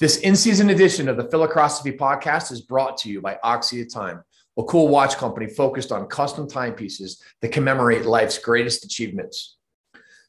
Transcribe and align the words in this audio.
This 0.00 0.16
in 0.18 0.34
season 0.34 0.70
edition 0.70 1.08
of 1.08 1.16
the 1.16 1.28
Philocrosophy 1.30 1.92
podcast 1.92 2.50
is 2.50 2.62
brought 2.62 2.96
to 2.98 3.08
you 3.08 3.20
by 3.20 3.38
Axia 3.44 3.88
Time, 3.88 4.24
a 4.58 4.64
cool 4.64 4.88
watch 4.88 5.16
company 5.16 5.46
focused 5.46 5.92
on 5.92 6.08
custom 6.08 6.48
timepieces 6.48 7.22
that 7.40 7.52
commemorate 7.52 8.04
life's 8.04 8.36
greatest 8.36 8.84
achievements. 8.84 9.56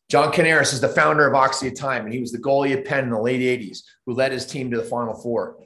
John 0.08 0.32
Canaris 0.32 0.72
is 0.72 0.82
the 0.82 0.90
founder 0.90 1.26
of 1.26 1.34
Axia 1.34 1.73
Time, 1.76 2.06
and 2.06 2.14
he 2.14 2.20
was 2.20 2.32
the 2.32 2.38
goalie 2.38 2.78
at 2.78 2.86
Penn 2.86 3.06
in 3.06 3.09
the 3.09 3.20
late 3.20 3.42
80s 3.42 3.80
who 4.06 4.14
led 4.14 4.32
his 4.32 4.46
team 4.46 4.70
to 4.70 4.78
the 4.78 4.84
Final 4.84 5.16
Four. 5.16 5.58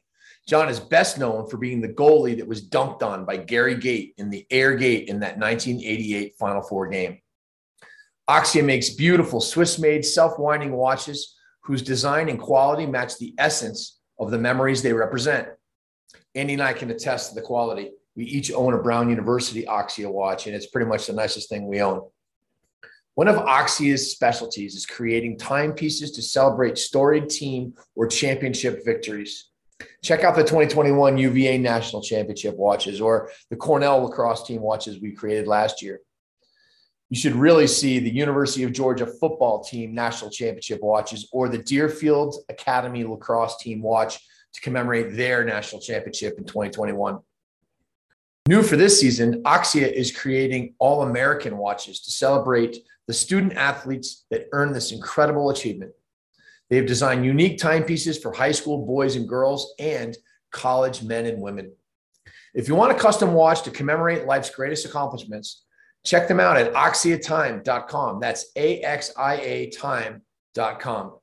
John 0.48 0.70
is 0.70 0.80
best 0.80 1.18
known 1.18 1.50
for 1.50 1.58
being 1.58 1.82
the 1.82 1.90
goalie 1.90 2.38
that 2.38 2.48
was 2.48 2.70
dunked 2.70 3.04
on 3.04 3.26
by 3.26 3.36
Gary 3.36 3.76
Gait 3.76 4.14
in 4.18 4.30
the 4.30 4.48
Air 4.50 4.78
Gait 4.78 5.10
in 5.10 5.20
that 5.20 5.38
1988 5.38 6.36
Final 6.40 6.62
Four 6.62 6.88
game. 6.88 7.20
Axia 8.30 8.64
makes 8.64 8.92
beautiful 8.92 9.42
Swiss 9.42 9.78
made 9.78 10.06
self 10.06 10.40
winding 10.40 10.72
watches 10.72 11.36
whose 11.70 11.84
design 11.84 12.30
and 12.30 12.40
quality 12.40 12.88
match 12.88 13.20
the 13.20 13.32
essence 13.38 14.00
of 14.18 14.32
the 14.32 14.38
memories 14.40 14.82
they 14.82 14.92
represent. 14.92 15.48
Andy 16.34 16.54
and 16.54 16.64
I 16.64 16.74
can 16.74 16.90
attest 16.90 17.30
to 17.30 17.36
the 17.36 17.44
quality. 17.44 17.92
We 18.16 18.24
each 18.24 18.52
own 18.52 18.74
a 18.74 18.80
Brown 18.80 19.08
University 19.08 19.66
Axia 19.66 20.12
watch, 20.12 20.48
and 20.48 20.56
it's 20.56 20.66
pretty 20.66 20.90
much 20.90 21.06
the 21.06 21.14
nicest 21.14 21.48
thing 21.48 21.68
we 21.68 21.80
own. 21.80 22.02
One 23.14 23.28
of 23.28 23.36
Axia's 23.36 24.12
specialties 24.12 24.74
is 24.74 24.88
creating 24.88 25.38
timepieces 25.38 26.10
to 26.14 26.24
celebrate 26.24 26.80
storied 26.80 27.30
team 27.30 27.76
or 27.96 28.08
championship 28.08 28.84
victories. 28.84 29.52
Check 30.04 30.24
out 30.24 30.36
the 30.36 30.42
2021 30.42 31.20
UVA 31.20 31.60
National 31.60 32.02
Championship 32.02 32.58
watches 32.58 33.00
or 33.00 33.30
the 33.52 33.56
Cornell 33.56 34.06
lacrosse 34.06 34.44
team 34.48 34.62
watches 34.62 35.00
we 35.00 35.12
created 35.12 35.46
last 35.46 35.84
year 35.84 36.02
you 37.10 37.20
should 37.20 37.36
really 37.36 37.68
see 37.68 38.00
the 38.00 38.10
University 38.10 38.64
of 38.64 38.72
Georgia 38.72 39.06
football 39.06 39.64
team 39.64 39.96
national 39.96 40.30
championship 40.30 40.82
watches 40.82 41.28
or 41.32 41.50
the 41.50 41.58
Deerfield 41.58 42.36
Academy 42.50 43.04
lacrosse 43.04 43.58
team 43.58 43.82
watch 43.82 44.20
to 44.54 44.62
commemorate 44.62 45.16
their 45.16 45.44
national 45.44 45.82
championship 45.82 46.38
in 46.38 46.46
2021. 46.46 47.20
New 48.48 48.64
for 48.64 48.78
this 48.78 49.00
season, 49.00 49.44
Axia 49.44 49.92
is 49.92 50.16
creating 50.16 50.74
all 50.80 51.04
American 51.04 51.58
watches 51.58 52.00
to 52.02 52.12
celebrate 52.12 52.78
the 53.08 53.14
student 53.14 53.54
athletes 53.54 54.26
that 54.30 54.48
earn 54.52 54.72
this 54.72 54.92
incredible 54.92 55.50
achievement. 55.50 55.92
They 56.70 56.78
have 56.78 56.86
designed 56.86 57.26
unique 57.26 57.58
timepieces 57.58 58.20
for 58.20 58.32
high 58.32 58.52
school 58.52 58.86
boys 58.86 59.16
and 59.16 59.28
girls 59.28 59.74
and 59.80 60.16
college 60.52 61.02
men 61.04 61.26
and 61.26 61.42
women. 61.42 61.72
If 62.54 62.68
you 62.68 62.76
want 62.76 62.92
a 62.92 63.00
custom 63.00 63.34
watch 63.34 63.64
to 63.64 63.72
commemorate 63.72 64.26
life's 64.26 64.50
greatest 64.50 64.86
accomplishments, 64.86 65.66
Check 66.06 66.28
them 66.28 66.40
out 66.40 66.58
at 66.58 66.74
axiatime.com. 66.74 68.20
That's 68.20 68.46
A 68.56 68.82
X 68.82 69.12
I 69.18 69.36
A 69.36 69.70
time.com. 69.70 71.18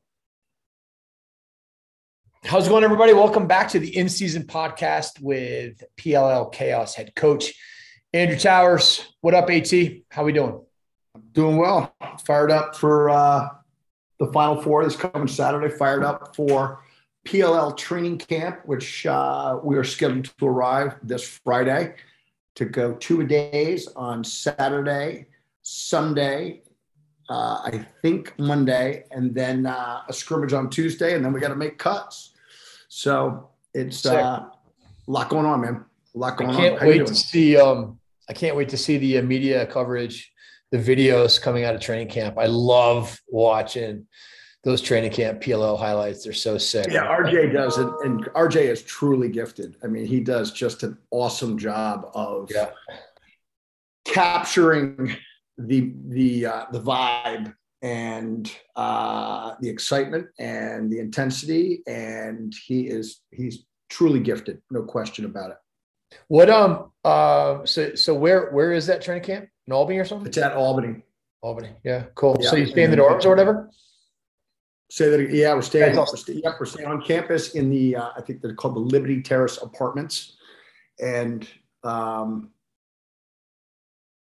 How's 2.44 2.66
it 2.66 2.70
going, 2.70 2.84
everybody? 2.84 3.12
Welcome 3.12 3.46
back 3.46 3.70
to 3.70 3.78
the 3.80 3.96
in 3.96 4.08
season 4.08 4.44
podcast 4.44 5.20
with 5.20 5.82
PLL 5.96 6.52
Chaos 6.52 6.94
head 6.94 7.14
coach 7.16 7.54
Andrew 8.12 8.38
Towers. 8.38 9.04
What 9.20 9.34
up, 9.34 9.50
AT? 9.50 9.72
How 10.10 10.24
we 10.24 10.32
doing? 10.32 10.60
Doing 11.32 11.56
well. 11.56 11.94
Fired 12.24 12.50
up 12.50 12.76
for 12.76 13.10
uh, 13.10 13.48
the 14.20 14.30
Final 14.32 14.60
Four 14.62 14.84
this 14.84 14.94
coming 14.94 15.26
Saturday. 15.26 15.74
Fired 15.74 16.04
up 16.04 16.36
for 16.36 16.82
PLL 17.26 17.76
training 17.76 18.18
camp, 18.18 18.60
which 18.66 19.06
uh, 19.06 19.58
we 19.64 19.76
are 19.76 19.84
scheduled 19.84 20.26
to 20.38 20.46
arrive 20.46 20.96
this 21.02 21.26
Friday 21.44 21.94
to 22.56 22.64
go 22.64 22.94
two 22.94 23.20
a 23.20 23.24
days 23.24 23.86
on 23.94 24.24
Saturday, 24.24 25.26
Sunday, 25.62 26.62
uh, 27.28 27.60
I 27.64 27.86
think 28.02 28.32
Monday, 28.38 29.04
and 29.10 29.34
then 29.34 29.66
uh, 29.66 30.02
a 30.08 30.12
scrimmage 30.12 30.52
on 30.52 30.70
Tuesday, 30.70 31.14
and 31.14 31.24
then 31.24 31.32
we 31.32 31.40
got 31.40 31.48
to 31.48 31.56
make 31.56 31.78
cuts. 31.78 32.32
So 32.88 33.50
it's 33.74 34.06
uh, 34.06 34.14
a 34.16 34.50
lot 35.06 35.28
going 35.28 35.46
on, 35.46 35.60
man. 35.60 35.84
A 36.14 36.18
lot 36.18 36.36
going 36.36 36.50
on. 36.50 36.56
I 36.56 36.58
can't 36.58 36.82
on. 36.82 36.88
wait 36.88 37.06
to 37.06 37.14
see. 37.14 37.56
Um, 37.56 37.98
I 38.28 38.32
can't 38.32 38.56
wait 38.56 38.68
to 38.70 38.76
see 38.76 38.96
the 38.98 39.18
uh, 39.18 39.22
media 39.22 39.66
coverage, 39.66 40.32
the 40.70 40.78
videos 40.78 41.40
coming 41.40 41.64
out 41.64 41.74
of 41.74 41.80
training 41.80 42.08
camp. 42.08 42.38
I 42.38 42.46
love 42.46 43.20
watching 43.28 44.06
those 44.66 44.82
training 44.82 45.12
camp 45.12 45.40
PLL 45.40 45.78
highlights. 45.78 46.24
They're 46.24 46.32
so 46.32 46.58
sick. 46.58 46.88
Yeah, 46.90 47.06
RJ 47.06 47.52
does 47.52 47.78
it, 47.78 47.86
and 48.02 48.24
RJ 48.34 48.62
is 48.62 48.82
truly 48.82 49.28
gifted. 49.28 49.76
I 49.84 49.86
mean, 49.86 50.06
he 50.06 50.18
does 50.18 50.50
just 50.50 50.82
an 50.82 50.98
awesome 51.12 51.56
job 51.56 52.10
of 52.14 52.50
yeah. 52.52 52.70
capturing 54.04 55.14
the 55.56 55.94
the 56.08 56.46
uh, 56.46 56.64
the 56.72 56.80
vibe 56.80 57.54
and 57.80 58.52
uh, 58.74 59.54
the 59.60 59.68
excitement 59.68 60.26
and 60.40 60.90
the 60.90 60.98
intensity, 60.98 61.84
and 61.86 62.52
he 62.66 62.88
is 62.88 63.20
he's 63.30 63.66
truly 63.88 64.18
gifted, 64.18 64.60
no 64.72 64.82
question 64.82 65.26
about 65.26 65.52
it. 65.52 65.58
What 66.26 66.50
um 66.50 66.90
uh 67.04 67.64
so 67.64 67.94
so 67.94 68.14
where 68.14 68.50
where 68.50 68.72
is 68.72 68.88
that 68.88 69.00
training 69.00 69.22
camp 69.22 69.48
in 69.68 69.72
Albany 69.72 69.98
or 69.98 70.04
something? 70.04 70.26
It's 70.26 70.38
at 70.38 70.54
Albany. 70.54 71.04
Albany, 71.40 71.70
yeah, 71.84 72.06
cool. 72.16 72.36
Yeah. 72.40 72.50
So 72.50 72.56
you 72.56 72.66
stay 72.66 72.82
in 72.82 72.90
the 72.90 72.96
dorms 72.96 73.24
or 73.24 73.28
whatever? 73.28 73.70
Say 74.88 75.10
that. 75.10 75.30
Yeah, 75.30 75.54
we're 75.54 75.62
staying. 75.62 75.96
We're 75.96 76.06
staying, 76.06 76.42
yep, 76.44 76.54
we're 76.60 76.66
staying 76.66 76.88
on 76.88 77.02
campus 77.02 77.54
in 77.54 77.70
the. 77.70 77.96
Uh, 77.96 78.10
I 78.16 78.20
think 78.20 78.40
they're 78.40 78.54
called 78.54 78.76
the 78.76 78.80
Liberty 78.80 79.20
Terrace 79.20 79.58
Apartments, 79.60 80.36
and 81.00 81.48
um, 81.82 82.50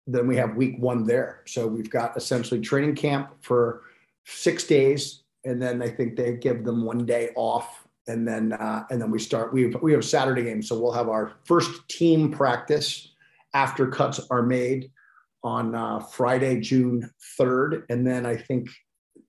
then 0.08 0.28
we 0.28 0.38
have 0.38 0.56
week 0.56 0.76
one 0.80 1.06
there. 1.06 1.42
So 1.46 1.68
we've 1.68 1.90
got 1.90 2.16
essentially 2.16 2.62
training 2.62 2.96
camp 2.96 3.32
for 3.42 3.82
six 4.26 4.64
days, 4.64 5.24
and 5.44 5.62
then 5.62 5.82
I 5.82 5.90
think 5.90 6.16
they 6.16 6.38
give 6.38 6.64
them 6.64 6.86
one 6.86 7.06
day 7.06 7.32
off, 7.36 7.86
and 8.08 8.26
then 8.26 8.54
uh, 8.54 8.86
and 8.90 9.02
then 9.02 9.12
we 9.12 9.20
start. 9.20 9.52
We 9.52 9.64
have, 9.64 9.82
we 9.82 9.92
have 9.92 10.06
Saturday 10.06 10.44
games, 10.44 10.70
so 10.70 10.80
we'll 10.80 10.94
have 10.94 11.10
our 11.10 11.34
first 11.44 11.88
team 11.90 12.32
practice 12.32 13.12
after 13.54 13.88
cuts 13.88 14.22
are 14.30 14.44
made 14.44 14.90
on 15.44 15.76
uh, 15.76 16.00
Friday, 16.00 16.62
June 16.62 17.12
third, 17.38 17.84
and 17.90 18.08
then 18.08 18.26
I 18.26 18.38
think 18.38 18.70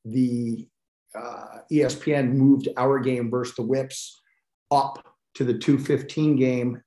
the 0.04 0.69
uh, 1.16 1.59
ESPN 1.72 2.32
moved 2.32 2.69
our 2.77 2.99
game 2.99 3.31
versus 3.31 3.54
the 3.56 3.62
Whips 3.62 4.21
up 4.71 5.04
to 5.34 5.44
the 5.44 5.54
215 5.54 6.37
game. 6.37 6.82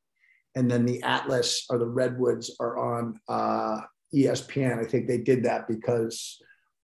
And 0.56 0.70
then 0.70 0.86
the 0.86 1.02
Atlas 1.04 1.66
or 1.70 1.78
the 1.78 1.88
Redwoods 1.88 2.56
are 2.60 2.78
on 2.78 3.20
uh, 3.28 3.82
ESPN. 4.14 4.80
I 4.80 4.86
think 4.86 5.08
they 5.08 5.20
did 5.20 5.44
that 5.44 5.68
because 5.68 6.42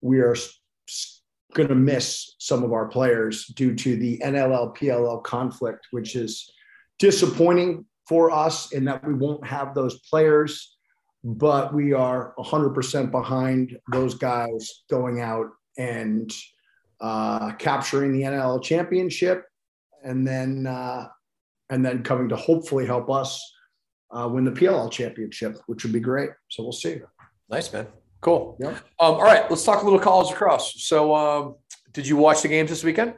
we 0.01 0.21
are 0.21 0.37
going 1.55 1.69
to 1.69 1.75
miss 1.75 2.35
some 2.39 2.63
of 2.65 2.73
our 2.73 2.89
players 2.89 3.47
due 3.47 3.75
to 3.75 3.97
the 3.97 4.19
NLL 4.19 4.77
PLL 4.77 5.23
conflict, 5.23 5.89
which 5.91 6.17
is 6.17 6.51
disappointing 6.99 7.85
for 8.09 8.31
us 8.31 8.73
in 8.73 8.85
that 8.87 9.07
we 9.07 9.15
won't 9.15 9.47
have 9.47 9.75
those 9.75 10.01
players, 10.01 10.77
but 11.23 11.73
we 11.73 11.93
are 11.93 12.35
100% 12.39 13.11
behind 13.11 13.79
those 13.93 14.15
guys 14.15 14.83
going 14.91 15.21
out 15.21 15.47
and 15.79 16.33
uh, 17.03 17.53
capturing 17.55 18.13
the 18.13 18.23
NLL 18.23 18.63
championship, 18.63 19.45
and 20.05 20.27
then 20.27 20.67
uh, 20.67 21.09
and 21.69 21.85
then 21.85 22.03
coming 22.03 22.29
to 22.29 22.37
hopefully 22.37 22.87
help 22.87 23.11
us 23.11 23.43
uh, 24.13 24.29
win 24.33 24.45
the 24.45 24.53
PLL 24.53 24.91
championship, 24.91 25.59
which 25.67 25.83
would 25.83 25.93
be 25.93 26.01
great. 26.01 26.31
So 26.49 26.63
we'll 26.63 26.73
see. 26.73 27.01
Nice, 27.51 27.73
man. 27.73 27.89
Cool. 28.21 28.57
Yeah. 28.61 28.69
Um, 29.01 29.15
all 29.15 29.23
right, 29.23 29.51
let's 29.51 29.65
talk 29.65 29.83
a 29.83 29.85
little 29.85 29.99
college 29.99 30.33
across. 30.33 30.85
So, 30.85 31.15
um, 31.15 31.57
did 31.91 32.07
you 32.07 32.17
watch 32.17 32.43
the 32.43 32.49
games 32.49 32.71
this 32.71 32.85
weekend? 32.85 33.15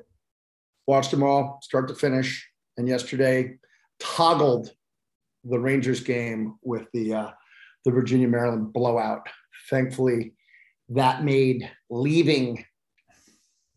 Watched 0.86 1.10
them 1.10 1.22
all, 1.22 1.60
start 1.62 1.88
to 1.88 1.94
finish. 1.94 2.48
And 2.78 2.88
yesterday, 2.88 3.58
toggled 4.00 4.72
the 5.44 5.58
Rangers 5.58 6.00
game 6.00 6.56
with 6.62 6.86
the 6.92 7.14
uh, 7.14 7.30
the 7.84 7.90
Virginia 7.90 8.26
Maryland 8.26 8.72
blowout. 8.72 9.28
Thankfully, 9.68 10.32
that 10.88 11.22
made 11.22 11.70
leaving 11.90 12.64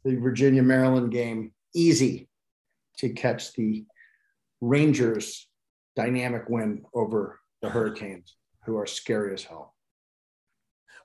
the 0.07 0.15
Virginia 0.15 0.63
Maryland 0.63 1.11
game 1.11 1.51
easy 1.75 2.29
to 2.97 3.09
catch 3.09 3.53
the 3.53 3.85
Rangers 4.61 5.47
dynamic 5.97 6.47
win 6.47 6.85
over 6.93 7.39
the 7.61 7.69
Hurricanes, 7.69 8.35
who 8.65 8.77
are 8.77 8.85
scary 8.85 9.33
as 9.33 9.43
hell. 9.43 9.75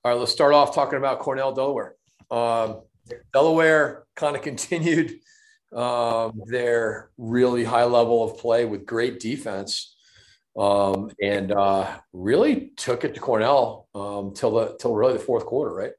All 0.04 0.12
right, 0.12 0.18
let's 0.18 0.30
start 0.30 0.54
off 0.54 0.74
talking 0.74 0.98
about 0.98 1.18
Cornell 1.18 1.52
Delaware. 1.52 1.96
Um, 2.30 2.82
Delaware 3.32 4.04
kind 4.14 4.36
of 4.36 4.42
continued 4.42 5.14
um, 5.74 6.40
their 6.46 7.10
really 7.18 7.64
high 7.64 7.84
level 7.84 8.22
of 8.22 8.38
play 8.38 8.64
with 8.66 8.86
great 8.86 9.18
defense, 9.18 9.96
um, 10.56 11.10
and 11.20 11.50
uh, 11.50 11.98
really 12.12 12.72
took 12.76 13.04
it 13.04 13.14
to 13.14 13.20
Cornell 13.20 13.88
um, 13.96 14.32
till 14.32 14.52
the 14.52 14.76
till 14.78 14.94
really 14.94 15.14
the 15.14 15.18
fourth 15.18 15.46
quarter, 15.46 15.74
right? 15.74 15.92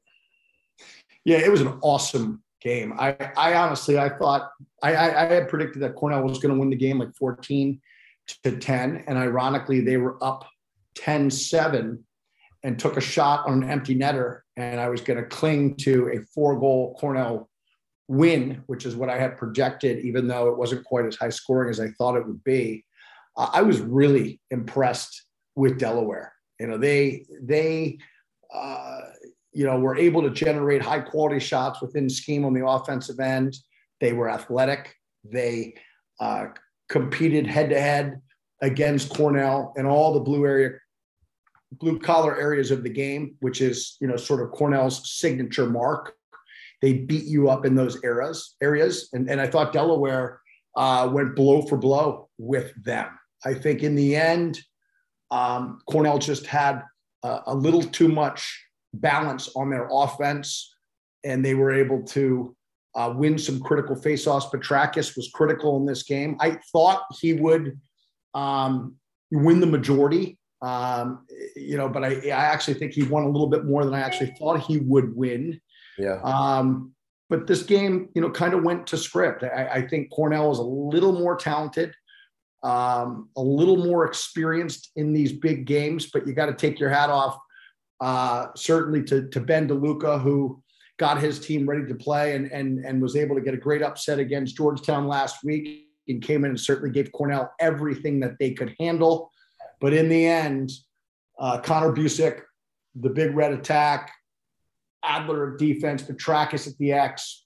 Yeah, 1.25 1.39
it 1.39 1.51
was 1.51 1.61
an 1.61 1.79
awesome 1.81 2.42
game. 2.63 2.93
I, 2.97 3.15
I 3.37 3.53
honestly, 3.55 3.97
I 3.97 4.09
thought 4.09 4.51
I, 4.81 4.95
I, 4.95 5.23
I 5.23 5.33
had 5.33 5.49
predicted 5.49 5.81
that 5.81 5.95
Cornell 5.95 6.23
was 6.23 6.39
going 6.39 6.53
to 6.53 6.59
win 6.59 6.69
the 6.69 6.75
game 6.75 6.99
like 6.99 7.13
14 7.15 7.79
to 8.43 8.57
10. 8.57 9.03
And 9.07 9.17
ironically, 9.17 9.81
they 9.81 9.97
were 9.97 10.17
up 10.23 10.45
10 10.95 11.29
7 11.29 12.03
and 12.63 12.79
took 12.79 12.97
a 12.97 13.01
shot 13.01 13.45
on 13.47 13.63
an 13.63 13.69
empty 13.69 13.95
netter. 13.95 14.41
And 14.55 14.79
I 14.79 14.89
was 14.89 15.01
going 15.01 15.21
to 15.21 15.27
cling 15.27 15.75
to 15.77 16.09
a 16.09 16.21
four 16.33 16.59
goal 16.59 16.95
Cornell 16.99 17.49
win, 18.07 18.63
which 18.67 18.85
is 18.85 18.95
what 18.95 19.09
I 19.09 19.17
had 19.17 19.37
projected, 19.37 20.05
even 20.05 20.27
though 20.27 20.49
it 20.49 20.57
wasn't 20.57 20.85
quite 20.85 21.05
as 21.05 21.15
high 21.15 21.29
scoring 21.29 21.69
as 21.69 21.79
I 21.79 21.89
thought 21.97 22.15
it 22.15 22.25
would 22.25 22.43
be. 22.43 22.85
Uh, 23.35 23.49
I 23.51 23.61
was 23.61 23.79
really 23.81 24.39
impressed 24.51 25.25
with 25.55 25.79
Delaware. 25.79 26.33
You 26.59 26.67
know, 26.67 26.77
they, 26.77 27.25
they, 27.41 27.97
uh, 28.53 29.01
you 29.53 29.65
know, 29.65 29.79
were 29.79 29.97
able 29.97 30.21
to 30.21 30.29
generate 30.29 30.81
high 30.81 30.99
quality 30.99 31.39
shots 31.39 31.81
within 31.81 32.09
scheme 32.09 32.45
on 32.45 32.53
the 32.53 32.65
offensive 32.65 33.19
end. 33.19 33.55
They 34.01 34.13
were 34.13 34.29
athletic. 34.29 34.95
They 35.23 35.75
uh, 36.19 36.47
competed 36.89 37.47
head 37.47 37.69
to 37.69 37.79
head 37.79 38.21
against 38.61 39.13
Cornell 39.13 39.73
in 39.77 39.85
all 39.85 40.13
the 40.13 40.19
blue 40.19 40.45
area, 40.45 40.71
blue 41.71 41.99
collar 41.99 42.39
areas 42.39 42.71
of 42.71 42.83
the 42.83 42.89
game, 42.89 43.35
which 43.39 43.61
is 43.61 43.97
you 44.01 44.07
know 44.07 44.17
sort 44.17 44.41
of 44.41 44.51
Cornell's 44.51 45.11
signature 45.11 45.69
mark. 45.69 46.13
They 46.81 46.93
beat 46.93 47.25
you 47.25 47.49
up 47.49 47.65
in 47.65 47.75
those 47.75 48.03
eras 48.03 48.55
areas, 48.61 49.09
and 49.13 49.29
and 49.29 49.39
I 49.39 49.47
thought 49.47 49.73
Delaware 49.73 50.41
uh, 50.75 51.09
went 51.11 51.35
blow 51.35 51.61
for 51.61 51.77
blow 51.77 52.29
with 52.37 52.73
them. 52.83 53.07
I 53.45 53.53
think 53.53 53.83
in 53.83 53.95
the 53.95 54.15
end, 54.15 54.59
um, 55.31 55.79
Cornell 55.87 56.17
just 56.17 56.45
had 56.45 56.81
a, 57.23 57.41
a 57.47 57.55
little 57.55 57.83
too 57.83 58.07
much 58.07 58.65
balance 58.93 59.49
on 59.55 59.69
their 59.69 59.87
offense, 59.91 60.75
and 61.23 61.43
they 61.43 61.55
were 61.55 61.71
able 61.71 62.03
to 62.03 62.55
uh, 62.95 63.13
win 63.15 63.37
some 63.37 63.59
critical 63.59 63.95
faceoffs. 63.95 64.51
Petrakis 64.51 65.15
was 65.15 65.29
critical 65.33 65.77
in 65.77 65.85
this 65.85 66.03
game. 66.03 66.37
I 66.39 66.59
thought 66.71 67.03
he 67.19 67.33
would 67.33 67.79
um, 68.33 68.95
win 69.31 69.59
the 69.59 69.67
majority, 69.67 70.37
um, 70.61 71.25
you 71.55 71.77
know, 71.77 71.89
but 71.89 72.03
I, 72.03 72.21
I 72.27 72.45
actually 72.53 72.75
think 72.75 72.93
he 72.93 73.03
won 73.03 73.23
a 73.23 73.29
little 73.29 73.47
bit 73.47 73.65
more 73.65 73.83
than 73.83 73.93
I 73.93 74.01
actually 74.01 74.33
thought 74.37 74.59
he 74.61 74.77
would 74.77 75.15
win. 75.15 75.59
Yeah. 75.97 76.19
Um, 76.23 76.93
but 77.29 77.47
this 77.47 77.63
game, 77.63 78.09
you 78.13 78.21
know, 78.21 78.29
kind 78.29 78.53
of 78.53 78.63
went 78.63 78.85
to 78.87 78.97
script. 78.97 79.43
I, 79.43 79.67
I 79.67 79.87
think 79.87 80.11
Cornell 80.11 80.51
is 80.51 80.59
a 80.59 80.63
little 80.63 81.13
more 81.13 81.35
talented, 81.35 81.93
um, 82.61 83.29
a 83.35 83.41
little 83.41 83.77
more 83.77 84.05
experienced 84.05 84.91
in 84.95 85.13
these 85.13 85.31
big 85.31 85.65
games, 85.65 86.09
but 86.11 86.27
you 86.27 86.33
got 86.33 86.45
to 86.45 86.53
take 86.53 86.79
your 86.79 86.89
hat 86.89 87.09
off 87.09 87.37
uh, 88.01 88.47
certainly 88.55 89.03
to, 89.03 89.27
to 89.29 89.39
Ben 89.39 89.67
DeLuca, 89.67 90.21
who 90.21 90.61
got 90.97 91.19
his 91.19 91.39
team 91.39 91.67
ready 91.67 91.85
to 91.87 91.95
play 91.95 92.35
and, 92.35 92.51
and, 92.51 92.85
and 92.85 93.01
was 93.01 93.15
able 93.15 93.35
to 93.35 93.41
get 93.41 93.53
a 93.53 93.57
great 93.57 93.81
upset 93.81 94.19
against 94.19 94.55
Georgetown 94.55 95.07
last 95.07 95.43
week 95.43 95.87
and 96.07 96.21
came 96.21 96.43
in 96.43 96.51
and 96.51 96.59
certainly 96.59 96.91
gave 96.91 97.11
Cornell 97.11 97.51
everything 97.59 98.19
that 98.19 98.37
they 98.39 98.51
could 98.51 98.75
handle. 98.79 99.31
But 99.79 99.93
in 99.93 100.09
the 100.09 100.25
end, 100.25 100.71
uh, 101.39 101.59
Connor 101.59 101.93
Buczek, 101.93 102.41
the 102.95 103.09
big 103.09 103.35
red 103.35 103.53
attack, 103.53 104.11
Adler 105.03 105.51
of 105.51 105.57
defense, 105.57 106.03
Petrakis 106.03 106.67
at 106.67 106.77
the 106.77 106.93
X, 106.93 107.45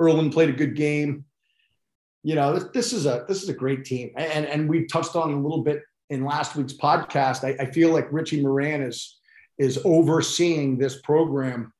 Ierlan 0.00 0.32
played 0.32 0.48
a 0.48 0.52
good 0.52 0.76
game. 0.76 1.24
You 2.22 2.34
know, 2.34 2.54
this, 2.54 2.64
this 2.72 2.92
is 2.92 3.06
a 3.06 3.24
this 3.26 3.42
is 3.42 3.48
a 3.48 3.54
great 3.54 3.84
team, 3.84 4.12
and 4.16 4.44
and 4.44 4.68
we 4.68 4.86
touched 4.86 5.16
on 5.16 5.32
a 5.32 5.40
little 5.40 5.62
bit 5.62 5.82
in 6.10 6.24
last 6.24 6.54
week's 6.54 6.74
podcast. 6.74 7.44
I, 7.44 7.62
I 7.62 7.70
feel 7.70 7.90
like 7.90 8.12
Richie 8.12 8.42
Moran 8.42 8.82
is 8.82 9.19
is 9.60 9.78
overseeing 9.84 10.78
this 10.78 11.02
program. 11.02 11.70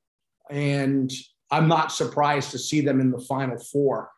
And 0.50 1.10
I'm 1.50 1.66
not 1.66 1.92
surprised 1.92 2.50
to 2.50 2.58
see 2.58 2.82
them 2.82 3.00
in 3.00 3.10
the 3.10 3.20
final 3.20 3.58
four. 3.58 4.10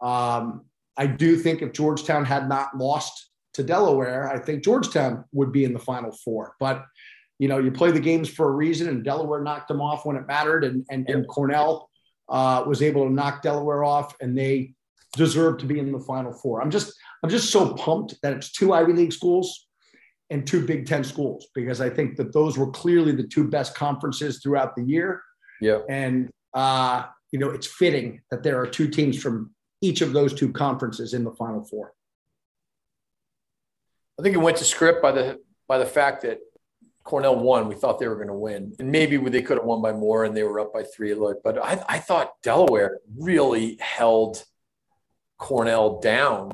Um, 0.00 0.64
I 0.96 1.06
do 1.06 1.36
think 1.36 1.60
if 1.60 1.74
Georgetown 1.74 2.24
had 2.24 2.48
not 2.48 2.78
lost 2.78 3.28
to 3.54 3.62
Delaware, 3.62 4.30
I 4.30 4.38
think 4.38 4.64
Georgetown 4.64 5.24
would 5.32 5.52
be 5.52 5.64
in 5.64 5.74
the 5.74 5.78
final 5.78 6.12
four. 6.24 6.54
But 6.58 6.86
you 7.38 7.48
know, 7.48 7.58
you 7.58 7.70
play 7.70 7.90
the 7.90 8.00
games 8.00 8.28
for 8.28 8.48
a 8.48 8.52
reason, 8.52 8.88
and 8.88 9.04
Delaware 9.04 9.42
knocked 9.42 9.68
them 9.68 9.82
off 9.82 10.06
when 10.06 10.16
it 10.16 10.26
mattered, 10.26 10.64
and 10.64 10.84
and, 10.90 11.08
and 11.08 11.28
Cornell 11.28 11.90
uh, 12.30 12.64
was 12.66 12.80
able 12.80 13.06
to 13.06 13.12
knock 13.12 13.42
Delaware 13.42 13.84
off, 13.84 14.14
and 14.22 14.36
they 14.36 14.72
deserve 15.14 15.58
to 15.58 15.66
be 15.66 15.78
in 15.78 15.92
the 15.92 16.00
final 16.00 16.32
four. 16.32 16.62
I'm 16.62 16.70
just 16.70 16.94
I'm 17.22 17.30
just 17.30 17.50
so 17.50 17.74
pumped 17.74 18.14
that 18.22 18.32
it's 18.32 18.50
two 18.52 18.72
Ivy 18.72 18.94
League 18.94 19.12
schools 19.12 19.66
and 20.30 20.46
two 20.46 20.64
Big 20.64 20.86
Ten 20.86 21.02
schools 21.04 21.48
because 21.54 21.80
I 21.80 21.90
think 21.90 22.16
that 22.16 22.32
those 22.32 22.56
were 22.56 22.70
clearly 22.70 23.12
the 23.12 23.26
two 23.26 23.48
best 23.48 23.74
conferences 23.74 24.40
throughout 24.42 24.76
the 24.76 24.82
year. 24.82 25.22
Yeah. 25.60 25.80
And, 25.88 26.30
uh, 26.54 27.06
you 27.32 27.38
know, 27.38 27.50
it's 27.50 27.66
fitting 27.66 28.22
that 28.30 28.42
there 28.42 28.60
are 28.60 28.66
two 28.66 28.88
teams 28.88 29.20
from 29.20 29.52
each 29.80 30.00
of 30.00 30.12
those 30.12 30.32
two 30.34 30.52
conferences 30.52 31.14
in 31.14 31.24
the 31.24 31.32
Final 31.32 31.64
Four. 31.64 31.92
I 34.18 34.22
think 34.22 34.34
it 34.34 34.38
went 34.38 34.58
to 34.58 34.64
script 34.64 35.02
by 35.02 35.12
the 35.12 35.40
by 35.66 35.78
the 35.78 35.86
fact 35.86 36.22
that 36.22 36.40
Cornell 37.04 37.36
won. 37.36 37.68
We 37.68 37.74
thought 37.74 37.98
they 37.98 38.08
were 38.08 38.16
going 38.16 38.28
to 38.28 38.34
win, 38.34 38.74
and 38.78 38.90
maybe 38.90 39.16
they 39.16 39.42
could 39.42 39.56
have 39.56 39.66
won 39.66 39.80
by 39.80 39.92
more, 39.92 40.24
and 40.24 40.36
they 40.36 40.42
were 40.42 40.60
up 40.60 40.74
by 40.74 40.82
three. 40.82 41.14
Look, 41.14 41.42
But 41.42 41.62
I, 41.62 41.82
I 41.88 41.98
thought 41.98 42.32
Delaware 42.42 42.98
really 43.18 43.78
held 43.80 44.44
Cornell 45.38 46.00
down 46.00 46.52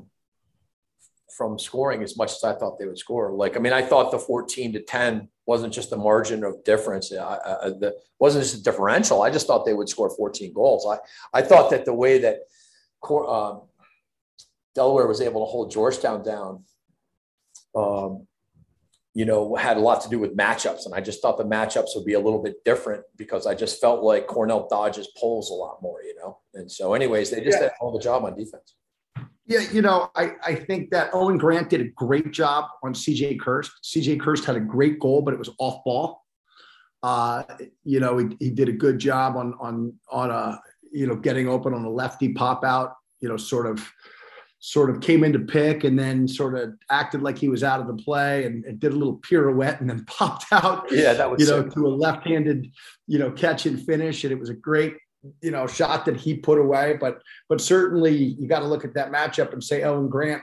from 1.37 1.59
scoring 1.59 2.03
as 2.03 2.17
much 2.17 2.33
as 2.33 2.45
I 2.45 2.55
thought 2.55 2.79
they 2.79 2.87
would 2.87 2.99
score. 2.99 3.33
Like, 3.33 3.57
I 3.57 3.61
mean, 3.61 3.73
I 3.73 3.83
thought 3.83 4.11
the 4.11 4.19
14 4.19 4.73
to 4.73 4.81
10 4.81 5.29
wasn't 5.45 5.73
just 5.73 5.93
a 5.93 5.97
margin 5.97 6.43
of 6.45 6.65
difference. 6.65 7.13
I, 7.13 7.17
I, 7.17 7.69
the, 7.69 7.95
wasn't 8.19 8.45
just 8.45 8.57
a 8.57 8.63
differential. 8.63 9.23
I 9.23 9.31
just 9.31 9.47
thought 9.47 9.67
they 9.67 9.75
would 9.75 9.89
score 9.89 10.09
14 10.09 10.53
goals. 10.55 10.87
I, 10.89 11.39
I 11.39 11.43
thought 11.43 11.71
that 11.71 11.85
the 11.85 11.93
way 11.93 12.19
that 12.19 12.41
um, 13.11 13.63
Delaware 14.75 15.07
was 15.07 15.21
able 15.21 15.43
to 15.43 15.51
hold 15.51 15.71
Georgetown 15.71 16.25
down, 16.25 16.65
um, 17.75 18.27
you 19.13 19.27
know, 19.27 19.55
had 19.55 19.77
a 19.77 19.81
lot 19.81 20.01
to 20.03 20.09
do 20.09 20.19
with 20.19 20.37
matchups. 20.37 20.87
And 20.87 20.95
I 20.95 21.01
just 21.01 21.21
thought 21.21 21.37
the 21.37 21.45
matchups 21.45 21.89
would 21.95 22.07
be 22.07 22.15
a 22.15 22.21
little 22.21 22.43
bit 22.43 22.65
different 22.65 23.05
because 23.17 23.47
I 23.47 23.55
just 23.55 23.81
felt 23.81 24.03
like 24.03 24.27
Cornell 24.27 24.69
dodges 24.71 25.09
poles 25.19 25.51
a 25.51 25.55
lot 25.55 25.83
more, 25.83 26.03
you 26.03 26.15
know? 26.17 26.39
And 26.55 26.71
so 26.71 26.95
anyways, 26.95 27.31
they 27.31 27.43
just 27.43 27.59
yeah. 27.59 27.69
did 27.69 27.73
all 27.81 27.93
the 27.93 28.03
job 28.03 28.25
on 28.25 28.35
defense. 28.37 28.75
Yeah, 29.47 29.61
you 29.73 29.81
know, 29.81 30.11
I, 30.17 30.33
I 30.45 30.55
think 30.57 30.91
that 30.91 31.11
Owen 31.13 31.39
Grant 31.39 31.71
did 31.71 31.81
a 31.81 31.89
great 31.91 32.33
job 32.33 32.67
on 32.83 32.95
CJ 32.95 33.39
Kirst. 33.39 33.71
CJ 33.85 34.21
Kirst 34.21 34.45
had 34.45 34.57
a 34.57 34.61
great 34.61 34.99
goal, 34.99 35.23
but 35.23 35.33
it 35.33 35.39
was 35.39 35.51
off 35.59 35.85
ball. 35.85 36.25
Uh, 37.03 37.45
you 37.85 38.01
know, 38.01 38.19
he, 38.19 38.37
he 38.41 38.51
did 38.51 38.69
a 38.69 38.73
good 38.73 38.99
job 38.99 39.37
on 39.37 39.55
on 39.61 39.93
on 40.11 40.31
a 40.31 40.61
you 40.93 41.07
know 41.07 41.15
getting 41.15 41.49
open 41.49 41.75
on 41.75 41.85
a 41.85 41.91
lefty 41.91 42.33
pop 42.33 42.65
out. 42.65 42.95
You 43.21 43.29
know, 43.29 43.37
sort 43.37 43.67
of 43.67 43.89
sort 44.59 44.91
of 44.91 45.01
came 45.01 45.23
into 45.23 45.39
pick 45.39 45.85
and 45.85 45.97
then 45.97 46.27
sort 46.27 46.57
of 46.57 46.75
acted 46.91 47.23
like 47.23 47.39
he 47.39 47.49
was 47.49 47.63
out 47.63 47.79
of 47.79 47.87
the 47.87 47.95
play 48.03 48.47
and, 48.47 48.65
and 48.65 48.81
did 48.81 48.93
a 48.93 48.97
little 48.97 49.19
pirouette 49.19 49.81
and 49.81 49.89
then 49.89 50.05
popped 50.09 50.47
out. 50.51 50.91
Yeah, 50.91 51.13
that 51.13 51.31
was 51.31 51.41
you 51.41 51.47
know 51.49 51.69
to 51.69 51.87
a 51.87 51.89
left-handed 51.89 52.73
you 53.07 53.19
know 53.21 53.31
catch 53.31 53.67
and 53.67 53.81
finish, 53.85 54.25
and 54.25 54.33
it 54.33 54.41
was 54.41 54.51
a 54.51 54.55
great 54.55 54.97
you 55.43 55.51
know 55.51 55.67
shot 55.67 56.05
that 56.07 56.17
he 56.17 56.37
put 56.37 56.59
away. 56.59 56.97
But 57.01 57.23
but 57.49 57.61
certainly 57.61 58.15
you 58.15 58.49
got 58.49 58.61
to 58.61 58.67
look 58.67 58.85
at 58.85 58.95
that 58.95 59.13
matchup 59.13 59.53
and 59.53 59.63
say 59.63 59.83
Owen 59.83 60.09
Grant, 60.09 60.43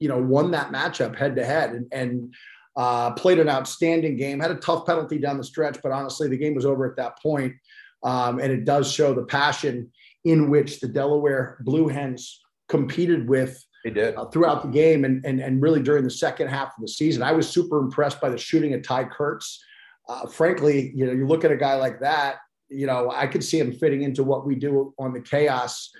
you 0.00 0.08
know, 0.08 0.18
won 0.18 0.50
that 0.52 0.72
matchup 0.72 1.16
head 1.16 1.36
to 1.36 1.44
head 1.44 1.70
and 1.70 1.86
and 1.92 2.34
uh, 2.76 3.12
played 3.12 3.38
an 3.38 3.48
outstanding 3.48 4.16
game. 4.16 4.40
Had 4.40 4.50
a 4.50 4.56
tough 4.56 4.86
penalty 4.86 5.18
down 5.18 5.38
the 5.38 5.44
stretch, 5.44 5.78
but 5.82 5.92
honestly, 5.92 6.28
the 6.28 6.36
game 6.36 6.54
was 6.54 6.66
over 6.66 6.88
at 6.88 6.96
that 6.96 7.20
point. 7.20 7.54
Um, 8.02 8.40
and 8.40 8.52
it 8.52 8.64
does 8.64 8.90
show 8.90 9.14
the 9.14 9.24
passion 9.24 9.92
in 10.24 10.50
which 10.50 10.80
the 10.80 10.88
Delaware 10.88 11.58
Blue 11.60 11.88
Hens 11.88 12.40
competed 12.68 13.28
with 13.28 13.64
they 13.84 13.90
did 13.90 14.14
uh, 14.16 14.26
throughout 14.26 14.62
the 14.62 14.68
game 14.68 15.04
and, 15.04 15.24
and 15.24 15.40
and 15.40 15.60
really 15.60 15.82
during 15.82 16.04
the 16.04 16.10
second 16.10 16.48
half 16.48 16.68
of 16.68 16.80
the 16.80 16.88
season. 16.88 17.22
I 17.22 17.32
was 17.32 17.48
super 17.48 17.78
impressed 17.78 18.20
by 18.20 18.30
the 18.30 18.38
shooting 18.38 18.74
of 18.74 18.82
Ty 18.82 19.04
Kurtz. 19.04 19.62
Uh, 20.08 20.26
frankly, 20.26 20.92
you 20.94 21.06
know, 21.06 21.12
you 21.12 21.26
look 21.26 21.44
at 21.44 21.52
a 21.52 21.56
guy 21.56 21.74
like 21.74 22.00
that, 22.00 22.36
you 22.72 22.86
know, 22.86 23.10
I 23.10 23.26
could 23.26 23.44
see 23.44 23.58
him 23.58 23.72
fitting 23.72 24.02
into 24.02 24.22
what 24.22 24.46
we 24.46 24.54
do 24.54 24.94
on 24.98 25.12
the 25.12 25.20
chaos 25.20 25.90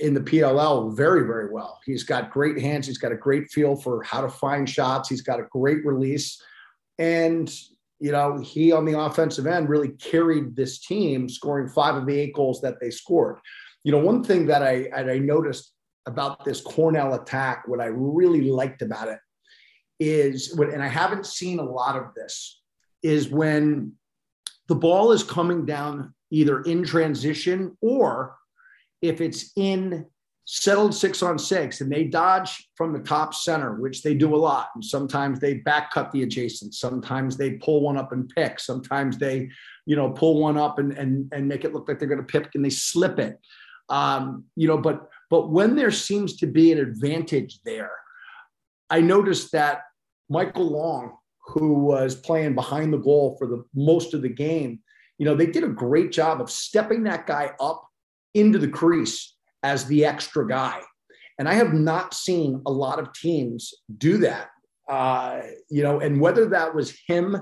in 0.00 0.14
the 0.14 0.20
PLL 0.20 0.96
very, 0.96 1.26
very 1.26 1.52
well. 1.52 1.80
He's 1.84 2.04
got 2.04 2.30
great 2.30 2.60
hands. 2.60 2.86
He's 2.86 2.98
got 2.98 3.12
a 3.12 3.16
great 3.16 3.50
feel 3.50 3.76
for 3.76 4.02
how 4.02 4.20
to 4.20 4.28
find 4.28 4.68
shots. 4.68 5.08
He's 5.08 5.22
got 5.22 5.40
a 5.40 5.46
great 5.50 5.84
release. 5.84 6.40
And, 6.98 7.52
you 7.98 8.12
know, 8.12 8.38
he 8.38 8.72
on 8.72 8.84
the 8.84 8.98
offensive 8.98 9.46
end 9.46 9.68
really 9.68 9.90
carried 9.90 10.54
this 10.54 10.78
team, 10.78 11.28
scoring 11.28 11.68
five 11.68 11.96
of 11.96 12.06
the 12.06 12.18
eight 12.18 12.34
goals 12.34 12.60
that 12.60 12.80
they 12.80 12.90
scored. 12.90 13.38
You 13.84 13.92
know, 13.92 13.98
one 13.98 14.22
thing 14.22 14.46
that 14.46 14.62
I, 14.62 14.88
I 14.94 15.18
noticed 15.18 15.72
about 16.06 16.44
this 16.44 16.60
Cornell 16.60 17.14
attack, 17.14 17.66
what 17.66 17.80
I 17.80 17.86
really 17.86 18.42
liked 18.42 18.82
about 18.82 19.08
it 19.08 19.18
is, 19.98 20.54
what 20.56 20.70
and 20.70 20.82
I 20.82 20.88
haven't 20.88 21.26
seen 21.26 21.58
a 21.58 21.64
lot 21.64 21.96
of 21.96 22.14
this, 22.14 22.60
is 23.02 23.28
when 23.28 23.94
the 24.72 24.78
ball 24.78 25.12
is 25.12 25.22
coming 25.22 25.66
down 25.66 26.14
either 26.30 26.62
in 26.62 26.82
transition 26.82 27.76
or 27.82 28.34
if 29.02 29.20
it's 29.20 29.52
in 29.54 30.06
settled 30.46 30.94
six 30.94 31.22
on 31.22 31.38
six 31.38 31.82
and 31.82 31.92
they 31.92 32.04
dodge 32.04 32.70
from 32.74 32.94
the 32.94 32.98
top 33.00 33.34
center, 33.34 33.74
which 33.74 34.02
they 34.02 34.14
do 34.14 34.34
a 34.34 34.36
lot. 34.36 34.70
And 34.74 34.82
sometimes 34.82 35.40
they 35.40 35.56
back 35.58 35.90
cut 35.92 36.10
the 36.10 36.22
adjacent. 36.22 36.72
Sometimes 36.72 37.36
they 37.36 37.50
pull 37.58 37.82
one 37.82 37.98
up 37.98 38.12
and 38.12 38.26
pick. 38.30 38.58
Sometimes 38.58 39.18
they, 39.18 39.50
you 39.84 39.94
know, 39.94 40.08
pull 40.08 40.40
one 40.40 40.56
up 40.56 40.78
and 40.78 40.94
and, 40.94 41.30
and 41.34 41.46
make 41.46 41.66
it 41.66 41.74
look 41.74 41.86
like 41.86 41.98
they're 41.98 42.08
going 42.08 42.26
to 42.26 42.40
pick 42.40 42.54
and 42.54 42.64
they 42.64 42.70
slip 42.70 43.18
it. 43.18 43.38
Um, 43.90 44.44
you 44.56 44.68
know, 44.68 44.78
but 44.78 45.06
but 45.28 45.50
when 45.50 45.76
there 45.76 45.90
seems 45.90 46.38
to 46.38 46.46
be 46.46 46.72
an 46.72 46.78
advantage 46.78 47.60
there, 47.66 47.92
I 48.88 49.02
noticed 49.02 49.52
that 49.52 49.82
Michael 50.30 50.70
Long, 50.70 51.18
who 51.52 51.74
was 51.74 52.14
playing 52.14 52.54
behind 52.54 52.92
the 52.92 52.98
goal 52.98 53.36
for 53.38 53.46
the 53.46 53.64
most 53.74 54.14
of 54.14 54.22
the 54.22 54.28
game, 54.28 54.80
you 55.18 55.26
know, 55.26 55.34
they 55.34 55.46
did 55.46 55.64
a 55.64 55.68
great 55.68 56.12
job 56.12 56.40
of 56.40 56.50
stepping 56.50 57.04
that 57.04 57.26
guy 57.26 57.52
up 57.60 57.86
into 58.34 58.58
the 58.58 58.68
crease 58.68 59.36
as 59.62 59.84
the 59.86 60.04
extra 60.04 60.46
guy. 60.48 60.80
And 61.38 61.48
I 61.48 61.54
have 61.54 61.72
not 61.72 62.14
seen 62.14 62.60
a 62.66 62.72
lot 62.72 62.98
of 62.98 63.12
teams 63.12 63.72
do 63.98 64.18
that. 64.18 64.48
Uh, 64.88 65.42
you 65.70 65.82
know, 65.82 66.00
and 66.00 66.20
whether 66.20 66.48
that 66.48 66.74
was 66.74 66.98
him 67.06 67.36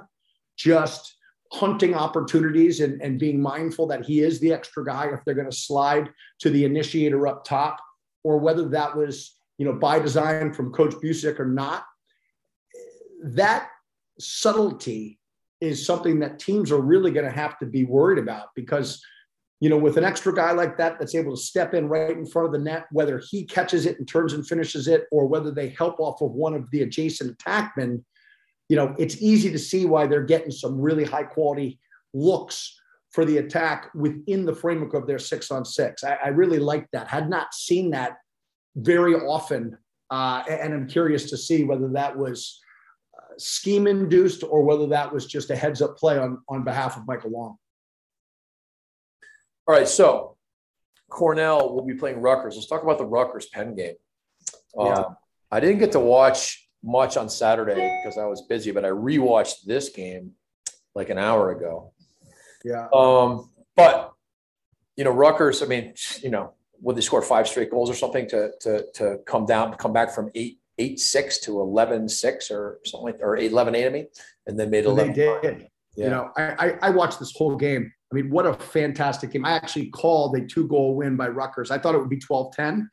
just 0.57 1.17
hunting 1.53 1.95
opportunities 1.95 2.81
and, 2.81 3.01
and 3.03 3.19
being 3.19 3.41
mindful 3.41 3.87
that 3.89 4.05
he 4.05 4.21
is 4.21 4.39
the 4.41 4.53
extra 4.53 4.85
guy 4.85 5.07
if 5.07 5.21
they're 5.25 5.35
going 5.35 5.51
to 5.51 5.57
slide 5.57 6.11
to 6.39 6.51
the 6.51 6.65
initiator 6.65 7.27
up 7.27 7.45
top, 7.45 7.79
or 8.23 8.39
whether 8.39 8.69
that 8.69 8.97
was, 8.97 9.37
you 9.59 9.65
know, 9.65 9.73
by 9.73 9.99
design 9.99 10.53
from 10.53 10.73
Coach 10.73 10.95
Buczek 10.95 11.41
or 11.41 11.47
not, 11.47 11.85
that 13.25 13.69
subtlety 14.21 15.19
is 15.61 15.85
something 15.85 16.21
that 16.21 16.39
teams 16.39 16.73
are 16.73 16.81
really 16.81 17.11
going 17.11 17.27
to 17.27 17.33
have 17.33 17.59
to 17.59 17.67
be 17.67 17.85
worried 17.85 18.19
about 18.19 18.49
because 18.55 19.03
you 19.61 19.69
know, 19.69 19.77
with 19.77 19.99
an 19.99 20.05
extra 20.05 20.35
guy 20.35 20.53
like 20.53 20.79
that 20.79 20.99
that's 20.99 21.15
able 21.15 21.37
to 21.37 21.43
step 21.43 21.75
in 21.75 21.87
right 21.87 22.17
in 22.17 22.25
front 22.25 22.47
of 22.47 22.53
the 22.53 22.59
net, 22.59 22.87
whether 22.93 23.23
he 23.31 23.45
catches 23.45 23.85
it 23.85 23.99
and 23.99 24.09
turns 24.09 24.33
and 24.33 24.47
finishes 24.47 24.89
it, 24.89 25.05
or 25.13 25.27
whether 25.27 25.51
they 25.51 25.69
help 25.69 26.01
off 26.01 26.23
of 26.23 26.33
one 26.33 26.55
of 26.55 26.71
the 26.71 26.81
adjacent 26.81 27.37
attackmen, 27.37 28.03
you 28.71 28.77
know, 28.77 28.95
it's 28.99 29.21
easy 29.21 29.53
to 29.53 29.59
see 29.59 29.85
why 29.85 30.07
they're 30.07 30.25
getting 30.25 30.51
some 30.51 30.81
really 30.81 31.05
high 31.05 31.25
quality 31.25 31.79
looks 32.15 32.75
for 33.11 33.27
the 33.27 33.37
attack 33.39 33.91
within 33.95 34.47
the 34.47 34.55
framework 34.55 34.95
of 34.95 35.07
their 35.07 35.19
six 35.19 35.51
on 35.51 35.65
six. 35.65 36.05
I, 36.05 36.17
I 36.25 36.29
really 36.29 36.59
like 36.59 36.89
that. 36.93 37.09
Had 37.09 37.29
not 37.29 37.53
seen 37.53 37.91
that 37.91 38.17
very 38.77 39.15
often, 39.15 39.77
uh, 40.11 40.43
and 40.49 40.73
I'm 40.73 40.89
curious 40.89 41.29
to 41.31 41.37
see 41.37 41.65
whether 41.65 41.89
that 41.89 42.17
was 42.17 42.61
scheme 43.41 43.87
induced 43.87 44.43
or 44.43 44.63
whether 44.63 44.87
that 44.89 45.13
was 45.13 45.27
just 45.27 45.51
a 45.51 45.57
heads 45.57 45.83
up 45.83 45.97
play 45.97 46.19
on 46.19 46.39
on 46.49 46.65
behalf 46.65 46.97
of 46.97 47.07
Michael 47.07 47.31
Long. 47.31 47.57
All 49.67 49.75
right, 49.75 49.89
so 49.89 50.37
Cornell 51.09 51.75
will 51.75 51.85
be 51.85 51.95
playing 51.95 52.21
Rutgers. 52.21 52.57
Let's 52.57 52.67
talk 52.67 52.83
about 52.83 52.99
the 52.99 53.05
Rutgers 53.05 53.47
Penn 53.47 53.75
game. 53.75 53.95
Yeah. 54.77 54.85
Uh, 54.85 55.15
I 55.51 55.61
didn't 55.61 55.79
get 55.79 55.93
to 55.93 56.01
watch 56.01 56.69
much 56.83 57.17
on 57.17 57.29
Saturday 57.29 58.01
because 58.03 58.17
I 58.17 58.25
was 58.25 58.43
busy, 58.43 58.71
but 58.71 58.85
I 58.85 58.89
rewatched 58.89 59.65
this 59.67 59.89
game 59.91 60.33
like 60.95 61.11
an 61.11 61.19
hour 61.19 61.51
ago. 61.51 61.93
Yeah. 62.65 62.89
Um, 62.93 63.51
but 63.77 64.13
you 64.97 65.05
know, 65.05 65.11
Rutgers. 65.11 65.63
I 65.63 65.67
mean, 65.67 65.95
you 66.23 66.31
know, 66.31 66.55
would 66.81 66.97
they 66.97 67.01
score 67.01 67.23
five 67.23 67.49
straight 67.49 67.71
goals 67.71 67.91
or 67.91 67.95
something 67.95 68.29
to 68.29 68.51
to 68.61 68.85
to 68.95 69.19
come 69.27 69.47
down, 69.47 69.75
come 69.75 69.93
back 69.93 70.15
from 70.15 70.31
eight 70.35 70.60
eight 70.81 70.99
six 70.99 71.39
to 71.39 71.61
11 71.61 72.09
6 72.09 72.51
or 72.51 72.81
something 72.85 73.07
like 73.13 73.21
or 73.21 73.37
11 73.37 73.75
8 73.75 73.87
I 73.87 73.89
mean 73.91 74.07
and 74.47 74.59
then 74.59 74.71
made 74.71 74.85
11 74.85 75.13
they 75.13 75.13
did 75.13 75.69
yeah. 75.97 76.05
you 76.05 76.11
know 76.11 76.31
I, 76.37 76.43
I, 76.43 76.79
I 76.83 76.91
watched 76.91 77.19
this 77.19 77.33
whole 77.37 77.57
game 77.57 77.93
I 78.11 78.17
mean, 78.17 78.31
what 78.31 78.47
a 78.47 78.55
fantastic 78.55 79.31
game. 79.31 79.45
I 79.45 79.53
actually 79.53 79.87
called 79.87 80.37
a 80.37 80.45
two 80.45 80.67
goal 80.67 80.97
win 80.97 81.17
by 81.17 81.29
Rutgers. 81.29 81.71
I 81.71 81.79
thought 81.79 81.95
it 81.95 81.99
would 81.99 82.11
be 82.11 82.19
12 82.19 82.53
10, 82.55 82.91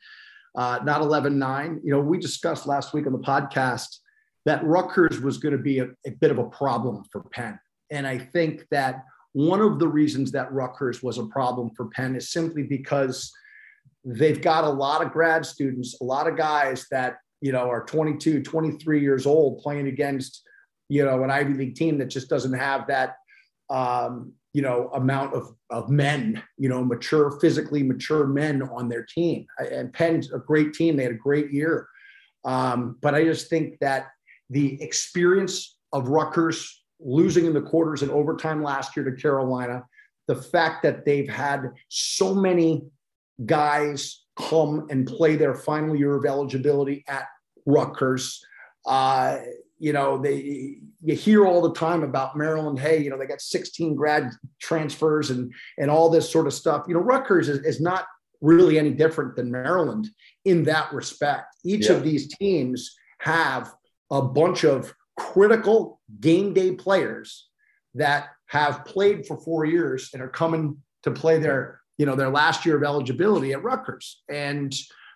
uh, 0.56 0.78
not 0.84 1.00
11 1.00 1.38
9. 1.38 1.80
You 1.82 1.92
know, 1.92 2.00
we 2.00 2.18
discussed 2.18 2.66
last 2.66 2.94
week 2.94 3.06
on 3.06 3.12
the 3.12 3.18
podcast 3.18 3.98
that 4.44 4.64
Rutgers 4.64 5.20
was 5.20 5.38
going 5.38 5.56
to 5.56 5.62
be 5.62 5.80
a, 5.80 5.88
a 6.06 6.10
bit 6.20 6.30
of 6.30 6.38
a 6.38 6.44
problem 6.44 7.02
for 7.10 7.22
Penn. 7.32 7.58
And 7.90 8.06
I 8.06 8.18
think 8.18 8.64
that 8.70 9.02
one 9.32 9.60
of 9.60 9.78
the 9.78 9.88
reasons 9.88 10.30
that 10.32 10.52
Rutgers 10.52 11.02
was 11.02 11.18
a 11.18 11.26
problem 11.26 11.70
for 11.76 11.86
Penn 11.86 12.14
is 12.14 12.30
simply 12.30 12.62
because 12.62 13.32
they've 14.04 14.40
got 14.40 14.64
a 14.64 14.70
lot 14.70 15.04
of 15.04 15.12
grad 15.12 15.44
students, 15.44 16.00
a 16.00 16.04
lot 16.04 16.28
of 16.28 16.36
guys 16.36 16.86
that, 16.90 17.16
you 17.40 17.52
know, 17.52 17.70
are 17.70 17.84
22, 17.84 18.42
23 18.42 19.00
years 19.00 19.26
old 19.26 19.60
playing 19.60 19.88
against, 19.88 20.42
you 20.88 21.04
know, 21.04 21.22
an 21.22 21.30
Ivy 21.30 21.54
League 21.54 21.74
team 21.74 21.98
that 21.98 22.06
just 22.06 22.28
doesn't 22.28 22.54
have 22.54 22.86
that 22.88 23.16
um, 23.70 24.32
you 24.54 24.62
know 24.62 24.90
amount 24.94 25.34
of, 25.34 25.54
of 25.70 25.90
men 25.90 26.42
you 26.56 26.68
know 26.68 26.84
mature 26.84 27.38
physically 27.40 27.82
mature 27.82 28.26
men 28.26 28.62
on 28.62 28.88
their 28.88 29.04
team. 29.04 29.46
And 29.58 29.92
penn's 29.92 30.32
a 30.32 30.38
great 30.38 30.72
team. 30.72 30.96
They 30.96 31.04
had 31.04 31.12
a 31.12 31.16
great 31.16 31.52
year. 31.52 31.88
Um, 32.44 32.96
but 33.02 33.14
i 33.14 33.24
just 33.24 33.50
think 33.50 33.78
that 33.80 34.08
the 34.48 34.80
experience 34.82 35.76
of 35.92 36.08
Rutgers 36.08 36.84
losing 37.00 37.46
in 37.46 37.52
the 37.52 37.60
quarters 37.60 38.02
and 38.02 38.10
overtime 38.10 38.62
last 38.62 38.96
year 38.96 39.04
to 39.08 39.20
carolina 39.20 39.84
the 40.26 40.34
fact 40.34 40.82
that 40.82 41.04
they've 41.04 41.28
had 41.28 41.72
so 41.88 42.34
many 42.34 42.84
guys 43.46 44.24
come 44.38 44.86
and 44.90 45.06
play 45.06 45.36
their 45.36 45.54
final 45.54 45.96
year 45.96 46.14
of 46.14 46.24
eligibility 46.24 47.04
at 47.08 47.26
Rutgers, 47.66 48.44
uh, 48.86 49.38
you 49.78 49.92
know, 49.92 50.18
they 50.18 50.78
you 51.00 51.14
hear 51.14 51.46
all 51.46 51.62
the 51.62 51.72
time 51.72 52.02
about 52.02 52.36
Maryland. 52.36 52.78
Hey, 52.78 53.02
you 53.02 53.10
know, 53.10 53.18
they 53.18 53.26
got 53.26 53.40
16 53.40 53.94
grad 53.94 54.30
transfers 54.60 55.30
and 55.30 55.52
and 55.78 55.90
all 55.90 56.10
this 56.10 56.30
sort 56.30 56.46
of 56.46 56.54
stuff. 56.54 56.84
You 56.88 56.94
know, 56.94 57.00
Rutgers 57.00 57.48
is, 57.48 57.64
is 57.64 57.80
not 57.80 58.06
really 58.40 58.78
any 58.78 58.90
different 58.90 59.36
than 59.36 59.50
Maryland 59.50 60.08
in 60.44 60.64
that 60.64 60.92
respect. 60.92 61.54
Each 61.64 61.88
yeah. 61.88 61.96
of 61.96 62.04
these 62.04 62.34
teams 62.36 62.96
have 63.20 63.72
a 64.10 64.22
bunch 64.22 64.64
of 64.64 64.94
critical 65.18 66.00
game 66.20 66.54
day 66.54 66.72
players 66.72 67.48
that 67.94 68.28
have 68.46 68.84
played 68.84 69.26
for 69.26 69.36
four 69.38 69.64
years 69.64 70.10
and 70.12 70.22
are 70.22 70.28
coming 70.28 70.76
to 71.02 71.10
play 71.10 71.38
their, 71.38 71.80
you 71.98 72.06
know, 72.06 72.14
their 72.14 72.30
last 72.30 72.64
year 72.64 72.76
of 72.76 72.84
eligibility 72.84 73.52
at 73.52 73.62
Rutgers. 73.62 74.22
And 74.30 74.74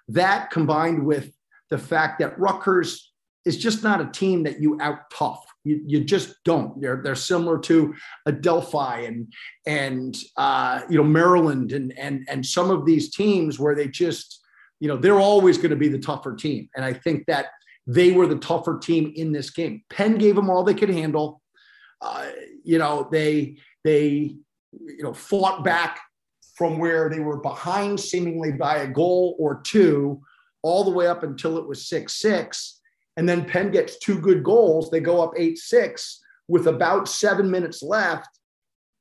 that 0.09 0.51
combined 0.51 1.07
with 1.07 1.33
the 1.71 1.79
fact 1.79 2.19
that 2.19 2.39
Rutgers 2.39 3.13
is 3.45 3.57
just 3.57 3.83
not 3.83 4.01
a 4.01 4.07
team 4.07 4.43
that 4.43 4.61
you 4.61 4.79
out 4.81 5.11
tough. 5.11 5.45
You, 5.65 5.83
you 5.87 6.05
just 6.05 6.35
don't. 6.45 6.81
They're 6.81 7.01
they're 7.03 7.15
similar 7.15 7.59
to 7.61 7.95
Adelphi 8.27 9.07
and 9.07 9.33
and 9.67 10.17
uh, 10.37 10.83
you 10.89 10.97
know 10.97 11.05
Maryland 11.05 11.73
and 11.73 11.97
and 11.99 12.27
and 12.29 12.45
some 12.45 12.71
of 12.71 12.85
these 12.85 13.15
teams 13.15 13.59
where 13.59 13.75
they 13.75 13.89
just 13.89 14.41
you 14.81 14.89
know 14.89 14.97
they're 14.97 15.21
always 15.21 15.57
going 15.57 15.71
to 15.71 15.77
be 15.77 15.89
the 15.89 15.99
tougher 15.99 16.35
team. 16.35 16.69
And 16.75 16.85
I 16.85 16.93
think 16.93 17.27
that 17.27 17.47
they 17.87 18.13
were 18.13 18.27
the 18.27 18.39
tougher 18.39 18.79
team 18.79 19.13
in 19.17 19.33
this 19.33 19.51
game. 19.51 19.83
Penn 19.91 20.19
gave 20.19 20.37
them 20.37 20.51
all 20.51 20.63
they 20.63 20.75
could 20.75 20.91
handle. 20.91 21.41
Uh, 22.01 22.27
you 22.65 22.79
know 22.79 23.09
they 23.11 23.57
they 23.85 24.37
you 24.73 25.03
know 25.03 25.15
fought 25.15 25.63
back 25.63 26.01
from 26.55 26.79
where 26.79 27.09
they 27.09 27.21
were 27.21 27.39
behind 27.39 27.99
seemingly 27.99 28.53
by 28.53 28.79
a 28.79 28.89
goal 28.89 29.37
or 29.39 29.61
two 29.63 30.21
all 30.63 30.85
the 30.85 30.91
way 30.91 31.07
up 31.07 31.23
until 31.23 31.59
it 31.59 31.67
was 31.67 31.89
six 31.89 32.15
six 32.15 32.81
and 33.17 33.29
then 33.29 33.45
Penn 33.45 33.71
gets 33.71 33.99
two 33.99 34.19
good 34.19 34.43
goals. 34.43 34.91
They 34.91 35.01
go 35.01 35.23
up 35.23 35.33
8 35.37 35.59
6 35.59 36.21
with 36.49 36.67
about 36.67 37.09
seven 37.09 37.51
minutes 37.51 37.83
left. 37.83 38.29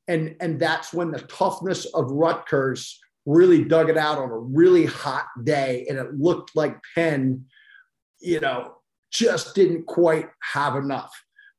And, 0.07 0.35
and 0.41 0.59
that's 0.59 0.93
when 0.93 1.11
the 1.11 1.19
toughness 1.21 1.85
of 1.85 2.11
Rutgers 2.11 2.99
really 3.25 3.63
dug 3.63 3.89
it 3.89 3.97
out 3.97 4.17
on 4.17 4.29
a 4.29 4.37
really 4.37 4.85
hot 4.85 5.25
day. 5.43 5.85
And 5.87 5.97
it 5.97 6.19
looked 6.19 6.55
like 6.55 6.77
Penn, 6.95 7.45
you 8.19 8.39
know, 8.39 8.75
just 9.11 9.55
didn't 9.55 9.85
quite 9.85 10.27
have 10.53 10.75
enough. 10.75 11.11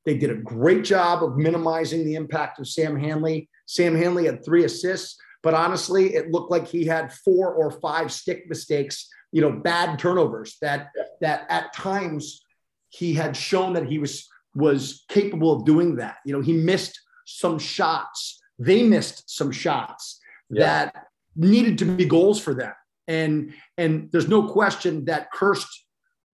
They 0.04 0.16
did 0.16 0.30
a 0.30 0.37
great 0.37 0.84
job 0.84 1.22
of 1.22 1.37
minimizing 1.37 2.04
the 2.04 2.16
impact 2.16 2.58
of 2.58 2.66
Sam 2.66 2.99
Handley. 2.99 3.49
Sam 3.66 3.94
Handley 3.94 4.26
had 4.26 4.44
three 4.44 4.64
assists, 4.64 5.16
but 5.42 5.54
honestly, 5.54 6.14
it 6.14 6.30
looked 6.30 6.50
like 6.50 6.66
he 6.66 6.84
had 6.87 7.12
four 7.12 7.52
or 7.52 7.70
five 7.70 8.12
stick 8.12 8.44
mistakes 8.49 9.08
you 9.32 9.40
know, 9.40 9.50
bad 9.50 9.99
turnovers 9.99 10.58
that 10.61 10.90
that 11.20 11.46
at 11.49 11.72
times 11.72 12.44
he 12.90 13.14
had 13.14 13.37
shown 13.37 13.72
that 13.72 13.87
he 13.87 13.99
was 13.99 14.28
was 14.54 15.04
capable 15.08 15.52
of 15.52 15.64
doing 15.64 15.96
that. 15.96 16.16
You 16.25 16.34
know, 16.34 16.42
he 16.42 16.52
missed 16.52 17.00
some 17.25 17.58
shots. 17.58 18.40
They 18.58 18.82
missed 18.82 19.34
some 19.34 19.50
shots 19.50 20.20
yeah. 20.50 20.61
that 20.61 21.06
needed 21.34 21.78
to 21.78 21.87
be 21.87 22.04
goals 22.04 22.38
for 22.38 22.54
them. 22.54 22.72
And 23.08 23.54
and 23.78 24.11
there's 24.12 24.28
no 24.28 24.49
question 24.49 25.06
that 25.06 25.32
Kirst 25.32 25.66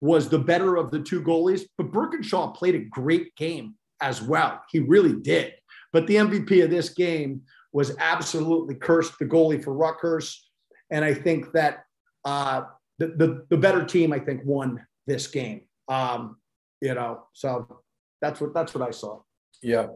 was 0.01 0.29
the 0.29 0.39
better 0.39 0.75
of 0.75 0.91
the 0.91 0.99
two 0.99 1.21
goalies, 1.21 1.63
but 1.77 1.91
Burkinshaw 1.91 2.55
played 2.55 2.75
a 2.75 2.79
great 2.79 3.35
game 3.35 3.75
as 4.01 4.21
well. 4.21 4.61
He 4.69 4.79
really 4.79 5.13
did. 5.13 5.53
But 5.91 6.07
the 6.07 6.15
MVP 6.15 6.63
of 6.63 6.69
this 6.69 6.89
game 6.89 7.41
was 7.71 7.95
absolutely 7.99 8.75
Kirst, 8.75 9.17
the 9.17 9.25
goalie 9.25 9.63
for 9.63 9.73
Rutgers. 9.73 10.49
And 10.91 11.05
I 11.05 11.13
think 11.13 11.51
that 11.51 11.85
uh, 12.25 12.63
the, 12.97 13.07
the, 13.07 13.45
the 13.49 13.57
better 13.57 13.85
team, 13.85 14.11
I 14.11 14.19
think, 14.19 14.41
won 14.43 14.85
this 15.07 15.27
game. 15.27 15.61
Um, 15.87 16.37
you 16.81 16.93
know, 16.93 17.23
so 17.33 17.81
that's 18.21 18.39
what 18.39 18.53
that's 18.53 18.73
what 18.73 18.87
I 18.87 18.91
saw. 18.91 19.19
Yeah. 19.61 19.87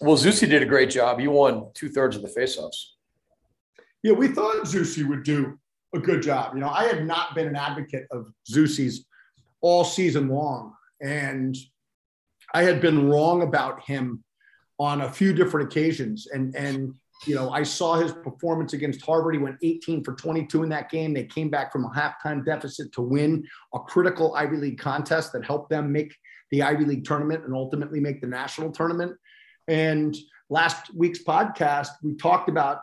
Well, 0.00 0.16
Zusi 0.16 0.48
did 0.48 0.62
a 0.62 0.66
great 0.66 0.90
job. 0.90 1.20
He 1.20 1.28
won 1.28 1.68
two 1.74 1.88
thirds 1.88 2.16
of 2.16 2.22
the 2.22 2.28
faceoffs. 2.28 2.76
Yeah, 4.02 4.12
we 4.12 4.28
thought 4.28 4.64
Zusi 4.64 5.06
would 5.08 5.22
do 5.22 5.58
a 5.94 5.98
good 5.98 6.22
job. 6.22 6.54
You 6.54 6.60
know, 6.60 6.68
I 6.68 6.84
had 6.84 7.06
not 7.06 7.34
been 7.34 7.46
an 7.46 7.56
advocate 7.56 8.06
of 8.10 8.32
Zusi's 8.50 9.06
all 9.60 9.84
season 9.84 10.28
long, 10.28 10.74
and 11.00 11.56
I 12.52 12.64
had 12.64 12.80
been 12.80 13.08
wrong 13.08 13.42
about 13.42 13.82
him 13.84 14.22
on 14.78 15.02
a 15.02 15.10
few 15.10 15.32
different 15.32 15.70
occasions. 15.70 16.26
And 16.26 16.54
and 16.56 16.94
you 17.26 17.34
know, 17.34 17.50
I 17.50 17.62
saw 17.62 17.94
his 17.94 18.12
performance 18.12 18.72
against 18.72 19.02
Harvard. 19.02 19.34
He 19.34 19.40
went 19.40 19.56
18 19.62 20.04
for 20.04 20.14
22 20.14 20.62
in 20.62 20.68
that 20.70 20.90
game. 20.90 21.14
They 21.14 21.24
came 21.24 21.48
back 21.48 21.72
from 21.72 21.84
a 21.84 21.90
halftime 21.90 22.44
deficit 22.44 22.92
to 22.92 23.02
win 23.02 23.46
a 23.72 23.78
critical 23.80 24.34
Ivy 24.34 24.56
League 24.56 24.78
contest 24.78 25.32
that 25.32 25.44
helped 25.44 25.70
them 25.70 25.92
make 25.92 26.14
the 26.50 26.62
Ivy 26.62 26.84
League 26.84 27.04
tournament 27.04 27.44
and 27.44 27.54
ultimately 27.54 28.00
make 28.00 28.20
the 28.20 28.26
national 28.26 28.72
tournament. 28.72 29.12
And 29.68 30.16
last 30.50 30.94
week's 30.94 31.22
podcast, 31.22 31.88
we 32.02 32.14
talked 32.16 32.48
about 32.48 32.80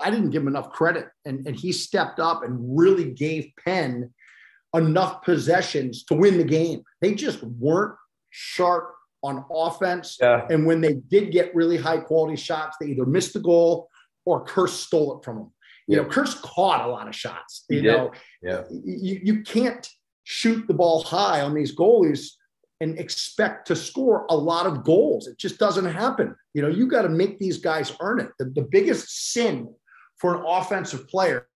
I 0.00 0.10
didn't 0.10 0.30
give 0.30 0.42
him 0.42 0.48
enough 0.48 0.70
credit. 0.70 1.08
And, 1.24 1.46
and 1.46 1.54
he 1.54 1.72
stepped 1.72 2.18
up 2.18 2.42
and 2.42 2.78
really 2.78 3.10
gave 3.12 3.52
Penn 3.62 4.12
enough 4.74 5.22
possessions 5.22 6.04
to 6.04 6.14
win 6.14 6.38
the 6.38 6.44
game. 6.44 6.82
They 7.00 7.14
just 7.14 7.42
weren't 7.42 7.96
sharp 8.30 8.95
on 9.26 9.44
offense. 9.50 10.18
Yeah. 10.20 10.46
And 10.50 10.66
when 10.66 10.80
they 10.80 10.94
did 10.94 11.32
get 11.32 11.54
really 11.54 11.76
high 11.76 11.98
quality 11.98 12.36
shots, 12.36 12.76
they 12.80 12.86
either 12.88 13.06
missed 13.06 13.32
the 13.32 13.40
goal 13.40 13.88
or 14.24 14.44
Kirst 14.44 14.84
stole 14.86 15.18
it 15.18 15.24
from 15.24 15.36
them. 15.36 15.52
You 15.86 15.96
yeah. 15.96 16.02
know, 16.02 16.08
Kirst 16.08 16.40
caught 16.42 16.86
a 16.86 16.88
lot 16.88 17.08
of 17.08 17.14
shots. 17.14 17.64
You 17.68 17.80
he 17.80 17.86
know, 17.86 18.12
yeah. 18.42 18.62
You, 18.70 19.20
you 19.22 19.42
can't 19.42 19.88
shoot 20.24 20.66
the 20.66 20.74
ball 20.74 21.02
high 21.02 21.40
on 21.42 21.54
these 21.54 21.74
goalies 21.74 22.30
and 22.80 22.98
expect 22.98 23.68
to 23.68 23.76
score 23.76 24.26
a 24.28 24.36
lot 24.36 24.66
of 24.66 24.84
goals. 24.84 25.28
It 25.28 25.38
just 25.38 25.58
doesn't 25.58 25.86
happen. 25.86 26.34
You 26.54 26.62
know, 26.62 26.68
you 26.68 26.86
got 26.86 27.02
to 27.02 27.08
make 27.08 27.38
these 27.38 27.58
guys 27.58 27.92
earn 28.00 28.20
it. 28.20 28.30
The, 28.38 28.46
the 28.46 28.62
biggest 28.62 29.32
sin 29.32 29.72
for 30.18 30.36
an 30.36 30.44
offensive 30.46 31.08
player 31.08 31.48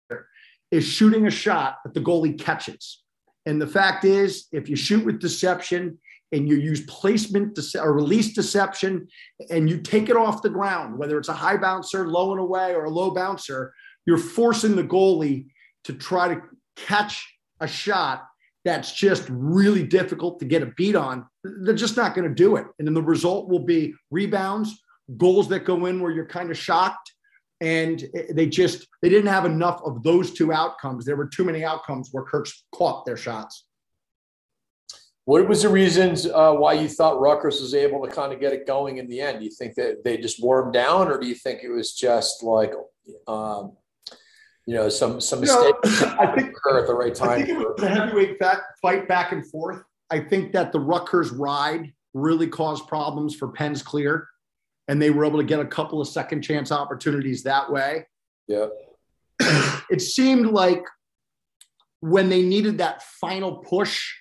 is 0.70 0.84
shooting 0.84 1.26
a 1.26 1.30
shot 1.30 1.78
that 1.84 1.94
the 1.94 2.00
goalie 2.00 2.38
catches. 2.38 3.02
And 3.46 3.60
the 3.60 3.66
fact 3.66 4.04
is, 4.04 4.46
if 4.52 4.68
you 4.68 4.76
shoot 4.76 5.04
with 5.04 5.18
deception 5.18 5.98
and 6.32 6.48
you 6.48 6.56
use 6.56 6.84
placement 6.86 7.56
dece- 7.56 7.82
or 7.82 7.92
release 7.92 8.34
deception 8.34 9.08
and 9.50 9.68
you 9.68 9.80
take 9.80 10.08
it 10.08 10.16
off 10.16 10.42
the 10.42 10.50
ground, 10.50 10.98
whether 10.98 11.18
it's 11.18 11.28
a 11.28 11.34
high 11.34 11.56
bouncer, 11.56 12.08
low 12.08 12.32
and 12.32 12.40
away, 12.40 12.74
or 12.74 12.84
a 12.84 12.90
low 12.90 13.10
bouncer, 13.10 13.72
you're 14.06 14.18
forcing 14.18 14.76
the 14.76 14.84
goalie 14.84 15.46
to 15.84 15.92
try 15.92 16.28
to 16.32 16.40
catch 16.76 17.26
a 17.60 17.68
shot 17.68 18.26
that's 18.64 18.92
just 18.92 19.26
really 19.30 19.86
difficult 19.86 20.38
to 20.38 20.44
get 20.44 20.62
a 20.62 20.72
beat 20.76 20.96
on, 20.96 21.26
they're 21.44 21.74
just 21.74 21.96
not 21.96 22.14
going 22.14 22.28
to 22.28 22.34
do 22.34 22.56
it. 22.56 22.66
And 22.78 22.86
then 22.86 22.94
the 22.94 23.02
result 23.02 23.48
will 23.48 23.64
be 23.64 23.94
rebounds, 24.10 24.82
goals 25.16 25.48
that 25.48 25.64
go 25.64 25.86
in 25.86 26.00
where 26.00 26.12
you're 26.12 26.26
kind 26.26 26.50
of 26.50 26.58
shocked. 26.58 27.12
And 27.62 28.02
they 28.30 28.46
just 28.46 28.86
they 29.02 29.10
didn't 29.10 29.30
have 29.30 29.44
enough 29.44 29.82
of 29.84 30.02
those 30.02 30.32
two 30.32 30.50
outcomes. 30.50 31.04
There 31.04 31.16
were 31.16 31.28
too 31.28 31.44
many 31.44 31.62
outcomes 31.62 32.08
where 32.10 32.24
Kirk's 32.24 32.64
caught 32.74 33.04
their 33.04 33.18
shots. 33.18 33.66
What 35.30 35.46
was 35.46 35.62
the 35.62 35.68
reasons 35.68 36.26
uh, 36.26 36.54
why 36.54 36.72
you 36.72 36.88
thought 36.88 37.20
Rutgers 37.20 37.60
was 37.60 37.72
able 37.72 38.04
to 38.04 38.12
kind 38.12 38.32
of 38.32 38.40
get 38.40 38.52
it 38.52 38.66
going 38.66 38.98
in 38.98 39.06
the 39.06 39.20
end? 39.20 39.38
Do 39.38 39.44
you 39.44 39.52
think 39.52 39.76
that 39.76 40.02
they 40.02 40.16
just 40.16 40.42
wore 40.42 40.60
them 40.60 40.72
down, 40.72 41.06
or 41.06 41.20
do 41.20 41.28
you 41.28 41.36
think 41.36 41.62
it 41.62 41.68
was 41.68 41.92
just 41.92 42.42
like 42.42 42.72
um, 43.28 43.76
you 44.66 44.74
know, 44.74 44.88
some 44.88 45.20
some 45.20 45.42
mistakes 45.42 46.00
know, 46.02 46.16
I 46.18 46.34
think 46.34 46.48
at 46.48 46.86
the 46.88 46.94
right 46.94 47.14
time. 47.14 47.28
I 47.28 47.36
think 47.36 47.48
it 47.48 47.58
was 47.58 47.80
a 47.80 47.88
heavyweight 47.88 48.38
fight 48.82 49.06
back 49.06 49.30
and 49.30 49.48
forth. 49.48 49.84
I 50.10 50.18
think 50.18 50.50
that 50.54 50.72
the 50.72 50.80
Rutgers 50.80 51.30
ride 51.30 51.92
really 52.12 52.48
caused 52.48 52.88
problems 52.88 53.36
for 53.36 53.52
Penn's 53.52 53.84
Clear, 53.84 54.26
and 54.88 55.00
they 55.00 55.10
were 55.10 55.24
able 55.24 55.38
to 55.38 55.46
get 55.46 55.60
a 55.60 55.64
couple 55.64 56.00
of 56.00 56.08
second 56.08 56.42
chance 56.42 56.72
opportunities 56.72 57.44
that 57.44 57.70
way. 57.70 58.04
Yeah. 58.48 58.66
it 59.90 60.00
seemed 60.00 60.46
like 60.46 60.82
when 62.00 62.28
they 62.28 62.42
needed 62.42 62.78
that 62.78 63.04
final 63.04 63.58
push, 63.58 64.12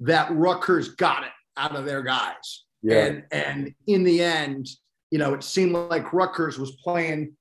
that 0.00 0.30
Rutgers 0.32 0.90
got 0.90 1.24
it 1.24 1.32
out 1.56 1.76
of 1.76 1.84
their 1.84 2.02
guys. 2.02 2.64
Yeah. 2.82 3.06
And 3.06 3.24
and 3.32 3.74
in 3.86 4.04
the 4.04 4.22
end, 4.22 4.68
you 5.10 5.18
know, 5.18 5.34
it 5.34 5.42
seemed 5.42 5.72
like 5.72 6.12
Rutgers 6.12 6.58
was 6.58 6.72
playing 6.82 7.36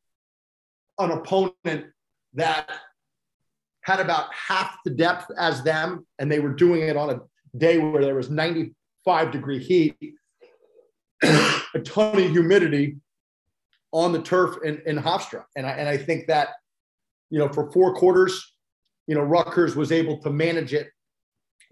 an 1.00 1.12
opponent 1.12 1.88
that 2.34 2.70
had 3.82 4.00
about 4.00 4.34
half 4.34 4.78
the 4.84 4.91
depth 4.91 5.28
as 5.38 5.63
them, 5.63 6.06
and 6.20 6.32
they 6.32 6.39
were 6.39 6.54
doing 6.54 6.82
it 6.82 6.98
on 6.98 7.10
a 7.12 7.20
day 7.58 7.78
where 7.78 8.02
there 8.02 8.15
was 8.15 8.30
95 8.30 9.32
degree 9.32 9.60
heat, 9.60 9.96
a 11.24 11.80
ton 11.84 12.20
of 12.20 12.32
humidity 12.32 12.98
on 13.91 14.12
the 14.12 14.22
turf 14.22 14.58
in, 14.63 14.82
in 14.86 14.98
Hofstra. 14.98 15.44
And 15.56 15.65
I, 15.65 15.72
and 15.72 15.88
I 15.88 15.98
think 15.98 16.28
that, 16.28 16.50
you 17.30 17.39
know, 17.39 17.48
for 17.48 17.72
four 17.72 17.94
quarters, 17.94 18.56
you 19.08 19.15
know, 19.15 19.22
Rutgers 19.22 19.76
was 19.76 19.91
able 19.91 20.18
to 20.24 20.30
manage 20.30 20.74
it 20.74 20.89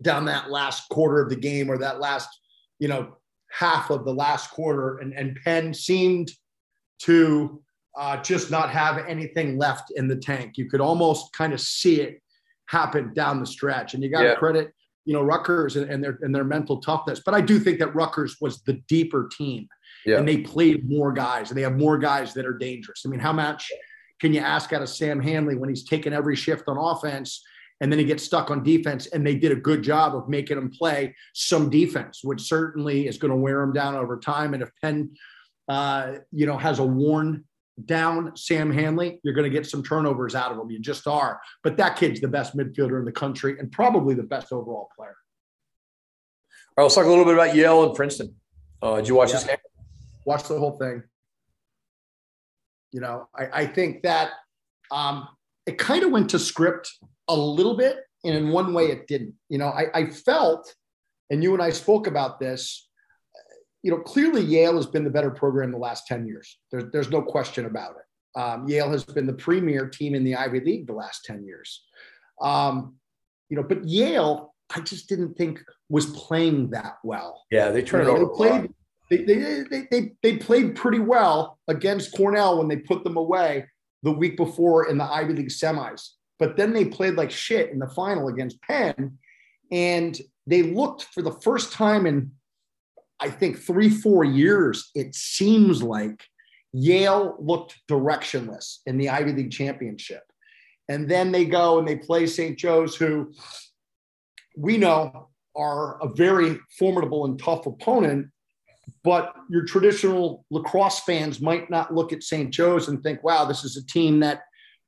down 0.03 0.25
that 0.25 0.51
last 0.51 0.87
quarter 0.89 1.21
of 1.21 1.29
the 1.29 1.35
game 1.35 1.71
or 1.71 1.77
that 1.79 1.99
last, 1.99 2.29
you 2.79 2.87
know, 2.87 3.17
half 3.51 3.89
of 3.89 4.05
the 4.05 4.13
last 4.13 4.51
quarter. 4.51 4.97
And, 4.99 5.13
and 5.13 5.37
Penn 5.43 5.73
seemed 5.73 6.31
to 7.03 7.61
uh, 7.97 8.17
just 8.17 8.49
not 8.49 8.69
have 8.69 8.97
anything 9.07 9.57
left 9.57 9.91
in 9.95 10.07
the 10.07 10.15
tank. 10.15 10.57
You 10.57 10.69
could 10.69 10.81
almost 10.81 11.33
kind 11.33 11.53
of 11.53 11.61
see 11.61 12.01
it 12.01 12.21
happen 12.67 13.13
down 13.13 13.39
the 13.39 13.45
stretch. 13.45 13.93
And 13.93 14.03
you 14.03 14.09
got 14.09 14.21
to 14.21 14.29
yeah. 14.29 14.35
credit, 14.35 14.73
you 15.05 15.13
know, 15.13 15.21
Rutgers 15.21 15.75
and, 15.75 15.89
and, 15.89 16.03
their 16.03 16.17
and 16.21 16.33
their 16.33 16.43
mental 16.43 16.81
toughness. 16.81 17.21
But 17.23 17.35
I 17.35 17.41
do 17.41 17.59
think 17.59 17.79
that 17.79 17.93
Rutgers 17.93 18.37
was 18.41 18.61
the 18.63 18.81
deeper 18.87 19.29
team, 19.37 19.67
yeah. 20.05 20.17
and 20.17 20.27
they 20.27 20.37
played 20.37 20.89
more 20.89 21.11
guys, 21.11 21.49
and 21.49 21.57
they 21.57 21.61
have 21.63 21.77
more 21.77 21.97
guys 21.97 22.33
that 22.33 22.45
are 22.45 22.57
dangerous. 22.57 23.03
I 23.05 23.09
mean, 23.09 23.19
how 23.19 23.33
much 23.33 23.69
can 24.19 24.33
you 24.33 24.39
ask 24.39 24.71
out 24.73 24.81
of 24.81 24.89
Sam 24.89 25.19
Handley 25.19 25.55
when 25.55 25.69
he's 25.69 25.83
taking 25.83 26.13
every 26.13 26.35
shift 26.35 26.67
on 26.67 26.77
offense? 26.77 27.43
And 27.83 27.91
then 27.91 27.99
he 27.99 28.05
gets 28.05 28.23
stuck 28.23 28.49
on 28.49 28.63
defense, 28.63 29.07
and 29.07 29.27
they 29.27 29.35
did 29.35 29.51
a 29.51 29.57
good 29.57 29.83
job 29.83 30.15
of 30.15 30.29
making 30.29 30.57
him 30.57 30.69
play 30.69 31.13
some 31.33 31.69
defense, 31.69 32.23
which 32.23 32.39
certainly 32.39 33.07
is 33.07 33.17
going 33.17 33.29
to 33.29 33.35
wear 33.35 33.61
him 33.61 33.73
down 33.73 33.95
over 33.95 34.17
time. 34.17 34.53
And 34.53 34.63
if 34.63 34.71
Penn, 34.81 35.11
uh, 35.67 36.13
you 36.31 36.45
know, 36.45 36.57
has 36.57 36.79
a 36.79 36.85
worn 36.85 37.43
down 37.83 38.37
Sam 38.37 38.71
Handley, 38.71 39.19
you're 39.21 39.33
going 39.33 39.51
to 39.51 39.53
get 39.53 39.67
some 39.67 39.83
turnovers 39.83 40.33
out 40.33 40.49
of 40.49 40.57
him. 40.57 40.71
You 40.71 40.79
just 40.79 41.07
are. 41.07 41.41
But 41.61 41.75
that 41.75 41.97
kid's 41.97 42.21
the 42.21 42.29
best 42.29 42.55
midfielder 42.55 42.99
in 42.99 43.03
the 43.03 43.11
country 43.11 43.59
and 43.59 43.69
probably 43.69 44.15
the 44.15 44.23
best 44.23 44.53
overall 44.53 44.87
player. 44.95 45.17
All 46.69 46.75
right, 46.77 46.83
let's 46.83 46.95
talk 46.95 47.03
a 47.03 47.09
little 47.09 47.25
bit 47.25 47.33
about 47.33 47.53
Yale 47.53 47.83
and 47.83 47.93
Princeton. 47.93 48.33
Uh, 48.81 48.95
did 48.95 49.09
you 49.09 49.15
watch 49.15 49.31
yeah. 49.31 49.35
this 49.35 49.43
game? 49.43 49.57
Watch 50.23 50.47
the 50.47 50.57
whole 50.57 50.77
thing. 50.77 51.03
You 52.93 53.01
know, 53.01 53.27
I, 53.35 53.63
I 53.63 53.65
think 53.65 54.03
that 54.03 54.29
um, 54.89 55.27
it 55.65 55.77
kind 55.77 56.05
of 56.05 56.11
went 56.11 56.29
to 56.29 56.39
script 56.39 56.89
a 57.27 57.35
little 57.35 57.75
bit, 57.75 57.97
and 58.23 58.35
in 58.35 58.49
one 58.49 58.73
way 58.73 58.85
it 58.85 59.07
didn't. 59.07 59.33
You 59.49 59.57
know, 59.57 59.67
I, 59.67 59.87
I 59.93 60.09
felt, 60.09 60.73
and 61.29 61.43
you 61.43 61.53
and 61.53 61.61
I 61.61 61.69
spoke 61.69 62.07
about 62.07 62.39
this 62.39 62.87
you 63.83 63.91
know, 63.91 63.99
clearly 63.99 64.41
Yale 64.41 64.77
has 64.77 64.85
been 64.85 65.03
the 65.03 65.09
better 65.09 65.29
program 65.29 65.71
the 65.71 65.77
last 65.77 66.07
10 66.07 66.25
years. 66.25 66.57
There's, 66.71 66.85
there's 66.91 67.09
no 67.09 67.21
question 67.21 67.65
about 67.65 67.95
it. 67.97 68.39
Um, 68.39 68.67
Yale 68.67 68.89
has 68.89 69.03
been 69.03 69.27
the 69.27 69.33
premier 69.33 69.87
team 69.87 70.15
in 70.15 70.23
the 70.23 70.35
Ivy 70.35 70.61
League 70.61 70.87
the 70.87 70.93
last 70.93 71.25
10 71.25 71.45
years. 71.45 71.83
Um, 72.41 72.95
you 73.49 73.57
know, 73.57 73.63
but 73.63 73.85
Yale, 73.85 74.55
I 74.73 74.79
just 74.79 75.07
didn't 75.09 75.35
think 75.35 75.61
was 75.89 76.07
playing 76.07 76.71
that 76.71 76.95
well. 77.03 77.43
Yeah, 77.51 77.69
they 77.69 77.83
turned 77.83 78.07
you 78.07 78.13
know, 78.13 78.29
They 78.29 78.35
played, 78.35 78.73
they, 79.11 79.17
they, 79.17 79.63
they, 79.69 79.87
they, 79.91 80.11
they 80.23 80.37
played 80.37 80.75
pretty 80.75 80.99
well 80.99 81.59
against 81.67 82.15
Cornell 82.15 82.57
when 82.57 82.69
they 82.69 82.77
put 82.77 83.03
them 83.03 83.17
away 83.17 83.67
the 84.01 84.11
week 84.11 84.37
before 84.37 84.89
in 84.89 84.97
the 84.97 85.03
Ivy 85.03 85.33
League 85.33 85.49
semis. 85.49 86.07
But 86.39 86.57
then 86.57 86.73
they 86.73 86.85
played 86.85 87.15
like 87.15 87.31
shit 87.31 87.71
in 87.71 87.79
the 87.79 87.89
final 87.89 88.27
against 88.27 88.61
Penn. 88.61 89.17
And 89.71 90.19
they 90.45 90.63
looked 90.63 91.03
for 91.13 91.21
the 91.21 91.31
first 91.31 91.71
time 91.71 92.05
in 92.05 92.31
I 93.19 93.29
think 93.29 93.57
three, 93.57 93.89
four 93.89 94.25
years, 94.25 94.91
it 94.95 95.15
seems 95.15 95.81
like 95.81 96.25
Yale 96.73 97.37
looked 97.39 97.79
directionless 97.89 98.79
in 98.85 98.97
the 98.97 99.09
Ivy 99.09 99.31
League 99.31 99.51
championship. 99.51 100.23
And 100.89 101.09
then 101.09 101.31
they 101.31 101.45
go 101.45 101.79
and 101.79 101.87
they 101.87 101.95
play 101.95 102.27
St. 102.27 102.57
Joe's, 102.57 102.97
who 102.97 103.31
we 104.57 104.77
know 104.77 105.29
are 105.55 106.01
a 106.03 106.13
very 106.13 106.59
formidable 106.77 107.23
and 107.23 107.39
tough 107.39 107.65
opponent. 107.65 108.27
But 109.05 109.33
your 109.49 109.63
traditional 109.63 110.45
lacrosse 110.51 110.99
fans 111.01 111.39
might 111.39 111.69
not 111.69 111.93
look 111.93 112.11
at 112.11 112.23
St. 112.23 112.51
Joe's 112.51 112.89
and 112.89 113.01
think, 113.01 113.23
wow, 113.23 113.45
this 113.45 113.63
is 113.63 113.77
a 113.77 113.85
team 113.85 114.19
that, 114.19 114.41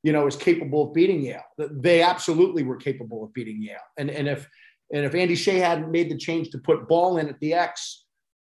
you 0.06 0.12
know, 0.12 0.28
is 0.28 0.36
capable 0.36 0.86
of 0.86 0.94
beating 0.94 1.20
Yale. 1.20 1.42
They 1.58 2.00
absolutely 2.00 2.62
were 2.62 2.76
capable 2.76 3.24
of 3.24 3.34
beating 3.34 3.60
Yale. 3.60 3.78
And, 3.98 4.08
and 4.08 4.28
if 4.28 4.48
and 4.92 5.04
if 5.04 5.16
Andy 5.16 5.34
Shay 5.34 5.58
hadn't 5.58 5.90
made 5.90 6.08
the 6.08 6.16
change 6.16 6.50
to 6.50 6.58
put 6.58 6.86
ball 6.86 7.18
in 7.18 7.28
at 7.28 7.40
the 7.40 7.54
X, 7.54 8.04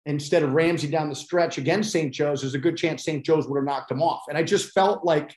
instead 0.07 0.45
of 0.45 0.53
Ramsey 0.53 0.87
down 0.87 1.09
the 1.09 1.17
stretch 1.17 1.59
against 1.59 1.91
St. 1.91 2.15
Joe's, 2.15 2.43
there's 2.43 2.55
a 2.55 2.59
good 2.59 2.77
chance 2.77 3.03
St. 3.03 3.27
Joe's 3.27 3.49
would 3.49 3.57
have 3.57 3.65
knocked 3.65 3.91
him 3.91 4.01
off. 4.01 4.23
And 4.29 4.39
I 4.39 4.45
just 4.45 4.71
felt 4.71 5.05
like 5.05 5.35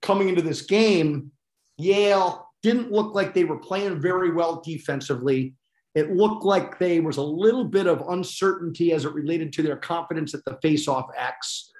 coming 0.00 0.30
into 0.30 0.40
this 0.40 0.62
game, 0.62 1.32
Yale 1.76 2.48
didn't 2.62 2.90
look 2.90 3.14
like 3.14 3.34
they 3.34 3.44
were 3.44 3.58
playing 3.58 4.00
very 4.00 4.30
well 4.30 4.62
defensively. 4.64 5.52
It 5.94 6.16
looked 6.16 6.44
like 6.44 6.78
there 6.78 7.02
was 7.02 7.18
a 7.18 7.22
little 7.22 7.64
bit 7.64 7.86
of 7.86 8.08
uncertainty 8.08 8.94
as 8.94 9.04
it 9.04 9.12
related 9.12 9.52
to 9.52 9.62
their 9.62 9.76
confidence 9.76 10.32
at 10.32 10.46
the 10.46 10.56
face-off 10.62 11.10
X. 11.14 11.70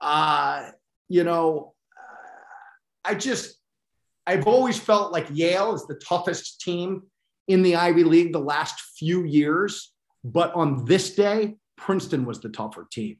Uh, 0.00 0.70
you 1.10 1.22
know, 1.22 1.74
I 3.06 3.14
just 3.14 3.56
I've 4.26 4.46
always 4.46 4.78
felt 4.78 5.12
like 5.12 5.28
Yale 5.32 5.74
is 5.74 5.86
the 5.86 5.94
toughest 5.94 6.60
team 6.60 7.02
in 7.46 7.62
the 7.62 7.76
Ivy 7.76 8.02
League 8.02 8.32
the 8.32 8.40
last 8.40 8.80
few 8.98 9.24
years. 9.24 9.92
But 10.24 10.52
on 10.54 10.84
this 10.84 11.14
day, 11.14 11.54
Princeton 11.76 12.24
was 12.24 12.40
the 12.40 12.48
tougher 12.48 12.88
team. 12.90 13.18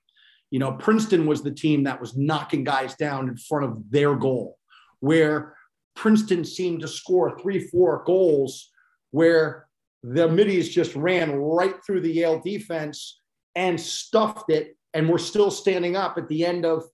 You 0.51 0.59
know, 0.59 0.73
Princeton 0.73 1.27
was 1.27 1.43
the 1.43 1.53
team 1.53 1.85
that 1.85 2.01
was 2.01 2.17
knocking 2.17 2.65
guys 2.65 2.97
down 2.97 3.29
in 3.29 3.37
front 3.37 3.65
of 3.65 3.91
their 3.91 4.17
goal, 4.17 4.59
where 5.01 5.55
Princeton 5.95 6.45
seemed 6.45 6.81
to 6.81 6.89
score 6.89 7.39
three, 7.39 7.61
four 7.61 8.03
goals, 8.05 8.71
where 9.11 9.69
the 10.03 10.29
middies 10.29 10.69
just 10.69 10.95
ran 10.95 11.37
right 11.37 11.75
through 11.85 12.01
the 12.01 12.13
Yale 12.13 12.41
defense 12.41 13.21
and 13.55 13.81
stuffed 13.81 14.51
it, 14.51 14.77
and 14.95 15.09
were 15.09 15.19
still 15.19 15.51
standing 15.51 15.97
up 15.97 16.19
at 16.19 16.29
the 16.29 16.45
end 16.45 16.65
of 16.65 16.85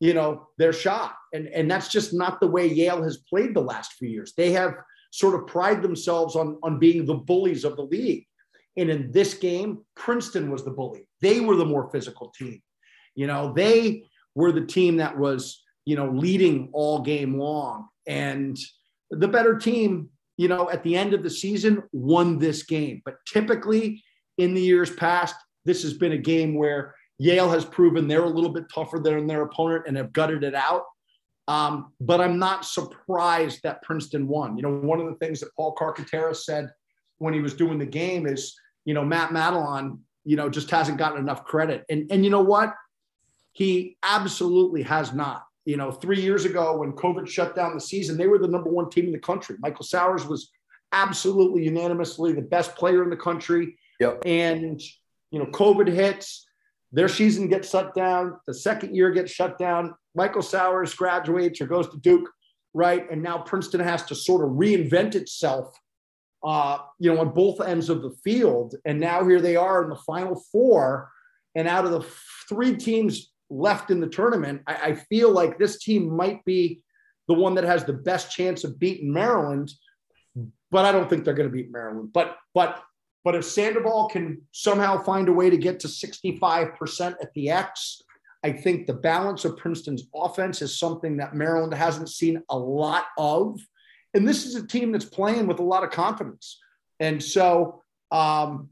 you 0.00 0.14
know 0.14 0.48
their 0.58 0.72
shot. 0.72 1.14
And 1.32 1.48
and 1.48 1.70
that's 1.70 1.88
just 1.88 2.12
not 2.12 2.40
the 2.40 2.46
way 2.46 2.66
yale 2.66 3.02
has 3.02 3.18
played 3.18 3.54
the 3.54 3.60
last 3.60 3.94
few 3.94 4.08
years. 4.08 4.32
They 4.36 4.52
have 4.52 4.74
sort 5.10 5.34
of 5.34 5.46
pride 5.46 5.82
themselves 5.82 6.36
on 6.36 6.58
on 6.62 6.78
being 6.78 7.04
the 7.04 7.14
bullies 7.14 7.64
of 7.64 7.76
the 7.76 7.84
league. 7.84 8.26
And 8.76 8.90
in 8.90 9.12
this 9.12 9.34
game 9.34 9.84
princeton 9.94 10.50
was 10.50 10.64
the 10.64 10.70
bully. 10.70 11.08
They 11.20 11.40
were 11.40 11.56
the 11.56 11.64
more 11.64 11.90
physical 11.90 12.32
team. 12.36 12.62
You 13.14 13.26
know 13.26 13.52
they 13.52 14.04
were 14.34 14.52
the 14.52 14.66
team 14.66 14.96
that 14.96 15.16
was 15.16 15.62
you 15.84 15.96
know 15.96 16.10
leading 16.10 16.70
all 16.72 17.00
game 17.00 17.38
long. 17.38 17.88
And 18.06 18.58
the 19.10 19.28
better 19.28 19.56
team 19.56 20.10
you 20.36 20.48
know 20.48 20.68
at 20.70 20.82
the 20.82 20.96
end 20.96 21.14
of 21.14 21.22
the 21.22 21.30
season 21.30 21.82
won 21.92 22.38
this 22.38 22.64
game. 22.64 23.00
But 23.04 23.16
typically 23.26 24.02
in 24.38 24.54
the 24.54 24.60
years 24.60 24.90
past 24.90 25.36
this 25.64 25.82
has 25.82 25.94
been 25.94 26.12
a 26.12 26.18
game 26.18 26.54
where 26.54 26.94
Yale 27.18 27.50
has 27.50 27.64
proven 27.64 28.08
they're 28.08 28.24
a 28.24 28.28
little 28.28 28.50
bit 28.50 28.64
tougher 28.74 28.98
than 28.98 29.26
their 29.26 29.42
opponent 29.42 29.84
and 29.86 29.96
have 29.96 30.12
gutted 30.12 30.44
it 30.44 30.54
out. 30.54 30.82
Um, 31.46 31.92
but 32.00 32.20
I'm 32.20 32.38
not 32.38 32.64
surprised 32.64 33.60
that 33.62 33.82
Princeton 33.82 34.26
won. 34.26 34.56
You 34.56 34.62
know, 34.62 34.76
one 34.76 35.00
of 35.00 35.06
the 35.06 35.14
things 35.16 35.40
that 35.40 35.54
Paul 35.56 35.74
Carcaterra 35.74 36.34
said 36.34 36.70
when 37.18 37.34
he 37.34 37.40
was 37.40 37.54
doing 37.54 37.78
the 37.78 37.86
game 37.86 38.26
is, 38.26 38.58
you 38.84 38.94
know, 38.94 39.04
Matt 39.04 39.30
Madalon, 39.30 39.98
you 40.24 40.36
know, 40.36 40.48
just 40.48 40.70
hasn't 40.70 40.98
gotten 40.98 41.18
enough 41.18 41.44
credit. 41.44 41.84
And 41.88 42.10
and 42.10 42.24
you 42.24 42.30
know 42.30 42.42
what? 42.42 42.74
He 43.52 43.96
absolutely 44.02 44.82
has 44.82 45.12
not. 45.12 45.44
You 45.66 45.76
know, 45.76 45.92
three 45.92 46.20
years 46.20 46.44
ago 46.44 46.78
when 46.78 46.92
COVID 46.92 47.28
shut 47.28 47.54
down 47.54 47.74
the 47.74 47.80
season, 47.80 48.16
they 48.16 48.26
were 48.26 48.38
the 48.38 48.48
number 48.48 48.70
one 48.70 48.90
team 48.90 49.06
in 49.06 49.12
the 49.12 49.18
country. 49.18 49.56
Michael 49.60 49.84
Sowers 49.84 50.26
was 50.26 50.50
absolutely 50.92 51.64
unanimously 51.64 52.32
the 52.32 52.42
best 52.42 52.74
player 52.74 53.02
in 53.02 53.10
the 53.10 53.16
country. 53.16 53.76
Yep. 54.00 54.22
And 54.24 54.80
you 55.30 55.38
know, 55.38 55.46
COVID 55.46 55.88
hits 55.88 56.43
their 56.94 57.08
season 57.08 57.48
gets 57.48 57.70
shut 57.70 57.92
down. 57.94 58.38
The 58.46 58.54
second 58.54 58.94
year 58.94 59.10
gets 59.10 59.32
shut 59.32 59.58
down. 59.58 59.94
Michael 60.14 60.42
Sowers 60.42 60.94
graduates 60.94 61.60
or 61.60 61.66
goes 61.66 61.88
to 61.88 61.98
Duke, 61.98 62.30
right? 62.72 63.10
And 63.10 63.20
now 63.20 63.38
Princeton 63.38 63.80
has 63.80 64.04
to 64.04 64.14
sort 64.14 64.44
of 64.44 64.52
reinvent 64.52 65.16
itself, 65.16 65.76
uh, 66.44 66.78
you 67.00 67.12
know, 67.12 67.20
on 67.20 67.34
both 67.34 67.60
ends 67.60 67.90
of 67.90 68.02
the 68.02 68.12
field. 68.22 68.76
And 68.84 69.00
now 69.00 69.26
here 69.26 69.40
they 69.40 69.56
are 69.56 69.82
in 69.82 69.90
the 69.90 69.96
final 69.96 70.40
four. 70.52 71.10
And 71.56 71.66
out 71.66 71.84
of 71.84 71.90
the 71.90 72.06
three 72.48 72.76
teams 72.76 73.32
left 73.50 73.90
in 73.90 74.00
the 74.00 74.06
tournament, 74.06 74.62
I, 74.68 74.74
I 74.74 74.94
feel 74.94 75.32
like 75.32 75.58
this 75.58 75.80
team 75.82 76.16
might 76.16 76.44
be 76.44 76.82
the 77.26 77.34
one 77.34 77.56
that 77.56 77.64
has 77.64 77.84
the 77.84 77.92
best 77.92 78.30
chance 78.30 78.62
of 78.62 78.78
beating 78.78 79.12
Maryland. 79.12 79.72
But 80.70 80.84
I 80.84 80.92
don't 80.92 81.10
think 81.10 81.24
they're 81.24 81.34
going 81.34 81.48
to 81.48 81.52
beat 81.52 81.72
Maryland. 81.72 82.10
But 82.12 82.36
but 82.54 82.80
but 83.24 83.34
if 83.34 83.44
Sandoval 83.44 84.08
can 84.08 84.42
somehow 84.52 85.02
find 85.02 85.28
a 85.28 85.32
way 85.32 85.48
to 85.48 85.56
get 85.56 85.80
to 85.80 85.88
65% 85.88 87.14
at 87.22 87.32
the 87.34 87.50
X, 87.50 88.02
I 88.44 88.52
think 88.52 88.86
the 88.86 88.92
balance 88.92 89.46
of 89.46 89.56
Princeton's 89.56 90.04
offense 90.14 90.60
is 90.60 90.78
something 90.78 91.16
that 91.16 91.34
Maryland 91.34 91.72
hasn't 91.72 92.10
seen 92.10 92.42
a 92.50 92.58
lot 92.58 93.06
of. 93.16 93.58
And 94.12 94.28
this 94.28 94.44
is 94.44 94.54
a 94.54 94.66
team 94.66 94.92
that's 94.92 95.06
playing 95.06 95.46
with 95.46 95.58
a 95.58 95.64
lot 95.64 95.82
of 95.82 95.90
confidence. 95.90 96.60
And 97.00 97.22
so, 97.22 97.82
um, 98.12 98.68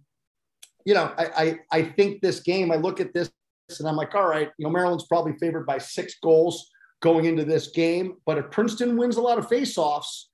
you 0.84 0.92
know, 0.92 1.12
I, 1.16 1.24
I, 1.24 1.58
I 1.78 1.82
think 1.82 2.20
this 2.20 2.40
game, 2.40 2.70
I 2.70 2.76
look 2.76 3.00
at 3.00 3.14
this 3.14 3.30
and 3.78 3.88
I'm 3.88 3.96
like, 3.96 4.14
all 4.14 4.28
right, 4.28 4.50
you 4.58 4.66
know, 4.66 4.70
Maryland's 4.70 5.06
probably 5.06 5.32
favored 5.40 5.64
by 5.64 5.78
six 5.78 6.16
goals 6.22 6.70
going 7.00 7.24
into 7.24 7.44
this 7.44 7.68
game. 7.68 8.16
But 8.26 8.36
if 8.36 8.50
Princeton 8.50 8.98
wins 8.98 9.16
a 9.16 9.22
lot 9.22 9.38
of 9.38 9.48
faceoffs 9.48 10.24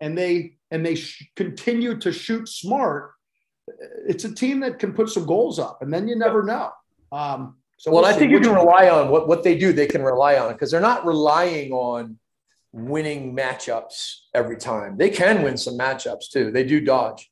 and 0.00 0.16
they 0.16 0.56
and 0.70 0.84
they 0.84 0.96
sh- 0.96 1.30
continue 1.36 1.98
to 2.00 2.12
shoot 2.12 2.48
smart, 2.48 3.12
it's 3.68 4.24
a 4.24 4.34
team 4.34 4.60
that 4.60 4.78
can 4.78 4.92
put 4.92 5.08
some 5.08 5.26
goals 5.26 5.58
up, 5.58 5.82
and 5.82 5.92
then 5.92 6.08
you 6.08 6.16
never 6.16 6.42
know. 6.42 6.70
Um, 7.10 7.56
so 7.76 7.90
well, 7.90 8.02
we'll 8.02 8.10
I 8.10 8.14
think 8.14 8.30
you 8.30 8.40
can 8.40 8.54
rely 8.54 8.88
on 8.88 9.08
what, 9.08 9.28
what 9.28 9.42
they 9.42 9.58
do. 9.58 9.72
They 9.72 9.86
can 9.86 10.02
rely 10.02 10.36
on 10.36 10.52
because 10.52 10.70
they're 10.70 10.80
not 10.80 11.04
relying 11.04 11.72
on 11.72 12.18
winning 12.72 13.36
matchups 13.36 14.18
every 14.34 14.56
time. 14.56 14.96
They 14.96 15.10
can 15.10 15.42
win 15.42 15.56
some 15.56 15.78
matchups 15.78 16.30
too. 16.30 16.50
They 16.50 16.64
do 16.64 16.80
dodge, 16.80 17.30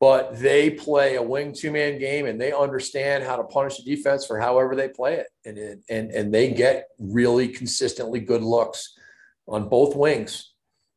but 0.00 0.38
they 0.38 0.70
play 0.70 1.16
a 1.16 1.22
wing 1.22 1.52
two 1.52 1.70
man 1.70 1.98
game 1.98 2.26
and 2.26 2.40
they 2.40 2.52
understand 2.52 3.24
how 3.24 3.36
to 3.36 3.44
punish 3.44 3.76
the 3.76 3.84
defense 3.84 4.26
for 4.26 4.40
however 4.40 4.74
they 4.74 4.88
play 4.88 5.16
it, 5.16 5.26
and 5.44 5.58
it, 5.58 5.80
and 5.88 6.10
and 6.10 6.32
they 6.32 6.50
get 6.50 6.88
really 6.98 7.48
consistently 7.48 8.20
good 8.20 8.42
looks 8.42 8.96
on 9.46 9.68
both 9.68 9.94
wings 9.94 10.52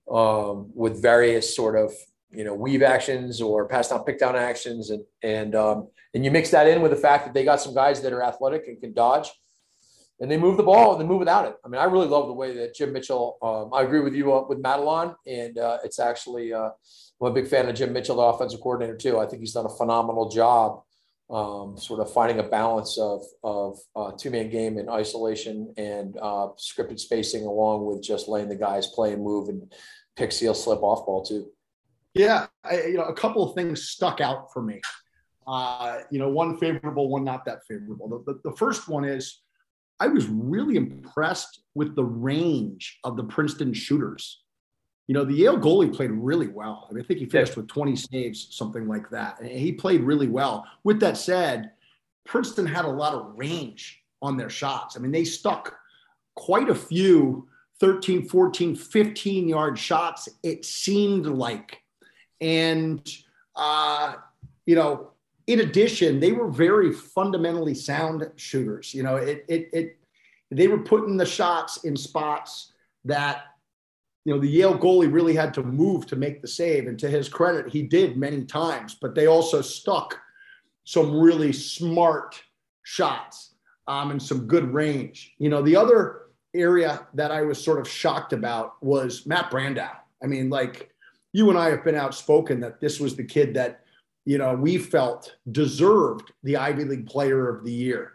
um, 0.10 0.70
with 0.74 1.02
various 1.02 1.56
sort 1.56 1.76
of 1.76 1.94
you 2.32 2.44
know 2.44 2.54
weave 2.54 2.84
actions 2.84 3.42
or 3.42 3.68
pass 3.68 3.90
down 3.90 4.04
pick 4.04 4.20
down 4.20 4.36
actions 4.36 4.90
and 4.90 5.04
and 5.24 5.56
um, 5.56 5.88
and 6.14 6.26
you 6.26 6.32
mix 6.32 6.52
that 6.52 6.68
in 6.68 6.82
with 6.82 6.92
the 6.92 6.98
fact 6.98 7.26
that 7.26 7.34
they 7.34 7.44
got 7.44 7.62
some 7.62 7.74
guys 7.74 8.02
that 8.02 8.14
are 8.14 8.24
athletic 8.24 8.68
and 8.68 8.80
can 8.80 8.94
dodge 8.94 9.30
and 10.20 10.32
they 10.32 10.38
move 10.38 10.58
the 10.58 10.64
ball 10.64 10.94
and 10.94 11.02
they 11.02 11.06
move 11.06 11.20
without 11.20 11.46
it. 11.46 11.56
I 11.66 11.68
mean, 11.68 11.82
I 11.82 11.86
really 11.86 12.08
love 12.08 12.28
the 12.28 12.34
way 12.34 12.56
that 12.56 12.74
Jim 12.74 12.94
Mitchell. 12.94 13.38
Um, 13.42 13.74
I 13.74 13.84
agree 13.84 14.00
with 14.00 14.14
you 14.14 14.34
uh, 14.34 14.46
with 14.48 14.62
Madalon 14.62 15.16
and 15.28 15.58
uh, 15.58 15.80
it's 15.84 16.00
actually 16.00 16.54
uh, 16.54 16.70
I'm 17.22 17.28
a 17.28 17.34
big 17.34 17.48
fan 17.48 17.68
of 17.68 17.76
Jim 17.76 17.94
Mitchell, 17.94 18.18
the 18.18 18.22
offensive 18.22 18.62
coordinator 18.62 18.98
too. 18.98 19.20
I 19.20 19.26
think 19.26 19.42
he's 19.42 19.54
done 19.54 19.66
a 19.66 19.70
phenomenal 19.70 20.30
job, 20.30 20.84
um, 21.30 21.78
sort 21.78 22.00
of 22.00 22.12
finding 22.12 22.40
a 22.40 22.44
balance 22.44 22.98
of 22.98 23.24
of 23.44 23.80
uh, 23.96 24.12
two 24.18 24.32
man 24.32 24.50
game 24.50 24.78
and 24.78 24.90
isolation 24.90 25.74
and 25.78 26.18
uh, 26.22 26.50
scripted 26.58 27.00
spacing, 27.00 27.46
along 27.46 27.86
with 27.86 28.04
just 28.04 28.28
letting 28.28 28.50
the 28.50 28.56
guys 28.56 28.88
play 28.88 29.14
and 29.14 29.24
move 29.24 29.50
and 29.50 29.74
pick, 30.16 30.32
seal, 30.32 30.54
slip 30.54 30.82
off 30.82 31.06
ball 31.06 31.24
too. 31.24 31.50
Yeah, 32.16 32.48
I, 32.64 32.84
you 32.84 32.94
know, 32.94 33.04
a 33.04 33.14
couple 33.14 33.48
of 33.48 33.56
things 33.56 33.90
stuck 33.90 34.22
out 34.22 34.52
for 34.52 34.62
me. 34.62 34.82
Uh, 35.46 36.00
you 36.10 36.18
know, 36.18 36.30
one 36.30 36.58
favorable, 36.58 37.10
one 37.10 37.24
not 37.24 37.46
that 37.46 37.66
favorable. 37.68 38.08
The, 38.08 38.34
the, 38.34 38.50
the, 38.50 38.56
first 38.56 38.88
one 38.88 39.06
is 39.06 39.42
I 40.00 40.08
was 40.08 40.26
really 40.28 40.76
impressed 40.76 41.62
with 41.76 41.96
the 41.96 42.04
range 42.04 43.00
of 43.04 43.16
the 43.16 43.24
Princeton 43.26 43.74
shooters. 43.74 44.42
You 45.08 45.14
know, 45.14 45.24
the 45.24 45.36
Yale 45.36 45.60
goalie 45.60 45.94
played 45.94 46.10
really 46.10 46.48
well. 46.48 46.88
I, 46.90 46.94
mean, 46.94 47.04
I 47.04 47.08
think 47.08 47.20
he 47.20 47.28
finished 47.28 47.58
with 47.58 47.68
20 47.68 47.96
saves, 47.96 48.48
something 48.56 48.88
like 48.88 49.08
that. 49.12 49.40
And 49.40 49.52
he 49.52 49.72
played 49.72 50.02
really 50.02 50.28
well. 50.28 50.66
With 50.84 51.00
that 51.02 51.18
said, 51.18 51.72
Princeton 52.26 52.66
had 52.66 52.86
a 52.86 52.90
lot 52.90 53.14
of 53.14 53.34
range 53.36 54.02
on 54.24 54.36
their 54.36 54.50
shots. 54.50 54.98
I 54.98 55.00
mean, 55.00 55.12
they 55.12 55.26
stuck 55.26 55.76
quite 56.36 56.70
a 56.70 56.76
few 56.76 57.48
13, 57.80 58.28
14, 58.28 58.76
15 58.76 59.50
yard 59.50 59.78
shots, 59.78 60.30
it 60.44 60.66
seemed 60.66 61.26
like 61.26 61.82
and, 62.42 63.08
uh, 63.56 64.16
you 64.66 64.76
know, 64.76 65.12
in 65.48 65.60
addition, 65.60 66.20
they 66.20 66.32
were 66.32 66.50
very 66.50 66.92
fundamentally 66.92 67.76
sound 67.76 68.30
shooters. 68.36 68.94
You 68.94 69.04
know, 69.04 69.18
it, 69.18 69.46
it, 69.48 69.70
it, 69.74 69.98
they 70.52 70.68
were 70.68 70.80
putting 70.80 71.18
the 71.18 71.26
shots 71.26 71.84
in 71.84 71.96
spots 71.96 72.74
that, 73.04 73.44
you 74.26 74.34
know, 74.34 74.40
the 74.40 74.50
Yale 74.50 74.78
goalie 74.78 75.12
really 75.12 75.36
had 75.36 75.54
to 75.54 75.64
move 75.64 76.08
to 76.08 76.16
make 76.16 76.42
the 76.42 76.48
save. 76.48 76.88
And 76.88 76.98
to 77.00 77.08
his 77.08 77.30
credit, 77.30 77.72
he 77.72 77.84
did 77.84 78.18
many 78.18 78.44
times, 78.46 78.98
but 79.00 79.14
they 79.14 79.28
also 79.28 79.62
stuck 79.62 80.20
some 80.84 81.20
really 81.20 81.54
smart 81.54 82.42
shots 82.82 83.54
um, 83.88 84.10
and 84.10 84.22
some 84.22 84.48
good 84.48 84.74
range. 84.74 85.36
You 85.38 85.50
know, 85.50 85.62
the 85.62 85.76
other 85.76 86.22
area 86.56 87.06
that 87.14 87.32
I 87.32 87.44
was 87.44 87.64
sort 87.64 87.80
of 87.80 87.88
shocked 87.88 88.34
about 88.34 88.82
was 88.84 89.28
Matt 89.28 89.52
Brandau. 89.52 89.92
I 90.24 90.28
mean, 90.28 90.50
like, 90.50 90.92
you 91.36 91.50
and 91.50 91.60
I 91.60 91.70
have 91.70 91.84
been 91.84 91.96
outspoken 91.96 92.62
that 92.62 92.80
this 92.80 92.98
was 92.98 93.18
the 93.18 93.24
kid 93.26 93.56
that, 93.56 93.82
you 94.24 94.38
know, 94.38 94.56
we 94.56 94.78
felt 94.78 95.36
deserved 95.52 96.32
the 96.44 96.56
Ivy 96.56 96.86
League 96.86 97.08
player 97.08 97.50
of 97.50 97.66
the 97.66 97.74
year 97.74 98.14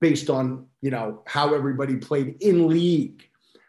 based 0.00 0.30
on, 0.30 0.64
you 0.80 0.90
know, 0.90 1.22
how 1.26 1.52
everybody 1.52 1.96
played 1.96 2.36
in 2.40 2.68
league. 2.68 3.28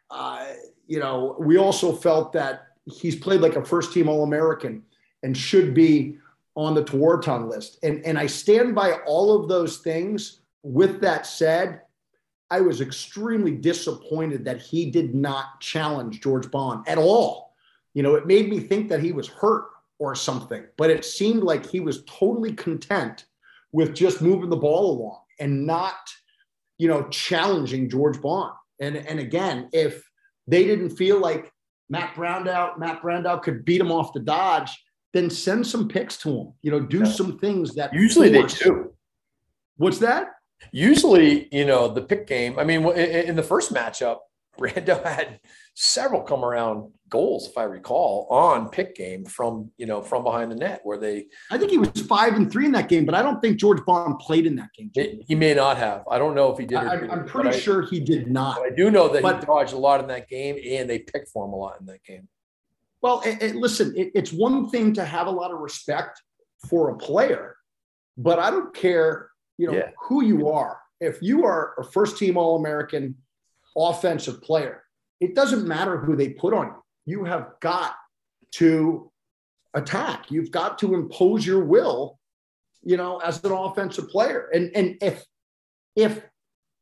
Uh, 0.09 0.45
you 0.87 1.01
know, 1.01 1.35
we 1.37 1.57
also 1.57 1.91
felt 1.91 2.31
that 2.31 2.67
he's 2.85 3.17
played 3.17 3.41
like 3.41 3.57
a 3.57 3.65
first 3.65 3.91
team 3.91 4.07
All 4.07 4.23
American 4.23 4.81
and 5.21 5.35
should 5.35 5.73
be 5.73 6.17
on 6.55 6.73
the 6.73 6.83
Tewaaraton 6.85 7.49
list. 7.49 7.79
And, 7.83 8.05
and 8.05 8.17
I 8.17 8.27
stand 8.27 8.73
by 8.73 8.93
all 9.05 9.37
of 9.37 9.49
those 9.49 9.79
things. 9.79 10.39
With 10.61 11.01
that 11.01 11.25
said, 11.25 11.81
I 12.49 12.61
was 12.61 12.79
extremely 12.79 13.51
disappointed 13.51 14.45
that 14.45 14.61
he 14.61 14.89
did 14.89 15.13
not 15.13 15.59
challenge 15.59 16.21
George 16.21 16.45
Baughan 16.47 16.87
at 16.87 16.97
all 16.97 17.42
you 17.93 18.03
know, 18.03 18.15
it 18.15 18.25
made 18.25 18.49
me 18.49 18.59
think 18.59 18.89
that 18.89 19.01
he 19.01 19.11
was 19.11 19.27
hurt 19.27 19.65
or 19.99 20.15
something, 20.15 20.63
but 20.77 20.89
it 20.89 21.05
seemed 21.05 21.43
like 21.43 21.65
he 21.65 21.79
was 21.79 22.03
totally 22.05 22.53
content 22.53 23.25
with 23.71 23.93
just 23.93 24.21
moving 24.21 24.49
the 24.49 24.57
ball 24.57 24.91
along 24.91 25.19
and 25.39 25.65
not, 25.65 25.95
you 26.77 26.87
know, 26.87 27.07
challenging 27.09 27.89
George 27.89 28.17
Baughan. 28.17 28.53
And, 28.79 28.97
and 28.97 29.19
again, 29.19 29.69
if 29.71 30.09
they 30.47 30.65
didn't 30.65 30.91
feel 30.91 31.19
like 31.19 31.51
Matt 31.89 32.15
Brandau, 32.15 32.77
Matt 32.77 33.01
Brandau 33.01 33.41
could 33.41 33.65
beat 33.65 33.81
him 33.81 33.91
off 33.91 34.13
the 34.13 34.19
dodge, 34.19 34.71
then 35.13 35.29
send 35.29 35.65
some 35.65 35.87
picks 35.87 36.17
to 36.17 36.29
him. 36.29 36.53
You 36.63 36.71
know, 36.71 36.79
do 36.79 36.99
yeah. 36.99 37.05
some 37.05 37.37
things 37.39 37.75
that 37.75 37.93
usually 37.93 38.33
force. 38.33 38.59
they 38.59 38.65
do. 38.65 38.93
What's 39.77 39.99
that? 39.99 40.27
Usually, 40.71 41.47
you 41.55 41.65
know, 41.65 41.87
the 41.87 42.01
pick 42.01 42.25
game. 42.25 42.57
I 42.57 42.63
mean, 42.63 42.85
in 42.87 43.35
the 43.35 43.43
first 43.43 43.73
matchup, 43.73 44.19
Brandau 44.57 45.03
had 45.17 45.39
several 45.73 46.21
come 46.21 46.45
around 46.45 46.91
goals, 47.09 47.47
if 47.47 47.57
I 47.57 47.63
recall, 47.63 48.27
on 48.29 48.69
pick 48.69 48.95
game 48.95 49.25
from 49.25 49.71
you 49.77 49.85
know 49.85 50.01
from 50.01 50.23
behind 50.23 50.51
the 50.51 50.55
net 50.55 50.81
where 50.83 50.97
they. 50.97 51.27
I 51.51 51.57
think 51.57 51.71
he 51.71 51.77
was 51.77 51.89
five 52.07 52.35
and 52.35 52.51
three 52.51 52.65
in 52.65 52.71
that 52.73 52.89
game, 52.89 53.05
but 53.05 53.15
I 53.15 53.21
don't 53.21 53.41
think 53.41 53.57
George 53.57 53.79
Baughan 53.79 54.19
played 54.19 54.45
in 54.45 54.55
that 54.57 54.69
game. 54.73 54.91
It, 54.95 55.23
he 55.27 55.35
may 55.35 55.53
not 55.53 55.77
have. 55.77 56.03
I 56.09 56.17
don't 56.17 56.35
know 56.35 56.51
if 56.51 56.57
he 56.57 56.65
did. 56.65 56.77
I, 56.77 56.95
am 56.95 57.25
pretty 57.25 57.57
sure 57.59 57.83
I, 57.83 57.87
he 57.87 57.99
did 57.99 58.29
not. 58.29 58.59
I 58.59 58.69
do 58.69 58.91
know 58.91 59.07
that 59.09 59.21
but, 59.21 59.39
he 59.39 59.45
dodged 59.45 59.73
a 59.73 59.77
lot 59.77 59.99
in 59.99 60.07
that 60.07 60.27
game, 60.27 60.57
and 60.65 60.89
they 60.89 60.99
picked 60.99 61.29
for 61.29 61.45
him 61.45 61.53
a 61.53 61.57
lot 61.57 61.79
in 61.79 61.85
that 61.87 62.03
game. 62.03 62.27
Well, 63.01 63.21
it, 63.25 63.41
it, 63.43 63.55
listen, 63.55 63.93
it's 63.97 64.31
one 64.31 64.69
thing 64.69 64.93
to 64.93 65.03
have 65.03 65.27
a 65.27 65.31
lot 65.31 65.51
of 65.51 65.59
respect 65.59 66.21
for 66.69 66.91
a 66.91 66.97
player, 66.97 67.57
but 68.17 68.39
I 68.39 68.49
don't 68.49 68.73
care, 68.73 69.29
you 69.57 69.67
know, 69.67 69.73
yeah. 69.73 69.89
who 70.07 70.23
you 70.23 70.49
are. 70.49 70.79
If 71.01 71.21
you 71.21 71.43
are 71.43 71.73
a 71.77 71.83
first 71.83 72.17
team 72.17 72.37
All 72.37 72.55
American 72.55 73.15
offensive 73.77 74.41
player, 74.41 74.83
it 75.19 75.35
doesn't 75.35 75.67
matter 75.67 75.97
who 75.97 76.15
they 76.15 76.29
put 76.29 76.53
on 76.53 76.67
you 76.67 76.83
you 77.05 77.25
have 77.25 77.51
got 77.59 77.95
to 78.53 79.11
attack. 79.73 80.29
You've 80.29 80.51
got 80.51 80.77
to 80.79 80.93
impose 80.93 81.45
your 81.45 81.63
will, 81.63 82.19
you 82.81 82.97
know, 82.97 83.17
as 83.19 83.43
an 83.43 83.51
offensive 83.51 84.09
player. 84.09 84.49
And 84.53 84.71
and 84.75 84.97
if 85.01 85.23
if 85.95 86.23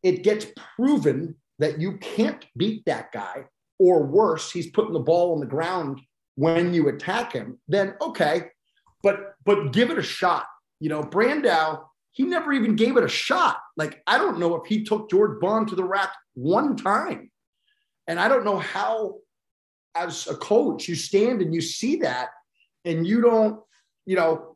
it 0.04 0.23
gets 0.23 0.47
proven 0.75 1.36
that 1.60 1.80
you 1.80 1.97
can't 1.97 2.45
beat 2.58 2.86
that 2.86 3.12
guy, 3.12 3.45
or 3.80 4.04
worse, 4.04 4.51
he's 4.51 4.69
putting 4.71 4.93
the 4.93 4.99
ball 4.99 5.34
on 5.34 5.39
the 5.39 5.45
ground 5.45 6.01
when 6.36 6.73
you 6.73 6.88
attack 6.89 7.34
him, 7.34 7.60
then 7.67 7.95
okay, 8.01 8.49
but 9.04 9.36
but 9.45 9.73
give 9.73 9.89
it 9.89 9.97
a 9.97 10.04
shot. 10.04 10.45
You 10.80 10.89
know, 10.89 11.04
Brandau, 11.04 11.84
he 12.12 12.23
never 12.23 12.54
even 12.54 12.75
gave 12.75 12.97
it 12.97 13.04
a 13.04 13.10
shot. 13.10 13.60
Like 13.77 14.01
I 14.06 14.17
don't 14.17 14.39
know 14.39 14.56
if 14.56 14.67
he 14.67 14.84
took 14.84 15.10
George 15.10 15.39
Baughan 15.41 15.67
to 15.67 15.75
the 15.75 15.84
rack 15.84 16.13
one 16.34 16.76
time, 16.76 17.32
and 18.08 18.20
I 18.20 18.28
don't 18.28 18.46
know 18.46 18.60
how 18.60 19.15
as 19.96 20.28
a 20.28 20.36
coach, 20.36 20.88
you 20.88 20.96
stand 20.96 21.41
and 21.41 21.54
you 21.54 21.62
see 21.62 21.98
that, 21.98 22.30
and 22.86 23.06
you 23.06 23.22
don't, 23.22 23.60
you 24.06 24.15
know, 24.15 24.56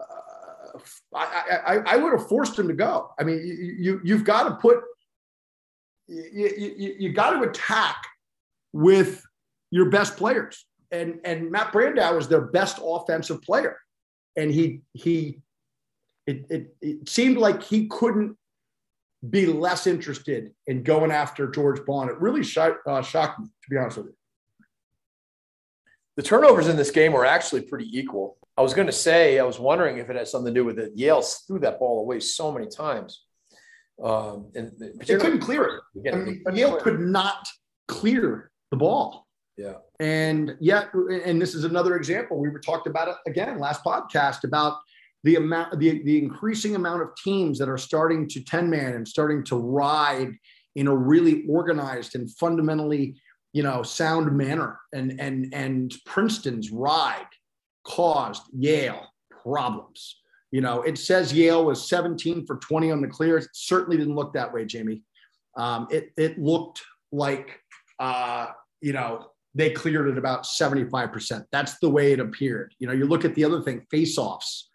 uh, 0.00 0.78
I, 1.14 1.58
I, 1.66 1.76
I 1.86 1.96
would 1.96 2.12
have 2.12 2.28
forced 2.28 2.58
him 2.58 2.68
to 2.68 2.74
go. 2.74 3.10
I 3.18 3.24
mean, 3.24 3.38
you, 3.78 4.00
you 4.02 4.16
have 4.16 4.24
got 4.24 4.48
to 4.48 4.54
put, 4.56 4.78
you, 6.08 6.74
you, 6.76 6.96
you 6.98 7.12
got 7.12 7.30
to 7.30 7.48
attack 7.48 7.96
with 8.72 9.24
your 9.70 9.90
best 9.90 10.16
players, 10.16 10.66
and 10.90 11.20
and 11.24 11.50
Matt 11.50 11.72
Brandau 11.72 12.18
is 12.18 12.28
their 12.28 12.42
best 12.42 12.78
offensive 12.82 13.40
player, 13.42 13.78
and 14.36 14.50
he 14.50 14.82
he, 14.92 15.38
it 16.26 16.44
it, 16.50 16.76
it 16.82 17.08
seemed 17.08 17.38
like 17.38 17.62
he 17.62 17.86
couldn't 17.88 18.36
be 19.28 19.46
less 19.46 19.86
interested 19.86 20.52
in 20.66 20.82
going 20.82 21.10
after 21.10 21.48
George 21.48 21.80
Baughan. 21.80 22.08
It 22.08 22.20
really 22.20 22.42
shocked, 22.42 22.86
uh, 22.86 23.02
shocked 23.02 23.40
me, 23.40 23.46
to 23.46 23.70
be 23.70 23.76
honest 23.76 23.98
with 23.98 24.06
you 24.06 24.16
the 26.16 26.22
turnovers 26.22 26.68
in 26.68 26.76
this 26.76 26.90
game 26.90 27.12
were 27.12 27.24
actually 27.24 27.62
pretty 27.62 27.88
equal. 27.98 28.36
I 28.56 28.62
was 28.62 28.74
going 28.74 28.86
to 28.86 28.92
say, 28.92 29.38
I 29.38 29.44
was 29.44 29.58
wondering 29.58 29.98
if 29.98 30.10
it 30.10 30.16
had 30.16 30.28
something 30.28 30.52
to 30.52 30.60
do 30.60 30.64
with 30.64 30.78
it. 30.78 30.92
Yale 30.94 31.22
threw 31.22 31.58
that 31.60 31.78
ball 31.78 32.00
away 32.00 32.20
so 32.20 32.52
many 32.52 32.66
times. 32.66 33.24
Um, 34.02 34.50
and 34.54 34.72
they 34.78 35.16
couldn't 35.16 35.40
clear 35.40 35.64
it. 35.64 36.00
Again, 36.00 36.14
I 36.46 36.50
mean, 36.50 36.58
Yale 36.58 36.76
could 36.76 37.00
not 37.00 37.46
clear 37.88 38.50
the 38.70 38.76
ball. 38.76 39.26
Yeah. 39.56 39.74
And 40.00 40.56
yet, 40.60 40.92
and 40.94 41.40
this 41.40 41.54
is 41.54 41.64
another 41.64 41.96
example. 41.96 42.38
We 42.38 42.48
were 42.48 42.58
talked 42.58 42.86
about 42.86 43.08
it 43.08 43.16
again 43.26 43.58
last 43.58 43.84
podcast 43.84 44.44
about 44.44 44.78
the 45.24 45.36
amount, 45.36 45.78
the, 45.78 46.02
the 46.02 46.18
increasing 46.18 46.74
amount 46.74 47.02
of 47.02 47.10
teams 47.22 47.58
that 47.58 47.68
are 47.68 47.78
starting 47.78 48.28
to 48.28 48.44
10 48.44 48.68
man 48.68 48.94
and 48.94 49.06
starting 49.06 49.44
to 49.44 49.56
ride 49.56 50.32
in 50.74 50.86
a 50.88 50.96
really 50.96 51.44
organized 51.48 52.14
and 52.14 52.30
fundamentally 52.36 53.14
you 53.52 53.62
know, 53.62 53.82
sound 53.82 54.36
manner. 54.36 54.80
And 54.92 55.20
and 55.20 55.52
and 55.52 55.94
Princeton's 56.06 56.70
ride 56.70 57.26
caused 57.84 58.42
Yale 58.52 59.06
problems. 59.42 60.20
You 60.50 60.60
know, 60.60 60.82
it 60.82 60.98
says 60.98 61.32
Yale 61.32 61.64
was 61.64 61.88
17 61.88 62.46
for 62.46 62.56
20 62.56 62.90
on 62.90 63.00
the 63.00 63.08
clear. 63.08 63.38
It 63.38 63.48
certainly 63.54 63.96
didn't 63.96 64.14
look 64.14 64.34
that 64.34 64.52
way, 64.52 64.64
Jamie. 64.64 65.02
Um, 65.56 65.86
it 65.90 66.10
it 66.16 66.38
looked 66.38 66.82
like 67.10 67.60
uh, 67.98 68.48
you 68.80 68.92
know 68.92 69.26
they 69.54 69.70
cleared 69.70 70.08
it 70.08 70.16
about 70.16 70.44
75%. 70.44 71.44
That's 71.52 71.78
the 71.78 71.90
way 71.90 72.12
it 72.12 72.20
appeared. 72.20 72.74
You 72.78 72.86
know, 72.86 72.94
you 72.94 73.04
look 73.04 73.26
at 73.26 73.34
the 73.34 73.44
other 73.44 73.60
thing, 73.60 73.86
face-offs. 73.90 74.70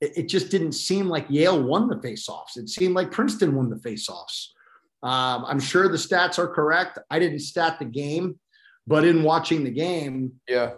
It, 0.00 0.18
it 0.18 0.28
just 0.28 0.50
didn't 0.50 0.72
seem 0.72 1.08
like 1.08 1.26
Yale 1.28 1.62
won 1.62 1.88
the 1.88 2.00
face-offs. 2.00 2.56
It 2.56 2.68
seemed 2.68 2.94
like 2.94 3.10
Princeton 3.10 3.54
won 3.54 3.70
the 3.70 3.78
face-offs. 3.78 4.54
Um, 5.02 5.44
I'm 5.46 5.60
sure 5.60 5.88
the 5.88 5.96
stats 5.96 6.38
are 6.38 6.48
correct. 6.48 6.98
I 7.10 7.18
didn't 7.18 7.40
stat 7.40 7.78
the 7.78 7.84
game, 7.84 8.38
but 8.86 9.04
in 9.04 9.22
watching 9.22 9.62
the 9.62 9.70
game, 9.70 10.32
yeah, 10.48 10.72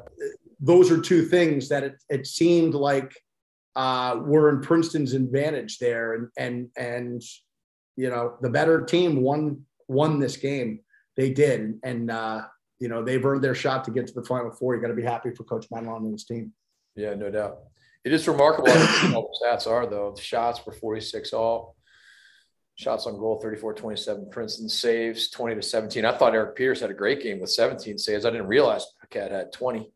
those 0.60 0.90
are 0.90 1.00
two 1.00 1.24
things 1.24 1.68
that 1.68 1.84
it, 1.84 2.02
it 2.08 2.26
seemed 2.26 2.74
like 2.74 3.14
uh, 3.76 4.18
were 4.20 4.50
in 4.50 4.60
Princeton's 4.60 5.14
advantage 5.14 5.78
there, 5.78 6.14
and 6.14 6.28
and 6.36 6.68
and 6.76 7.22
you 7.96 8.10
know 8.10 8.36
the 8.42 8.50
better 8.50 8.82
team 8.82 9.22
won 9.22 9.64
won 9.86 10.18
this 10.18 10.36
game. 10.36 10.80
They 11.16 11.30
did, 11.30 11.78
and 11.84 12.10
uh, 12.10 12.42
you 12.80 12.88
know 12.88 13.04
they've 13.04 13.24
earned 13.24 13.44
their 13.44 13.54
shot 13.54 13.84
to 13.84 13.90
get 13.92 14.08
to 14.08 14.14
the 14.14 14.24
final 14.24 14.50
four. 14.50 14.74
You 14.74 14.82
got 14.82 14.88
to 14.88 14.94
be 14.94 15.02
happy 15.04 15.30
for 15.30 15.44
Coach 15.44 15.66
Madalon 15.72 15.98
and 15.98 16.12
his 16.12 16.24
team. 16.24 16.52
Yeah, 16.96 17.14
no 17.14 17.30
doubt. 17.30 17.60
It 18.08 18.14
is 18.14 18.26
remarkable 18.26 18.70
how 18.70 19.20
the 19.20 19.38
stats 19.44 19.66
are, 19.66 19.84
though. 19.84 20.14
The 20.16 20.22
shots 20.22 20.64
were 20.64 20.72
46 20.72 21.34
all 21.34 21.76
shots 22.76 23.06
on 23.06 23.18
goal 23.18 23.38
34 23.42 23.74
27 23.74 24.30
princeton 24.30 24.68
saves 24.68 25.30
20 25.30 25.56
to 25.56 25.62
17 25.62 26.04
i 26.04 26.16
thought 26.16 26.32
eric 26.32 26.54
peters 26.54 26.80
had 26.80 26.90
a 26.90 26.94
great 26.94 27.20
game 27.20 27.40
with 27.40 27.50
17 27.50 27.98
saves. 27.98 28.24
I 28.24 28.30
didn't 28.30 28.46
realize 28.46 28.86
paquette 29.00 29.32
had 29.32 29.52
20 29.52 29.90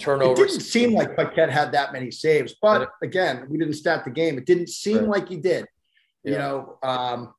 turnovers. 0.00 0.38
it 0.38 0.48
didn't 0.48 0.62
seem 0.62 0.94
like 0.94 1.14
paquette 1.14 1.50
had 1.50 1.72
that 1.72 1.92
many 1.92 2.10
saves 2.10 2.54
but 2.60 2.88
again 3.02 3.46
we 3.50 3.58
didn't 3.58 3.74
start 3.74 4.04
the 4.04 4.10
game. 4.10 4.38
It 4.38 4.46
didn't 4.46 4.70
seem 4.70 5.00
right. 5.00 5.20
like 5.20 5.28
he 5.28 5.36
did 5.36 5.66
yeah. 6.24 6.32
you 6.32 6.38
know 6.38 6.78
um, 6.82 7.34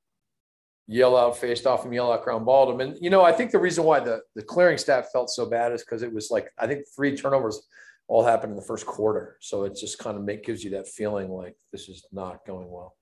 yell 0.88 1.18
out 1.18 1.36
faced 1.38 1.66
off 1.66 1.84
and 1.84 1.94
yell 1.94 2.12
out 2.12 2.24
ground 2.24 2.46
balled 2.46 2.70
him. 2.74 2.88
And 2.88 2.98
you 3.02 3.10
know 3.10 3.24
i 3.24 3.32
think 3.32 3.50
the 3.50 3.60
reason 3.60 3.84
why 3.84 4.00
the 4.00 4.22
the 4.36 4.44
clearing 4.44 4.78
staff 4.78 5.08
felt 5.12 5.32
so 5.32 5.48
bad 5.48 5.74
is 5.74 5.82
because 5.84 6.04
it 6.04 6.14
was 6.14 6.30
like 6.30 6.52
i 6.60 6.68
think 6.68 6.86
three 6.96 7.18
turnovers 7.18 7.68
all 8.08 8.24
happened 8.24 8.52
in 8.52 8.56
the 8.56 8.62
first 8.62 8.86
quarter 8.86 9.38
so 9.42 9.64
it 9.64 9.76
just 9.76 9.98
kind 10.00 10.18
of 10.18 10.24
make, 10.24 10.46
gives 10.46 10.64
you 10.64 10.72
that 10.72 10.88
feeling 10.88 11.30
like 11.30 11.56
this 11.72 11.90
is 11.90 12.06
not 12.12 12.46
going 12.46 12.70
well 12.70 12.96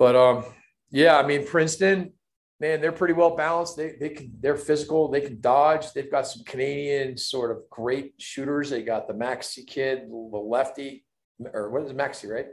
but 0.00 0.16
um, 0.16 0.44
yeah, 0.90 1.18
I 1.18 1.26
mean 1.26 1.46
Princeton, 1.46 2.14
man, 2.58 2.80
they're 2.80 2.90
pretty 2.90 3.12
well 3.12 3.36
balanced. 3.36 3.76
They 3.76 3.96
they 4.00 4.08
can 4.08 4.32
they're 4.40 4.56
physical. 4.56 5.10
They 5.10 5.20
can 5.20 5.42
dodge. 5.42 5.92
They've 5.92 6.10
got 6.10 6.26
some 6.26 6.42
Canadian 6.44 7.18
sort 7.18 7.50
of 7.50 7.68
great 7.68 8.14
shooters. 8.16 8.70
They 8.70 8.82
got 8.82 9.06
the 9.06 9.14
Mackesy 9.14 9.66
kid, 9.66 10.08
the 10.08 10.16
lefty, 10.38 11.04
or 11.52 11.70
what 11.70 11.82
is 11.82 11.92
Mackesy, 11.92 12.30
right? 12.30 12.46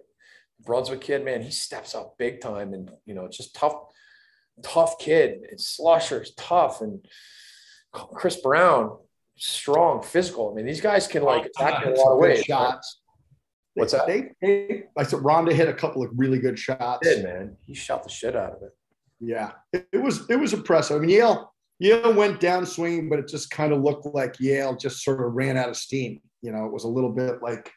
Brunswick 0.59 1.01
kid, 1.01 1.23
man, 1.23 1.41
he 1.41 1.51
steps 1.51 1.95
up 1.95 2.15
big 2.17 2.41
time, 2.41 2.73
and 2.73 2.91
you 3.05 3.13
know, 3.13 3.23
it's 3.23 3.37
just 3.37 3.55
tough, 3.55 3.75
tough 4.61 4.99
kid. 4.99 5.45
And 5.49 5.57
Slusher's 5.57 6.33
tough, 6.35 6.81
and 6.81 7.05
Chris 7.93 8.41
Brown, 8.41 8.97
strong, 9.37 10.01
physical. 10.03 10.51
I 10.51 10.55
mean, 10.55 10.65
these 10.65 10.81
guys 10.81 11.07
can 11.07 11.23
like 11.23 11.45
attack 11.45 11.85
in 11.85 11.93
a 11.93 11.95
lot 11.95 12.13
of 12.13 12.19
ways. 12.19 12.43
Shots. 12.43 13.01
What's 13.75 13.93
that? 13.93 14.07
They, 14.07 14.31
they, 14.41 14.83
I 14.97 15.03
said 15.03 15.23
Ronda 15.23 15.53
hit 15.53 15.69
a 15.69 15.73
couple 15.73 16.03
of 16.03 16.09
really 16.15 16.39
good 16.39 16.57
shots. 16.57 17.07
He 17.07 17.15
did, 17.15 17.23
man. 17.23 17.57
He 17.65 17.73
shot 17.75 18.03
the 18.03 18.09
shit 18.09 18.35
out 18.35 18.53
of 18.53 18.63
it. 18.63 18.71
Yeah, 19.19 19.51
it, 19.71 19.87
it 19.93 20.01
was 20.01 20.29
it 20.29 20.35
was 20.35 20.53
impressive. 20.53 20.97
I 20.97 20.99
mean, 20.99 21.09
Yale 21.09 21.53
Yale 21.79 22.13
went 22.13 22.39
down 22.39 22.65
swinging, 22.65 23.09
but 23.09 23.19
it 23.19 23.27
just 23.27 23.51
kind 23.51 23.71
of 23.71 23.81
looked 23.81 24.05
like 24.07 24.39
Yale 24.39 24.75
just 24.75 25.03
sort 25.03 25.23
of 25.23 25.33
ran 25.33 25.57
out 25.57 25.69
of 25.69 25.77
steam. 25.77 26.21
You 26.41 26.51
know, 26.51 26.65
it 26.65 26.71
was 26.71 26.83
a 26.83 26.87
little 26.87 27.11
bit 27.11 27.41
like, 27.41 27.71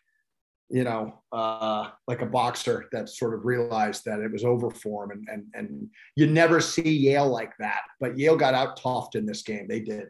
you 0.70 0.84
know, 0.84 1.14
uh, 1.32 1.90
like 2.06 2.22
a 2.22 2.26
boxer 2.26 2.86
that 2.92 3.08
sort 3.08 3.34
of 3.34 3.44
realized 3.44 4.04
that 4.06 4.20
it 4.20 4.32
was 4.32 4.44
over 4.44 4.70
for 4.70 5.04
him. 5.04 5.10
And, 5.10 5.28
and, 5.28 5.46
and 5.54 5.88
you 6.16 6.26
never 6.26 6.60
see 6.60 6.90
Yale 6.90 7.28
like 7.28 7.52
that. 7.58 7.80
But 8.00 8.18
Yale 8.18 8.36
got 8.36 8.54
out 8.54 8.78
toughed 8.78 9.16
in 9.16 9.26
this 9.26 9.42
game. 9.42 9.66
They 9.68 9.80
did. 9.80 10.08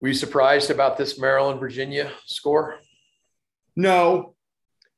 Were 0.00 0.08
you 0.08 0.14
surprised 0.14 0.70
about 0.70 0.98
this 0.98 1.18
Maryland 1.18 1.60
Virginia 1.60 2.12
score? 2.26 2.78
No, 3.76 4.34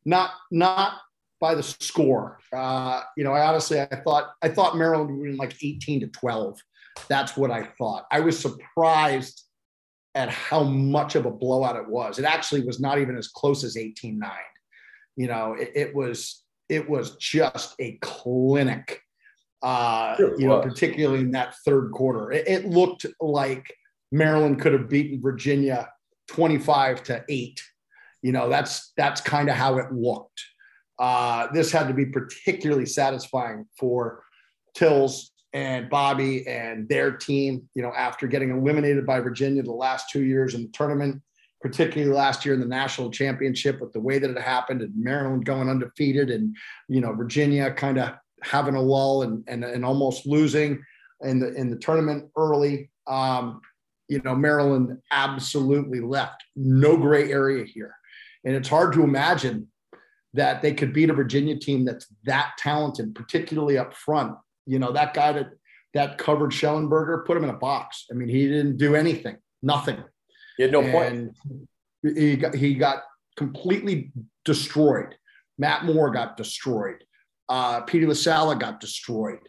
not 0.05 0.31
not 0.51 0.95
by 1.41 1.55
the 1.55 1.63
score. 1.63 2.41
Uh, 2.53 3.03
you 3.17 3.25
know, 3.25 3.33
I 3.33 3.47
honestly 3.47 3.81
I 3.81 4.01
thought 4.05 4.31
I 4.43 4.49
thought 4.49 4.77
Maryland 4.77 5.11
would 5.11 5.21
win 5.21 5.37
like 5.37 5.57
18 5.63 6.01
to 6.01 6.07
12. 6.09 6.61
That's 7.09 7.37
what 7.37 7.51
I 7.51 7.69
thought. 7.79 8.07
I 8.11 8.21
was 8.21 8.39
surprised 8.39 9.45
at 10.15 10.29
how 10.31 10.65
much 10.65 11.15
of 11.15 11.27
a 11.27 11.31
blowout 11.31 11.77
it 11.77 11.89
was. 11.89 12.19
It 12.19 12.25
actually 12.25 12.63
was 12.63 12.81
not 12.81 12.99
even 12.99 13.17
as 13.17 13.29
close 13.29 13.63
as 13.63 13.77
18-9. 13.77 14.31
You 15.17 15.29
know, 15.29 15.55
it, 15.55 15.73
it 15.75 15.95
was 15.95 16.43
it 16.69 16.89
was 16.91 17.17
just 17.17 17.75
a 17.79 17.99
clinic 18.03 19.01
Uh, 19.63 20.15
you 20.39 20.47
know, 20.47 20.61
particularly 20.61 21.21
in 21.21 21.33
that 21.33 21.55
third 21.65 21.91
quarter, 21.91 22.31
it, 22.31 22.47
it 22.47 22.65
looked 22.67 23.07
like 23.21 23.75
Maryland 24.11 24.61
could 24.61 24.73
have 24.73 24.89
beaten 24.89 25.21
Virginia 25.21 25.89
25 26.29 27.03
to 27.05 27.25
8. 27.29 27.63
You 28.23 28.33
know, 28.33 28.49
that's 28.49 28.93
that's 28.97 29.21
kind 29.21 29.49
of 29.49 29.55
how 29.55 29.79
it 29.79 29.93
looked. 29.93 30.43
Uh, 30.99 31.47
this 31.53 31.71
had 31.71 31.87
to 31.89 31.95
be 31.95 32.07
particularly 32.07 32.87
satisfying 32.87 33.67
for 33.79 34.25
Tills 34.75 35.31
and 35.53 35.89
Bobby 35.89 36.47
and 36.47 36.89
their 36.89 37.13
team, 37.13 37.69
you 37.75 37.83
know, 37.83 37.93
after 37.97 38.27
getting 38.27 38.51
eliminated 38.51 39.07
by 39.07 39.21
Virginia 39.21 39.63
the 39.63 39.73
last 39.73 40.11
two 40.11 40.25
years 40.25 40.55
in 40.55 40.63
the 40.63 40.69
tournament, 40.69 41.23
particularly 41.61 42.13
last 42.13 42.45
year 42.45 42.55
in 42.55 42.61
the 42.61 42.67
national 42.67 43.11
championship 43.11 43.81
with 43.81 43.93
the 43.93 44.01
way 44.01 44.19
that 44.19 44.31
it 44.31 44.41
happened 44.41 44.83
and 44.83 44.93
Maryland 44.97 45.45
going 45.45 45.69
undefeated 45.69 46.31
and, 46.31 46.57
you 46.89 47.01
know, 47.01 47.13
Virginia 47.13 47.73
kind 47.73 47.99
of 47.99 48.11
having 48.43 48.75
a 48.75 48.81
lull 48.81 49.23
and, 49.23 49.43
and, 49.49 49.65
and 49.65 49.85
almost 49.85 50.27
losing 50.27 50.83
in 51.23 51.41
the, 51.41 51.53
in 51.55 51.71
the 51.71 51.77
tournament 51.77 52.31
early. 52.37 52.91
Um, 53.07 53.61
you 54.09 54.21
know, 54.25 54.35
Maryland 54.35 54.99
absolutely 55.11 56.01
left 56.01 56.43
no 56.57 56.97
gray 56.97 57.31
area 57.31 57.65
here. 57.65 57.95
And 58.45 58.55
it's 58.57 58.69
hard 58.69 58.93
to 58.95 59.03
imagine 59.03 59.69
that 60.35 60.63
they 60.63 60.75
could 60.75 60.93
beat 60.93 61.11
a 61.11 61.15
Virginia 61.15 61.59
team 61.59 61.85
that's 61.85 62.07
that 62.25 62.53
talented, 62.59 63.15
particularly 63.15 63.79
up 63.79 63.95
front. 63.95 64.37
You 64.67 64.79
know, 64.79 64.93
that 64.93 65.15
guy 65.15 65.33
that 65.33 65.51
that 65.95 66.19
covered 66.19 66.51
Shellenberger 66.51 67.25
put 67.27 67.37
him 67.37 67.45
in 67.45 67.51
a 67.51 67.55
box. 67.55 68.07
I 68.11 68.15
mean, 68.15 68.29
he 68.29 68.47
didn't 68.49 68.77
do 68.77 68.95
anything, 68.95 69.39
nothing. 69.63 70.03
He 70.57 70.63
had 70.65 70.73
no 70.73 70.83
and 70.83 70.93
point. 70.93 72.17
He 72.17 72.37
got, 72.37 72.55
he 72.55 72.75
got 72.75 73.03
completely 73.37 74.13
destroyed. 74.45 75.15
Matt 75.59 75.85
Moore 75.85 76.11
got 76.11 76.37
destroyed. 76.37 77.03
Uh, 77.49 77.81
Petey 77.83 78.07
LaSalla 78.07 78.59
got 78.59 78.81
destroyed. 78.81 79.41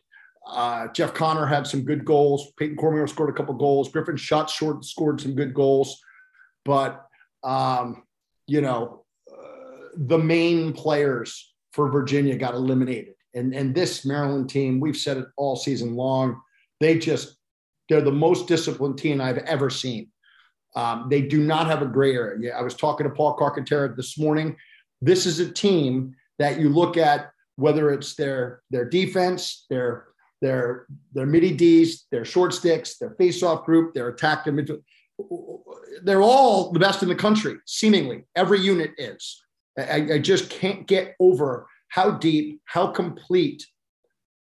Uh, 0.49 0.87
Jeff 0.93 1.13
Conner 1.13 1.45
had 1.45 1.67
some 1.67 1.83
good 1.83 2.05
goals. 2.05 2.51
Peyton 2.57 2.75
Cormier 2.75 3.07
scored 3.07 3.29
a 3.29 3.33
couple 3.33 3.53
goals. 3.53 3.89
Griffin 3.89 4.17
Schutz 4.17 4.53
short 4.53 4.83
scored 4.83 5.21
some 5.21 5.35
good 5.35 5.53
goals. 5.53 6.01
But, 6.65 7.05
um, 7.43 8.03
you 8.47 8.61
know, 8.61 9.05
uh, 9.31 9.89
the 9.95 10.17
main 10.17 10.73
players 10.73 11.53
for 11.73 11.89
Virginia 11.89 12.35
got 12.35 12.55
eliminated. 12.55 13.13
And, 13.35 13.53
and 13.53 13.75
this 13.75 14.05
Maryland 14.05 14.49
team, 14.49 14.79
we've 14.79 14.97
said 14.97 15.17
it 15.17 15.25
all 15.37 15.55
season 15.55 15.95
long, 15.95 16.41
they 16.79 16.97
just, 16.97 17.37
they're 17.87 18.01
the 18.01 18.11
most 18.11 18.47
disciplined 18.47 18.97
team 18.97 19.21
I've 19.21 19.37
ever 19.39 19.69
seen. 19.69 20.09
Um, 20.75 21.07
they 21.09 21.21
do 21.21 21.43
not 21.43 21.67
have 21.67 21.81
a 21.81 21.87
gray 21.87 22.13
area. 22.13 22.37
Yeah, 22.39 22.57
I 22.57 22.61
was 22.61 22.75
talking 22.75 23.07
to 23.07 23.13
Paul 23.13 23.37
Carcaterra 23.37 23.95
this 23.95 24.17
morning. 24.17 24.55
This 25.01 25.25
is 25.25 25.39
a 25.39 25.51
team 25.51 26.15
that 26.37 26.59
you 26.59 26.69
look 26.69 26.97
at 26.97 27.31
whether 27.59 27.91
it's 27.91 28.15
their 28.15 28.61
their 28.69 28.85
defense, 28.85 29.65
their 29.69 30.08
their 30.41 30.85
their 31.13 31.25
midi 31.25 31.51
D's, 31.51 32.05
their 32.11 32.25
short 32.25 32.53
sticks, 32.53 32.97
their 32.97 33.11
face-off 33.11 33.65
group, 33.65 33.93
their 33.93 34.09
attack 34.09 34.45
midfield. 34.45 34.83
They're 36.03 36.21
all 36.21 36.71
the 36.71 36.79
best 36.79 37.03
in 37.03 37.09
the 37.09 37.15
country, 37.15 37.57
seemingly. 37.65 38.23
Every 38.35 38.59
unit 38.59 38.91
is. 38.97 39.41
I, 39.77 40.13
I 40.13 40.19
just 40.19 40.49
can't 40.49 40.87
get 40.87 41.15
over 41.19 41.67
how 41.89 42.11
deep, 42.11 42.61
how 42.65 42.87
complete, 42.87 43.65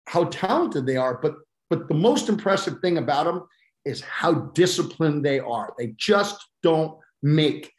how 0.06 0.24
talented 0.24 0.86
they 0.86 0.96
are. 0.96 1.18
But 1.20 1.36
but 1.70 1.88
the 1.88 1.94
most 1.94 2.28
impressive 2.28 2.80
thing 2.80 2.98
about 2.98 3.24
them 3.24 3.46
is 3.84 4.00
how 4.00 4.32
disciplined 4.54 5.24
they 5.24 5.38
are. 5.38 5.72
They 5.78 5.94
just 5.96 6.44
don't 6.62 6.98
make 7.22 7.72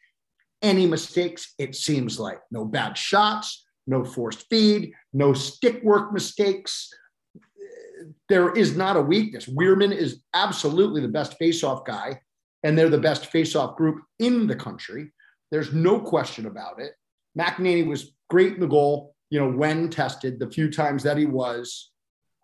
any 0.61 0.85
mistakes, 0.85 1.53
it 1.57 1.75
seems 1.75 2.19
like. 2.19 2.39
No 2.51 2.65
bad 2.65 2.97
shots, 2.97 3.65
no 3.87 4.03
forced 4.03 4.45
feed, 4.49 4.93
no 5.13 5.33
stick 5.33 5.81
work 5.83 6.11
mistakes 6.11 6.89
there 8.27 8.51
is 8.53 8.75
not 8.75 8.97
a 8.97 9.01
weakness. 9.01 9.47
Wierman 9.47 9.95
is 9.95 10.21
absolutely 10.33 11.01
the 11.01 11.07
best 11.07 11.37
face-off 11.37 11.85
guy, 11.85 12.19
and 12.63 12.77
they're 12.77 12.89
the 12.89 12.97
best 12.97 13.27
face-off 13.27 13.75
group 13.75 14.01
in 14.19 14.47
the 14.47 14.55
country. 14.55 15.11
There's 15.51 15.73
no 15.73 15.99
question 15.99 16.45
about 16.45 16.79
it. 16.79 16.93
McNaney 17.37 17.87
was 17.87 18.13
great 18.29 18.53
in 18.53 18.59
the 18.59 18.67
goal, 18.67 19.15
you 19.29 19.39
know, 19.39 19.49
when 19.49 19.89
tested, 19.89 20.39
the 20.39 20.49
few 20.49 20.71
times 20.71 21.03
that 21.03 21.17
he 21.17 21.25
was. 21.25 21.91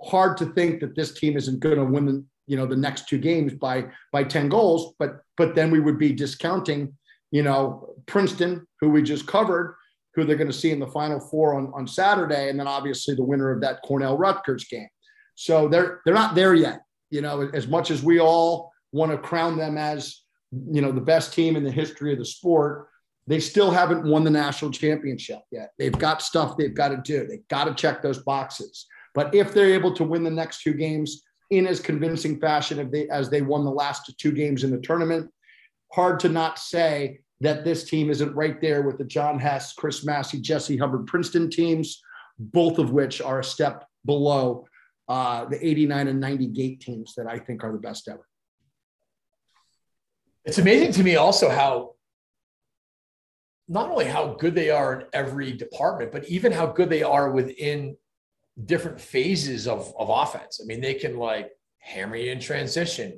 Hard 0.03 0.37
to 0.37 0.47
think 0.47 0.81
that 0.81 0.95
this 0.95 1.13
team 1.13 1.37
isn't 1.37 1.59
going 1.59 1.77
to 1.77 1.85
win, 1.85 2.05
the, 2.05 2.25
you 2.47 2.57
know, 2.57 2.65
the 2.65 2.75
next 2.75 3.07
two 3.07 3.17
games 3.17 3.53
by 3.53 3.85
by 4.11 4.23
10 4.23 4.49
goals, 4.49 4.93
but 4.99 5.21
but 5.37 5.55
then 5.55 5.71
we 5.71 5.79
would 5.79 5.97
be 5.97 6.13
discounting, 6.13 6.93
you 7.31 7.43
know, 7.43 7.95
Princeton, 8.05 8.65
who 8.81 8.89
we 8.89 9.01
just 9.01 9.25
covered, 9.25 9.75
who 10.13 10.25
they're 10.25 10.35
going 10.35 10.51
to 10.51 10.53
see 10.53 10.71
in 10.71 10.79
the 10.79 10.87
final 10.87 11.19
four 11.19 11.55
on, 11.55 11.71
on 11.73 11.87
Saturday, 11.87 12.49
and 12.49 12.59
then 12.59 12.67
obviously 12.67 13.15
the 13.15 13.23
winner 13.23 13.51
of 13.51 13.61
that 13.61 13.81
Cornell 13.83 14.17
Rutgers 14.17 14.65
game. 14.65 14.87
So 15.35 15.67
they're 15.67 16.01
they're 16.05 16.13
not 16.13 16.35
there 16.35 16.53
yet. 16.53 16.81
You 17.11 17.21
know, 17.21 17.49
as 17.53 17.67
much 17.67 17.91
as 17.91 18.03
we 18.03 18.19
all 18.19 18.71
want 18.91 19.11
to 19.11 19.17
crown 19.17 19.57
them 19.57 19.77
as 19.77 20.21
you 20.51 20.81
know 20.81 20.91
the 20.91 21.01
best 21.01 21.33
team 21.33 21.55
in 21.55 21.63
the 21.63 21.71
history 21.71 22.13
of 22.13 22.19
the 22.19 22.25
sport, 22.25 22.87
they 23.27 23.39
still 23.39 23.71
haven't 23.71 24.05
won 24.05 24.23
the 24.23 24.29
national 24.29 24.71
championship 24.71 25.39
yet. 25.51 25.71
They've 25.77 25.91
got 25.91 26.21
stuff 26.21 26.57
they've 26.57 26.73
got 26.73 26.89
to 26.89 26.97
do. 26.97 27.27
They've 27.27 27.47
got 27.49 27.65
to 27.65 27.73
check 27.73 28.01
those 28.01 28.19
boxes. 28.19 28.85
But 29.13 29.33
if 29.33 29.53
they're 29.53 29.73
able 29.73 29.93
to 29.95 30.03
win 30.03 30.23
the 30.23 30.29
next 30.29 30.61
two 30.61 30.73
games 30.73 31.23
in 31.49 31.67
as 31.67 31.79
convincing 31.79 32.39
fashion 32.39 32.79
as 32.79 32.91
they, 32.91 33.07
as 33.09 33.29
they 33.29 33.41
won 33.41 33.63
the 33.63 33.71
last 33.71 34.13
two 34.17 34.31
games 34.31 34.63
in 34.63 34.71
the 34.71 34.79
tournament, 34.79 35.31
hard 35.91 36.19
to 36.19 36.29
not 36.29 36.59
say 36.59 37.19
that 37.41 37.63
this 37.63 37.85
team 37.85 38.09
isn't 38.09 38.35
right 38.35 38.59
there 38.61 38.81
with 38.83 38.97
the 38.97 39.03
John 39.03 39.39
Hess, 39.39 39.73
Chris 39.73 40.05
Massey, 40.05 40.39
Jesse 40.39 40.77
Hubbard, 40.77 41.07
Princeton 41.07 41.49
teams, 41.49 42.01
both 42.37 42.77
of 42.77 42.91
which 42.91 43.21
are 43.21 43.39
a 43.39 43.43
step 43.43 43.85
below 44.05 44.65
uh, 45.07 45.45
the 45.45 45.65
89 45.65 46.07
and 46.07 46.19
90 46.19 46.47
Gait 46.47 46.81
teams 46.81 47.13
that 47.15 47.27
I 47.27 47.39
think 47.39 47.63
are 47.63 47.71
the 47.71 47.79
best 47.79 48.07
ever. 48.07 48.25
It's 50.43 50.57
amazing 50.57 50.91
to 50.93 51.03
me 51.03 51.15
also 51.15 51.49
how 51.49 51.95
not 53.67 53.89
only 53.89 54.05
how 54.05 54.35
good 54.35 54.53
they 54.53 54.69
are 54.69 55.01
in 55.01 55.07
every 55.13 55.51
department, 55.51 56.11
but 56.11 56.25
even 56.25 56.51
how 56.51 56.67
good 56.67 56.89
they 56.89 57.01
are 57.01 57.31
within 57.31 57.97
different 58.63 59.01
phases 59.01 59.67
of, 59.67 59.91
of 59.97 60.09
offense. 60.09 60.59
I 60.61 60.65
mean, 60.65 60.81
they 60.81 60.93
can 60.93 61.17
like 61.17 61.51
hammer 61.79 62.15
you 62.15 62.31
in 62.31 62.39
transition 62.39 63.17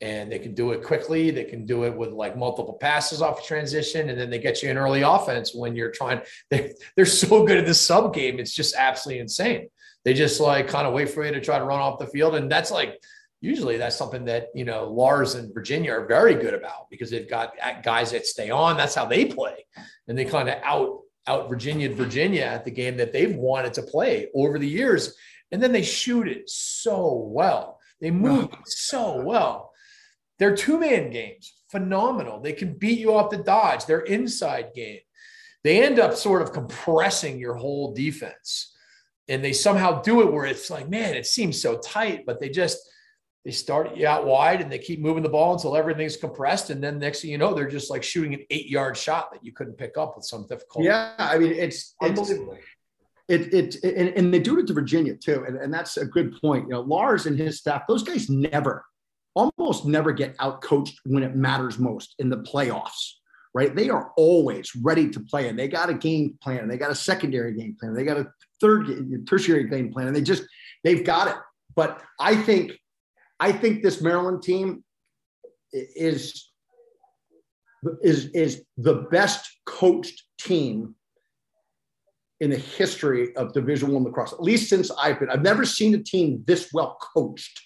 and 0.00 0.30
they 0.30 0.38
can 0.38 0.54
do 0.54 0.72
it 0.72 0.82
quickly. 0.82 1.30
They 1.30 1.44
can 1.44 1.64
do 1.64 1.84
it 1.84 1.96
with 1.96 2.10
like 2.10 2.36
multiple 2.36 2.74
passes 2.74 3.22
off 3.22 3.46
transition, 3.46 4.10
and 4.10 4.20
then 4.20 4.30
they 4.30 4.38
get 4.38 4.62
you 4.62 4.70
an 4.70 4.78
early 4.78 5.02
offense 5.02 5.54
when 5.54 5.74
you're 5.74 5.90
trying. 5.90 6.20
They, 6.50 6.74
they're 6.94 7.06
so 7.06 7.44
good 7.44 7.56
at 7.56 7.66
the 7.66 7.74
sub 7.74 8.14
game. 8.14 8.38
It's 8.38 8.54
just 8.54 8.74
absolutely 8.76 9.20
insane. 9.20 9.68
They 10.04 10.14
just 10.14 10.38
like 10.38 10.68
kind 10.68 10.86
of 10.86 10.94
wait 10.94 11.10
for 11.10 11.24
you 11.24 11.32
to 11.32 11.40
try 11.40 11.58
to 11.58 11.64
run 11.64 11.80
off 11.80 11.98
the 11.98 12.06
field. 12.06 12.36
And 12.36 12.48
that's 12.50 12.70
like, 12.70 13.02
usually 13.40 13.76
that's 13.76 13.96
something 13.96 14.26
that, 14.26 14.48
you 14.54 14.64
know, 14.64 14.88
Lars 14.88 15.34
and 15.34 15.52
Virginia 15.52 15.90
are 15.92 16.06
very 16.06 16.34
good 16.34 16.54
about 16.54 16.88
because 16.90 17.10
they've 17.10 17.28
got 17.28 17.54
guys 17.82 18.12
that 18.12 18.24
stay 18.24 18.50
on. 18.50 18.76
That's 18.76 18.94
how 18.94 19.06
they 19.06 19.24
play. 19.24 19.66
And 20.06 20.16
they 20.16 20.24
kind 20.24 20.48
of 20.48 20.58
out, 20.62 21.00
out 21.26 21.48
Virginia 21.48 21.92
Virginia 21.92 22.42
at 22.42 22.64
the 22.64 22.70
game 22.70 22.98
that 22.98 23.12
they've 23.12 23.34
wanted 23.34 23.74
to 23.74 23.82
play 23.82 24.28
over 24.32 24.60
the 24.60 24.68
years. 24.68 25.16
And 25.50 25.60
then 25.60 25.72
they 25.72 25.82
shoot 25.82 26.28
it 26.28 26.48
so 26.48 27.28
well. 27.28 27.80
They 28.00 28.12
move 28.12 28.50
so 28.64 29.20
well. 29.22 29.72
Their 30.38 30.54
two 30.54 30.78
man 30.78 31.10
games, 31.10 31.54
phenomenal. 31.70 32.40
They 32.40 32.52
can 32.52 32.74
beat 32.74 32.98
you 32.98 33.14
off 33.14 33.30
the 33.30 33.38
dodge. 33.38 33.86
Their 33.86 34.00
inside 34.00 34.72
game, 34.74 35.00
they 35.64 35.82
end 35.82 35.98
up 35.98 36.14
sort 36.14 36.42
of 36.42 36.52
compressing 36.52 37.38
your 37.38 37.54
whole 37.54 37.94
defense 37.94 38.76
and 39.28 39.44
they 39.44 39.52
somehow 39.52 40.02
do 40.02 40.20
it 40.22 40.32
where 40.32 40.46
it's 40.46 40.70
like, 40.70 40.88
man, 40.88 41.14
it 41.14 41.26
seems 41.26 41.60
so 41.60 41.78
tight, 41.78 42.24
but 42.26 42.40
they 42.40 42.48
just 42.48 42.78
they 43.44 43.50
start 43.52 43.96
you 43.96 44.06
out 44.06 44.26
wide 44.26 44.60
and 44.60 44.70
they 44.70 44.78
keep 44.78 45.00
moving 45.00 45.22
the 45.22 45.28
ball 45.28 45.54
until 45.54 45.76
everything's 45.76 46.16
compressed, 46.16 46.70
and 46.70 46.82
then 46.82 46.98
next 46.98 47.22
thing 47.22 47.30
you 47.30 47.38
know, 47.38 47.54
they're 47.54 47.68
just 47.68 47.90
like 47.90 48.02
shooting 48.02 48.34
an 48.34 48.44
eight 48.50 48.66
yard 48.66 48.96
shot 48.96 49.32
that 49.32 49.44
you 49.44 49.52
couldn't 49.52 49.78
pick 49.78 49.96
up 49.96 50.16
with 50.16 50.24
some 50.24 50.46
difficulty. 50.48 50.86
Yeah, 50.86 51.14
I 51.18 51.38
mean, 51.38 51.52
it's 51.52 51.94
unbelievable. 52.02 52.58
It, 53.28 53.52
it, 53.52 53.76
it 53.84 53.96
and, 53.96 54.08
and, 54.10 54.32
they 54.32 54.38
do 54.38 54.56
it 54.60 54.68
to 54.68 54.72
Virginia 54.72 55.16
too, 55.16 55.44
and, 55.46 55.56
and 55.56 55.74
that's 55.74 55.96
a 55.96 56.06
good 56.06 56.40
point. 56.40 56.64
You 56.64 56.74
know, 56.74 56.80
Lars 56.82 57.26
and 57.26 57.36
his 57.38 57.58
staff; 57.58 57.82
those 57.88 58.04
guys 58.04 58.30
never, 58.30 58.84
almost 59.36 59.84
never 59.84 60.12
get 60.12 60.34
out 60.40 60.62
coached 60.62 60.98
when 61.04 61.22
it 61.22 61.36
matters 61.36 61.78
most 61.78 62.16
in 62.18 62.30
the 62.30 62.38
playoffs 62.38 63.12
right? 63.56 63.74
They 63.74 63.88
are 63.88 64.12
always 64.18 64.70
ready 64.82 65.08
to 65.08 65.18
play, 65.18 65.48
and 65.48 65.58
they 65.58 65.66
got 65.66 65.88
a 65.88 65.94
game 65.94 66.36
plan, 66.42 66.68
they 66.68 66.76
got 66.76 66.90
a 66.90 66.94
secondary 66.94 67.54
game 67.54 67.74
plan, 67.80 67.94
they 67.94 68.04
got 68.04 68.18
a 68.18 68.26
third 68.60 69.26
tertiary 69.26 69.66
game 69.66 69.90
plan, 69.90 70.08
and 70.08 70.14
they 70.14 70.20
just 70.20 70.42
they've 70.84 71.02
got 71.02 71.28
it. 71.28 71.36
But 71.74 72.02
I 72.20 72.36
think 72.36 72.72
I 73.40 73.52
think 73.52 73.82
this 73.82 74.02
Maryland 74.02 74.42
team 74.42 74.84
is 75.72 76.50
is 78.02 78.26
is 78.26 78.62
the 78.76 79.06
best 79.10 79.48
coached 79.64 80.22
team 80.38 80.94
in 82.40 82.50
the 82.50 82.58
history 82.58 83.34
of 83.36 83.54
Division 83.54 83.90
One 83.90 84.04
lacrosse, 84.04 84.34
at 84.34 84.42
least 84.42 84.68
since 84.68 84.90
I've 84.90 85.18
been. 85.18 85.30
I've 85.30 85.40
never 85.40 85.64
seen 85.64 85.94
a 85.94 86.02
team 86.02 86.44
this 86.46 86.70
well 86.74 86.98
coached. 87.14 87.58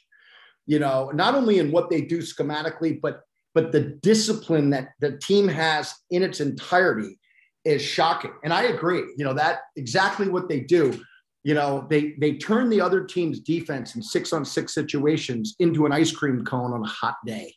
You 0.73 0.79
know, 0.79 0.99
not 1.13 1.35
only 1.35 1.59
in 1.59 1.73
what 1.73 1.91
they 1.91 2.03
do 2.15 2.19
schematically, 2.19 2.93
but 3.05 3.15
but 3.57 3.73
the 3.73 3.99
discipline 4.11 4.71
that 4.71 4.87
the 5.01 5.19
team 5.19 5.49
has 5.49 5.93
in 6.11 6.23
its 6.23 6.39
entirety 6.39 7.19
is 7.65 7.83
shocking. 7.83 8.35
And 8.45 8.53
I 8.53 8.63
agree, 8.75 9.05
you 9.17 9.25
know, 9.25 9.35
that 9.35 9.57
exactly 9.75 10.29
what 10.29 10.49
they 10.49 10.61
do. 10.61 10.85
you 11.43 11.55
know, 11.55 11.87
they 11.89 12.15
they 12.21 12.35
turn 12.35 12.69
the 12.69 12.81
other 12.81 13.05
team's 13.05 13.41
defense 13.41 13.97
in 13.97 14.03
six 14.03 14.33
on 14.33 14.45
six 14.45 14.75
situations 14.75 15.57
into 15.59 15.87
an 15.87 15.93
ice 15.93 16.13
cream 16.13 16.45
cone 16.45 16.73
on 16.73 16.85
a 16.85 16.89
hot 16.89 17.17
day, 17.27 17.55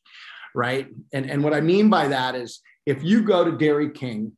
right? 0.55 0.87
And 1.11 1.29
and 1.29 1.43
what 1.43 1.53
I 1.53 1.61
mean 1.61 1.89
by 1.89 2.07
that 2.07 2.35
is 2.35 2.61
if 2.85 3.03
you 3.03 3.23
go 3.23 3.43
to 3.43 3.57
Dairy 3.57 3.91
King 3.91 4.31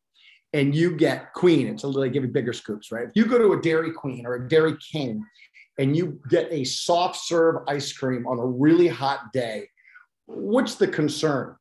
and 0.54 0.74
you 0.74 0.96
get 0.96 1.34
Queen, 1.34 1.68
it's 1.68 1.84
a 1.84 1.88
little 1.88 2.02
they 2.02 2.10
give 2.10 2.24
you 2.24 2.30
bigger 2.30 2.54
scoops, 2.54 2.92
right? 2.92 3.08
If 3.08 3.12
you 3.16 3.26
go 3.26 3.38
to 3.38 3.54
a 3.54 3.62
Dairy 3.62 3.92
Queen 3.92 4.26
or 4.26 4.36
a 4.36 4.48
Dairy 4.48 4.76
King 4.92 5.24
and 5.78 5.96
you 5.96 6.20
get 6.30 6.52
a 6.52 6.64
soft 6.64 7.18
serve 7.18 7.64
ice 7.68 7.92
cream 7.94 8.26
on 8.28 8.40
a 8.40 8.46
really 8.46 8.88
hot 8.88 9.34
day, 9.34 9.70
what's 10.26 10.76
the 10.76 10.88
concern? 10.88 11.56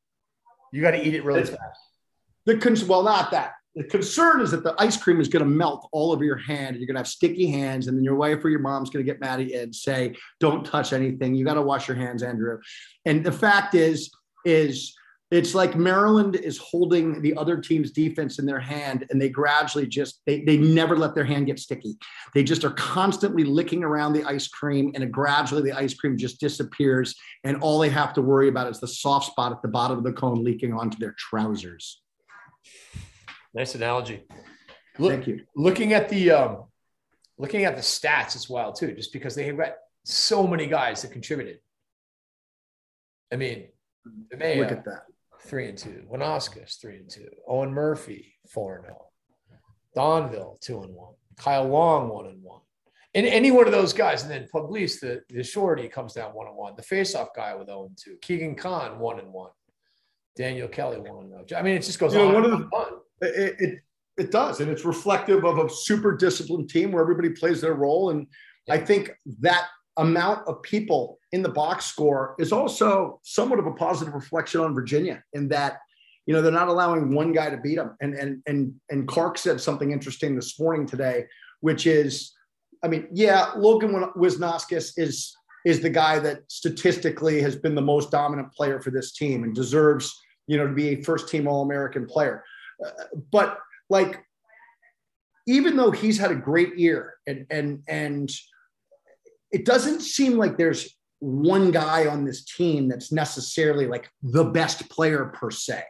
You 0.72 0.82
got 0.82 0.92
to 0.92 1.06
eat 1.06 1.14
it 1.14 1.24
really 1.24 1.44
fast. 1.44 1.80
The 2.46 2.58
con- 2.58 2.76
well, 2.86 3.02
not 3.02 3.30
that. 3.30 3.52
The 3.74 3.84
concern 3.84 4.40
is 4.40 4.52
that 4.52 4.62
the 4.62 4.74
ice 4.78 4.96
cream 4.96 5.20
is 5.20 5.28
going 5.28 5.44
to 5.44 5.48
melt 5.50 5.88
all 5.90 6.12
over 6.12 6.24
your 6.24 6.36
hand. 6.36 6.70
And 6.70 6.78
you're 6.78 6.86
going 6.86 6.94
to 6.94 7.00
have 7.00 7.08
sticky 7.08 7.48
hands, 7.48 7.88
and 7.88 7.96
then 7.96 8.04
your 8.04 8.14
wife 8.14 8.44
or 8.44 8.48
your 8.48 8.60
mom's 8.60 8.90
going 8.90 9.04
to 9.04 9.10
get 9.10 9.20
mad 9.20 9.40
at 9.40 9.50
you 9.50 9.58
and 9.58 9.74
say, 9.74 10.14
"Don't 10.38 10.64
touch 10.64 10.92
anything. 10.92 11.34
You 11.34 11.44
got 11.44 11.54
to 11.54 11.62
wash 11.62 11.88
your 11.88 11.96
hands, 11.96 12.22
Andrew." 12.22 12.60
And 13.04 13.24
the 13.24 13.32
fact 13.32 13.74
is, 13.74 14.10
is 14.44 14.94
it's 15.34 15.54
like 15.54 15.74
Maryland 15.74 16.36
is 16.36 16.58
holding 16.58 17.20
the 17.20 17.36
other 17.36 17.56
team's 17.56 17.90
defense 17.90 18.38
in 18.38 18.46
their 18.46 18.60
hand, 18.60 19.04
and 19.10 19.20
they 19.20 19.28
gradually 19.28 19.86
just 19.86 20.20
they 20.26 20.42
they 20.44 20.56
never 20.56 20.96
let 20.96 21.14
their 21.14 21.24
hand 21.24 21.46
get 21.46 21.58
sticky. 21.58 21.96
They 22.34 22.44
just 22.44 22.64
are 22.64 22.70
constantly 22.70 23.42
licking 23.42 23.82
around 23.82 24.12
the 24.12 24.24
ice 24.24 24.46
cream, 24.46 24.92
and 24.94 25.12
gradually 25.12 25.62
the 25.62 25.76
ice 25.76 25.92
cream 25.94 26.16
just 26.16 26.38
disappears, 26.38 27.16
and 27.42 27.56
all 27.62 27.80
they 27.80 27.88
have 27.88 28.12
to 28.14 28.22
worry 28.22 28.48
about 28.48 28.70
is 28.70 28.78
the 28.78 28.86
soft 28.86 29.32
spot 29.32 29.50
at 29.50 29.60
the 29.60 29.68
bottom 29.68 29.98
of 29.98 30.04
the 30.04 30.12
cone 30.12 30.44
leaking 30.44 30.72
onto 30.72 30.98
their 30.98 31.16
trousers. 31.18 32.00
Nice 33.52 33.74
analogy. 33.74 34.22
Look, 34.98 35.10
Thank 35.10 35.26
you. 35.26 35.40
Looking 35.56 35.94
at 35.94 36.08
the 36.08 36.30
um, 36.30 36.64
looking 37.38 37.64
at 37.64 37.74
the 37.74 37.82
stats 37.82 38.36
as 38.36 38.48
well 38.48 38.72
too, 38.72 38.92
just 38.92 39.12
because 39.12 39.34
they 39.34 39.46
have 39.46 39.56
got 39.56 39.74
so 40.04 40.46
many 40.46 40.68
guys 40.68 41.02
that 41.02 41.10
contributed. 41.10 41.58
I 43.32 43.36
mean, 43.36 43.64
DeMeo, 44.32 44.58
look 44.58 44.70
at 44.70 44.84
that. 44.84 45.06
Three 45.46 45.68
and 45.68 45.76
two. 45.76 46.04
Wisnauskas, 46.10 46.80
three 46.80 46.96
and 46.96 47.08
two. 47.08 47.28
Owen 47.46 47.70
Murphy, 47.70 48.34
four 48.48 48.76
and 48.76 48.84
zero. 48.84 48.96
Oh. 48.96 49.10
Donville, 49.96 50.60
two 50.60 50.82
and 50.82 50.94
one. 50.94 51.14
Kyle 51.36 51.68
Long, 51.68 52.08
one 52.08 52.26
and 52.26 52.42
one. 52.42 52.60
And 53.14 53.26
any 53.26 53.52
one 53.52 53.66
of 53.66 53.72
those 53.72 53.92
guys, 53.92 54.22
and 54.22 54.30
then 54.30 54.48
Pugliese, 54.52 54.98
the, 55.00 55.22
the 55.28 55.44
shorty, 55.44 55.88
comes 55.88 56.14
down 56.14 56.34
one 56.34 56.48
and 56.48 56.56
one. 56.56 56.74
The 56.76 56.82
faceoff 56.82 57.28
guy 57.36 57.54
with 57.54 57.68
0 57.68 57.86
and 57.86 57.96
2. 57.96 58.16
Keegan 58.20 58.56
Khan, 58.56 58.98
one 58.98 59.20
and 59.20 59.32
one. 59.32 59.50
Daniel 60.36 60.66
Kelly, 60.66 60.98
one 60.98 61.24
and 61.24 61.48
0. 61.48 61.60
I 61.60 61.62
mean, 61.62 61.76
it 61.76 61.82
just 61.82 62.00
goes 62.00 62.12
you 62.12 62.20
on. 62.20 62.32
Know, 62.32 62.34
one 62.40 62.44
of 62.44 62.50
the, 62.50 63.28
it, 63.28 63.60
it, 63.60 63.78
it 64.16 64.30
does, 64.32 64.60
and 64.60 64.68
it's 64.70 64.84
reflective 64.84 65.44
of 65.44 65.58
a 65.58 65.70
super 65.70 66.16
disciplined 66.16 66.70
team 66.70 66.90
where 66.90 67.02
everybody 67.02 67.30
plays 67.30 67.60
their 67.60 67.74
role. 67.74 68.10
And 68.10 68.26
I 68.68 68.78
think 68.78 69.12
that 69.40 69.66
amount 69.96 70.46
of 70.48 70.62
people 70.62 71.18
in 71.32 71.42
the 71.42 71.48
box 71.48 71.86
score 71.86 72.34
is 72.38 72.52
also 72.52 73.20
somewhat 73.22 73.58
of 73.58 73.66
a 73.66 73.72
positive 73.72 74.14
reflection 74.14 74.60
on 74.60 74.74
Virginia 74.74 75.22
in 75.32 75.48
that 75.48 75.78
you 76.26 76.34
know 76.34 76.40
they're 76.40 76.52
not 76.52 76.68
allowing 76.68 77.14
one 77.14 77.32
guy 77.32 77.50
to 77.50 77.56
beat 77.56 77.76
them. 77.76 77.96
And 78.00 78.14
and 78.14 78.42
and 78.46 78.74
and 78.90 79.06
Clark 79.06 79.38
said 79.38 79.60
something 79.60 79.92
interesting 79.92 80.34
this 80.34 80.58
morning 80.58 80.86
today, 80.86 81.26
which 81.60 81.86
is, 81.86 82.32
I 82.82 82.88
mean, 82.88 83.08
yeah, 83.12 83.52
Logan 83.56 84.10
Wisnauskas 84.16 84.92
is 84.96 85.34
is 85.64 85.80
the 85.80 85.90
guy 85.90 86.18
that 86.18 86.40
statistically 86.48 87.40
has 87.40 87.56
been 87.56 87.74
the 87.74 87.82
most 87.82 88.10
dominant 88.10 88.52
player 88.52 88.80
for 88.80 88.90
this 88.90 89.12
team 89.12 89.44
and 89.44 89.54
deserves 89.54 90.14
you 90.46 90.56
know 90.56 90.66
to 90.66 90.74
be 90.74 90.88
a 90.88 91.02
first 91.02 91.28
team 91.28 91.48
All 91.48 91.62
American 91.62 92.06
player 92.06 92.44
uh, 92.84 92.90
but 93.32 93.58
like 93.88 94.22
even 95.46 95.76
though 95.76 95.90
he's 95.90 96.18
had 96.18 96.30
a 96.30 96.36
great 96.36 96.78
year 96.78 97.14
and 97.26 97.46
and 97.50 97.82
and 97.88 98.30
it 99.54 99.64
doesn't 99.64 100.00
seem 100.00 100.36
like 100.36 100.58
there's 100.58 100.98
one 101.20 101.70
guy 101.70 102.06
on 102.06 102.24
this 102.24 102.44
team 102.44 102.88
that's 102.88 103.12
necessarily 103.12 103.86
like 103.86 104.10
the 104.22 104.44
best 104.44 104.90
player 104.90 105.26
per 105.26 105.50
se 105.50 105.82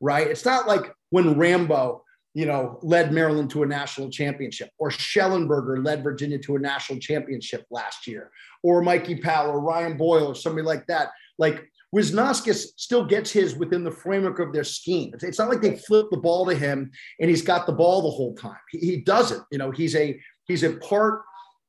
right 0.00 0.28
it's 0.28 0.44
not 0.44 0.68
like 0.68 0.94
when 1.10 1.36
rambo 1.36 2.02
you 2.34 2.46
know 2.46 2.78
led 2.82 3.12
maryland 3.12 3.50
to 3.50 3.64
a 3.64 3.66
national 3.66 4.08
championship 4.08 4.70
or 4.78 4.90
shellenberger 4.90 5.84
led 5.84 6.04
virginia 6.04 6.38
to 6.38 6.54
a 6.54 6.58
national 6.58 7.00
championship 7.00 7.66
last 7.70 8.06
year 8.06 8.30
or 8.62 8.80
mikey 8.80 9.16
powell 9.16 9.50
or 9.50 9.60
ryan 9.60 9.96
boyle 9.96 10.28
or 10.28 10.34
somebody 10.34 10.64
like 10.64 10.86
that 10.86 11.10
like 11.38 11.66
Wisnauskas 11.92 12.66
still 12.76 13.04
gets 13.04 13.32
his 13.32 13.56
within 13.56 13.82
the 13.82 13.90
framework 13.90 14.38
of 14.38 14.52
their 14.52 14.62
scheme. 14.62 15.12
It's 15.20 15.40
not 15.40 15.48
like 15.48 15.60
they 15.60 15.74
flip 15.74 16.06
the 16.12 16.18
ball 16.18 16.46
to 16.46 16.54
him 16.54 16.92
and 17.18 17.28
he's 17.28 17.42
got 17.42 17.66
the 17.66 17.72
ball 17.72 18.02
the 18.02 18.10
whole 18.10 18.32
time. 18.36 18.60
He, 18.70 18.78
he 18.78 18.96
doesn't. 18.98 19.42
You 19.50 19.58
know, 19.58 19.72
he's 19.72 19.96
a 19.96 20.20
he's 20.44 20.62
a 20.62 20.76
part 20.76 21.22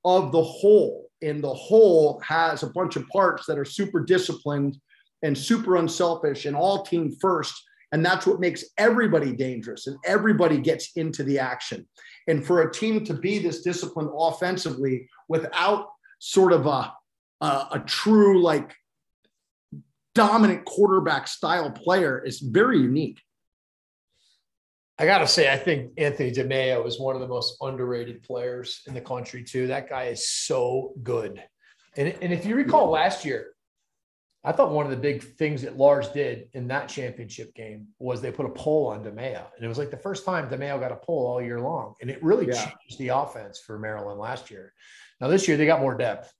of 0.03 0.31
the 0.31 0.43
whole, 0.43 1.09
and 1.21 1.43
the 1.43 1.53
whole 1.53 2.19
has 2.21 2.63
a 2.63 2.69
bunch 2.69 2.95
of 2.95 3.07
parts 3.09 3.45
that 3.45 3.57
are 3.57 3.65
super 3.65 4.03
disciplined 4.03 4.77
and 5.23 5.37
super 5.37 5.75
unselfish 5.75 6.45
and 6.45 6.55
all 6.55 6.83
team 6.83 7.15
first. 7.21 7.53
And 7.91 8.05
that's 8.05 8.25
what 8.25 8.39
makes 8.39 8.63
everybody 8.77 9.33
dangerous 9.33 9.87
and 9.87 9.97
everybody 10.05 10.57
gets 10.57 10.91
into 10.95 11.23
the 11.23 11.39
action. 11.39 11.87
And 12.27 12.45
for 12.45 12.61
a 12.61 12.71
team 12.71 13.03
to 13.05 13.13
be 13.13 13.39
this 13.39 13.61
disciplined 13.61 14.09
offensively 14.17 15.09
without 15.27 15.89
sort 16.19 16.53
of 16.53 16.65
a, 16.65 16.93
a, 17.41 17.67
a 17.71 17.83
true 17.85 18.41
like 18.41 18.73
dominant 20.15 20.65
quarterback 20.65 21.27
style 21.27 21.71
player 21.71 22.23
is 22.23 22.39
very 22.39 22.79
unique. 22.79 23.19
I 25.01 25.05
got 25.05 25.17
to 25.17 25.27
say, 25.27 25.51
I 25.51 25.57
think 25.57 25.93
Anthony 25.97 26.31
DeMeo 26.31 26.85
is 26.85 26.99
one 26.99 27.15
of 27.15 27.21
the 27.21 27.27
most 27.27 27.57
underrated 27.59 28.21
players 28.21 28.83
in 28.85 28.93
the 28.93 29.01
country, 29.01 29.43
too. 29.43 29.65
That 29.65 29.89
guy 29.89 30.03
is 30.03 30.29
so 30.29 30.93
good. 31.01 31.43
And, 31.97 32.15
and 32.21 32.31
if 32.31 32.45
you 32.45 32.55
recall 32.55 32.91
last 32.91 33.25
year, 33.25 33.47
I 34.43 34.51
thought 34.51 34.71
one 34.71 34.85
of 34.85 34.91
the 34.91 34.97
big 34.97 35.23
things 35.23 35.63
that 35.63 35.75
Lars 35.75 36.09
did 36.09 36.49
in 36.53 36.67
that 36.67 36.87
championship 36.87 37.55
game 37.55 37.87
was 37.97 38.21
they 38.21 38.31
put 38.31 38.45
a 38.45 38.49
poll 38.49 38.89
on 38.89 39.03
DeMeo. 39.03 39.43
And 39.55 39.65
it 39.65 39.67
was 39.67 39.79
like 39.79 39.89
the 39.89 39.97
first 39.97 40.23
time 40.23 40.47
DeMeo 40.47 40.79
got 40.79 40.91
a 40.91 40.97
poll 40.97 41.25
all 41.25 41.41
year 41.41 41.59
long. 41.59 41.95
And 41.99 42.11
it 42.11 42.21
really 42.23 42.45
yeah. 42.45 42.65
changed 42.65 42.99
the 42.99 43.07
offense 43.07 43.59
for 43.59 43.79
Maryland 43.79 44.19
last 44.19 44.51
year. 44.51 44.71
Now, 45.19 45.29
this 45.29 45.47
year, 45.47 45.57
they 45.57 45.65
got 45.65 45.81
more 45.81 45.97
depth, 45.97 46.31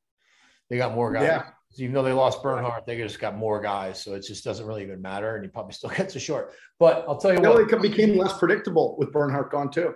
they 0.69 0.77
got 0.77 0.93
more 0.93 1.11
guys. 1.11 1.23
Yeah 1.23 1.43
even 1.77 1.93
though 1.93 2.03
they 2.03 2.11
lost 2.11 2.43
Bernhardt, 2.43 2.85
they 2.85 2.97
just 2.97 3.19
got 3.19 3.37
more 3.37 3.61
guys, 3.61 4.01
so 4.01 4.13
it 4.13 4.25
just 4.25 4.43
doesn't 4.43 4.65
really 4.65 4.83
even 4.83 5.01
matter, 5.01 5.35
and 5.35 5.43
he 5.43 5.49
probably 5.49 5.73
still 5.73 5.89
gets 5.95 6.15
a 6.15 6.19
short. 6.19 6.53
But 6.79 7.05
I'll 7.07 7.17
tell 7.17 7.33
you, 7.33 7.41
you 7.41 7.49
what, 7.49 7.71
it 7.71 7.81
became 7.81 8.17
less 8.17 8.37
predictable 8.37 8.95
with 8.97 9.11
Bernhardt 9.11 9.51
gone 9.51 9.71
too. 9.71 9.93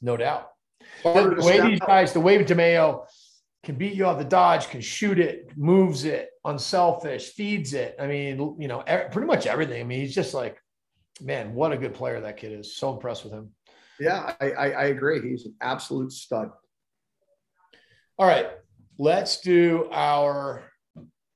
No 0.00 0.16
doubt. 0.16 0.50
The, 1.02 1.34
the 1.38 1.44
way 1.44 1.60
these 1.60 1.80
guys, 1.80 2.12
the 2.12 2.20
way 2.20 2.42
DeMeo 2.42 3.04
can 3.64 3.74
beat 3.74 3.94
you 3.94 4.06
off 4.06 4.18
the 4.18 4.24
dodge, 4.24 4.68
can 4.68 4.80
shoot 4.80 5.18
it, 5.18 5.50
moves 5.56 6.04
it, 6.04 6.30
unselfish, 6.44 7.32
feeds 7.32 7.74
it. 7.74 7.96
I 7.98 8.06
mean, 8.06 8.56
you 8.58 8.68
know, 8.68 8.82
pretty 9.10 9.26
much 9.26 9.46
everything. 9.46 9.80
I 9.80 9.84
mean, 9.84 10.00
he's 10.00 10.14
just 10.14 10.34
like, 10.34 10.58
man, 11.20 11.54
what 11.54 11.72
a 11.72 11.76
good 11.76 11.94
player 11.94 12.20
that 12.20 12.36
kid 12.36 12.52
is. 12.52 12.76
So 12.76 12.92
impressed 12.92 13.24
with 13.24 13.32
him. 13.32 13.50
Yeah, 13.98 14.34
I, 14.40 14.50
I, 14.52 14.70
I 14.70 14.84
agree. 14.84 15.20
He's 15.28 15.46
an 15.46 15.54
absolute 15.60 16.12
stud. 16.12 16.50
All 18.16 18.26
right, 18.26 18.48
let's 18.98 19.40
do 19.40 19.88
our 19.92 20.64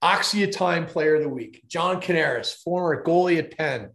Axia 0.03 0.51
Time 0.51 0.87
Player 0.87 1.17
of 1.17 1.23
the 1.23 1.29
Week, 1.29 1.63
John 1.69 2.01
Canaris, 2.01 2.57
former 2.63 3.05
goalie 3.05 3.39
at 3.39 3.57
Penn, 3.57 3.91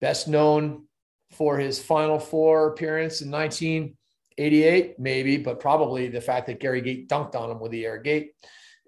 best 0.00 0.26
known 0.26 0.86
for 1.32 1.58
his 1.58 1.82
Final 1.82 2.18
Four 2.18 2.68
appearance 2.68 3.20
in 3.20 3.30
1988, 3.30 4.98
maybe, 4.98 5.36
but 5.36 5.60
probably 5.60 6.08
the 6.08 6.20
fact 6.20 6.46
that 6.46 6.60
Gary 6.60 6.80
Gait 6.80 7.08
dunked 7.08 7.34
on 7.34 7.50
him 7.50 7.60
with 7.60 7.72
the 7.72 7.84
Air 7.84 7.98
Gait. 7.98 8.32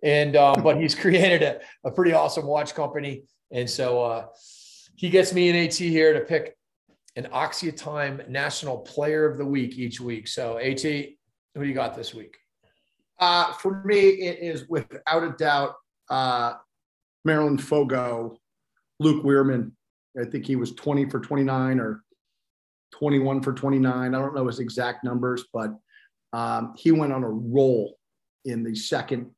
And 0.02 0.34
um, 0.36 0.56
but 0.62 0.80
he's 0.80 0.94
created 0.94 1.42
a, 1.42 1.60
a 1.84 1.90
pretty 1.90 2.14
awesome 2.14 2.46
watch 2.46 2.74
company, 2.74 3.24
and 3.50 3.68
so 3.68 4.02
uh, 4.02 4.26
he 4.96 5.10
gets 5.10 5.34
me 5.34 5.50
an 5.50 5.56
AT 5.56 5.74
here 5.74 6.14
to 6.14 6.20
pick 6.20 6.56
an 7.16 7.28
Axia 7.32 7.76
Time 7.76 8.22
National 8.28 8.78
Player 8.78 9.26
of 9.26 9.36
the 9.36 9.46
Week 9.46 9.78
each 9.78 10.00
week. 10.00 10.26
So 10.26 10.58
AT, 10.58 10.82
who 10.82 11.06
do 11.54 11.64
you 11.64 11.74
got 11.74 11.94
this 11.94 12.14
week? 12.14 12.36
Uh, 13.20 13.52
for 13.52 13.84
me, 13.84 14.00
it 14.00 14.40
is 14.40 14.68
without 14.68 15.22
a 15.22 15.34
doubt 15.38 15.74
uh, 16.10 16.54
Maryland 17.24 17.62
Fogo, 17.62 18.38
Luke 19.00 19.24
Wierman. 19.24 19.72
I 20.20 20.24
think 20.24 20.46
he 20.46 20.56
was 20.56 20.72
20 20.72 21.10
for 21.10 21.20
29 21.20 21.80
or 21.80 22.04
21 22.92 23.42
for 23.42 23.52
29. 23.52 24.14
I 24.14 24.18
don't 24.18 24.34
know 24.34 24.46
his 24.46 24.60
exact 24.60 25.04
numbers, 25.04 25.44
but 25.52 25.70
um, 26.32 26.74
he 26.76 26.92
went 26.92 27.12
on 27.12 27.24
a 27.24 27.28
roll 27.28 27.96
in 28.44 28.62
the 28.62 28.74
second 28.74 29.30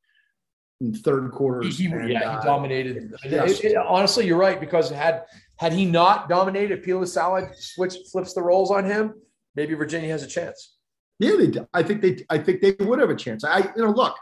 and 0.81 0.95
third 0.97 1.31
quarters. 1.31 1.77
He, 1.77 1.85
and, 1.85 2.09
yeah, 2.09 2.19
he 2.19 2.25
uh, 2.25 2.41
dominated. 2.41 3.11
It, 3.23 3.63
it, 3.63 3.77
honestly, 3.77 4.27
you're 4.27 4.37
right 4.37 4.59
because 4.59 4.89
had 4.89 5.23
had 5.57 5.73
he 5.73 5.85
not 5.85 6.29
dominated, 6.29 6.83
Peel 6.83 7.05
Salad 7.05 7.49
switch 7.55 7.95
flips 8.11 8.33
the 8.33 8.41
roles 8.41 8.69
on 8.71 8.85
him. 8.85 9.15
Maybe 9.55 9.73
Virginia 9.73 10.09
has 10.09 10.23
a 10.23 10.27
chance. 10.27 10.75
Yeah, 11.19 11.35
they. 11.37 11.47
Do 11.47 11.67
I 11.73 11.81
think 11.81 12.01
they. 12.01 12.23
I 12.29 12.37
think 12.37 12.61
they 12.61 12.75
would 12.85 12.99
have 12.99 13.09
a 13.09 13.15
chance. 13.15 13.43
I, 13.43 13.59
you 13.75 13.83
know, 13.83 13.91
look, 13.91 14.15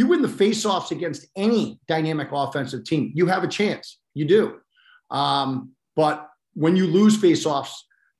you 0.00 0.06
win 0.06 0.22
the 0.22 0.28
faceoffs 0.28 0.92
against 0.92 1.26
any 1.36 1.78
dynamic 1.86 2.28
offensive 2.32 2.84
team, 2.84 3.12
you 3.14 3.26
have 3.26 3.44
a 3.44 3.48
chance. 3.48 3.98
You 4.14 4.24
do. 4.24 4.58
Um, 5.10 5.72
but 5.94 6.26
when 6.54 6.74
you 6.74 6.86
lose 6.86 7.18
faceoffs 7.18 7.74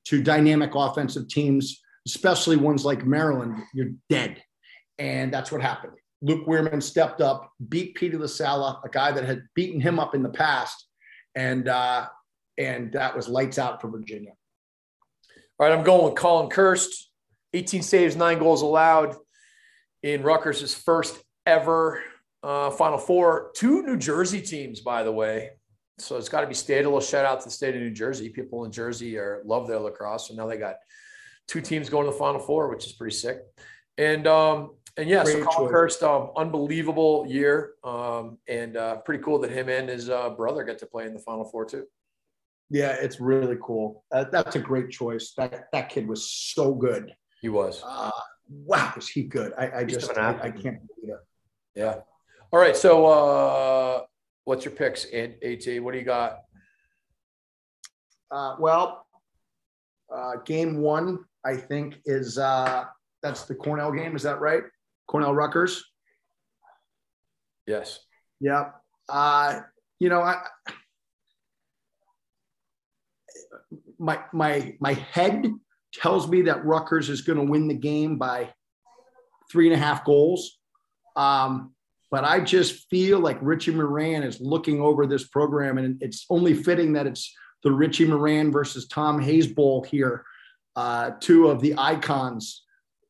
to 0.05 0.21
dynamic 0.21 0.75
offensive 0.75 1.27
teams, 1.27 1.81
especially 2.05 2.55
ones 2.55 2.85
like 2.85 3.03
Maryland, 3.03 3.63
you're 3.73 3.93
dead. 4.09 4.43
And 4.99 5.33
that's 5.33 5.51
what 5.51 5.59
happened. 5.59 5.93
Luke 6.21 6.45
Wierman 6.45 6.83
stepped 6.83 7.19
up, 7.19 7.51
beat 7.67 7.95
Peter 7.95 8.19
LaSalla, 8.19 8.79
a 8.85 8.89
guy 8.89 9.11
that 9.11 9.25
had 9.25 9.41
beaten 9.55 9.81
him 9.81 9.97
up 9.97 10.13
in 10.13 10.21
the 10.21 10.29
past. 10.29 10.85
And 11.33 11.67
uh, 11.67 12.07
and 12.59 12.91
that 12.91 13.15
was 13.15 13.27
lights 13.27 13.57
out 13.57 13.81
for 13.81 13.89
Virginia. 13.89 14.33
All 15.57 15.67
right, 15.67 15.75
I'm 15.75 15.83
going 15.83 16.05
with 16.05 16.15
Colin 16.15 16.49
Kirst. 16.49 16.89
18 17.53 17.81
saves, 17.81 18.15
nine 18.15 18.37
goals 18.37 18.61
allowed 18.61 19.15
in 20.03 20.21
Rutgers' 20.21 20.75
first 20.75 21.17
ever 21.45 22.01
uh, 22.43 22.71
Final 22.71 22.97
Four. 22.97 23.51
Two 23.55 23.83
New 23.83 23.97
Jersey 23.97 24.41
teams, 24.41 24.81
by 24.81 25.03
the 25.03 25.11
way. 25.11 25.51
So 25.97 26.17
it's 26.17 26.29
got 26.29 26.41
to 26.41 26.47
be 26.47 26.53
state. 26.53 26.81
A 26.81 26.83
little 26.83 26.99
shout 26.99 27.25
out 27.25 27.39
to 27.41 27.45
the 27.45 27.51
state 27.51 27.75
of 27.75 27.81
New 27.81 27.91
Jersey. 27.91 28.29
People 28.29 28.65
in 28.65 28.71
Jersey 28.71 29.17
are 29.17 29.41
love 29.45 29.67
their 29.67 29.79
lacrosse, 29.79 30.29
and 30.29 30.37
now 30.37 30.47
they 30.47 30.57
got 30.57 30.75
two 31.47 31.61
teams 31.61 31.89
going 31.89 32.05
to 32.05 32.11
the 32.11 32.17
Final 32.17 32.39
Four, 32.39 32.69
which 32.69 32.85
is 32.85 32.93
pretty 32.93 33.15
sick. 33.15 33.41
And 33.97 34.25
um, 34.25 34.71
and 34.97 35.09
yeah, 35.09 35.23
Great 35.23 35.43
so 35.43 35.45
Colin 35.45 35.73
Kirst, 35.73 36.03
um, 36.03 36.31
unbelievable 36.35 37.25
year, 37.27 37.73
um, 37.83 38.37
and 38.47 38.75
uh, 38.77 38.97
pretty 38.97 39.23
cool 39.23 39.39
that 39.39 39.51
him 39.51 39.69
and 39.69 39.89
his 39.89 40.09
uh, 40.09 40.31
brother 40.31 40.63
get 40.63 40.79
to 40.79 40.85
play 40.85 41.05
in 41.05 41.13
the 41.13 41.19
Final 41.19 41.45
Four 41.45 41.65
too. 41.65 41.85
Yeah, 42.69 42.95
it's 42.99 43.19
really 43.19 43.57
cool. 43.61 44.05
Uh, 44.11 44.25
that's 44.31 44.55
a 44.55 44.59
great 44.59 44.89
choice. 44.89 45.33
That 45.37 45.65
that 45.71 45.89
kid 45.89 46.07
was 46.07 46.29
so 46.29 46.73
good. 46.73 47.13
He 47.41 47.49
was. 47.49 47.83
Uh, 47.85 48.11
wow, 48.49 48.93
was 48.95 49.09
he 49.09 49.23
good? 49.23 49.53
I, 49.57 49.79
I 49.79 49.83
just 49.83 50.17
I, 50.17 50.29
I, 50.29 50.51
can't 50.51 50.79
believe 50.87 51.13
it. 51.13 51.19
Yeah. 51.75 51.95
All 52.51 52.59
right. 52.59 52.75
So 52.75 53.05
uh 53.05 54.01
what's 54.45 54.65
your 54.65 54.73
picks, 54.73 55.05
in 55.05 55.35
AT? 55.43 55.81
What 55.81 55.93
do 55.93 55.99
you 55.99 56.05
got? 56.05 56.39
Uh, 58.31 58.55
well, 58.59 59.05
uh, 60.13 60.37
game 60.45 60.77
one, 60.81 61.19
I 61.45 61.57
think, 61.57 61.95
is 62.05 62.37
uh, 62.37 62.85
that's 63.21 63.43
the 63.43 63.55
Cornell 63.55 63.91
game. 63.91 64.15
Is 64.15 64.23
that 64.23 64.39
right? 64.39 64.63
Cornell 65.07 65.33
Rutgers. 65.33 65.83
Yes. 67.67 67.99
Yeah. 68.39 68.71
Uh, 69.09 69.61
you 69.99 70.09
know, 70.09 70.21
I 70.21 70.41
my 73.99 74.19
my 74.33 74.75
my 74.79 74.93
head 74.93 75.45
tells 75.93 76.27
me 76.27 76.43
that 76.43 76.65
Rutgers 76.65 77.09
is 77.09 77.21
going 77.21 77.37
to 77.37 77.45
win 77.45 77.67
the 77.67 77.75
game 77.75 78.17
by 78.17 78.51
three 79.51 79.67
and 79.67 79.75
a 79.75 79.77
half 79.77 80.05
goals. 80.05 80.57
Um, 81.15 81.73
but 82.09 82.25
I 82.25 82.41
just 82.41 82.89
feel 82.89 83.19
like 83.19 83.37
Richie 83.41 83.71
Moran 83.71 84.23
is 84.23 84.41
looking 84.41 84.81
over 84.81 85.07
this 85.07 85.27
program, 85.27 85.77
and 85.77 86.01
it's 86.01 86.25
only 86.29 86.53
fitting 86.53 86.93
that 86.93 87.07
it's 87.07 87.33
the 87.63 87.71
Richie 87.71 88.05
Moran 88.05 88.51
versus 88.51 88.87
Tom 88.87 89.19
Hayes 89.21 89.47
Bowl 89.47 89.83
here, 89.83 90.25
uh, 90.75 91.11
two 91.19 91.47
of 91.47 91.61
the 91.61 91.73
icons 91.77 92.63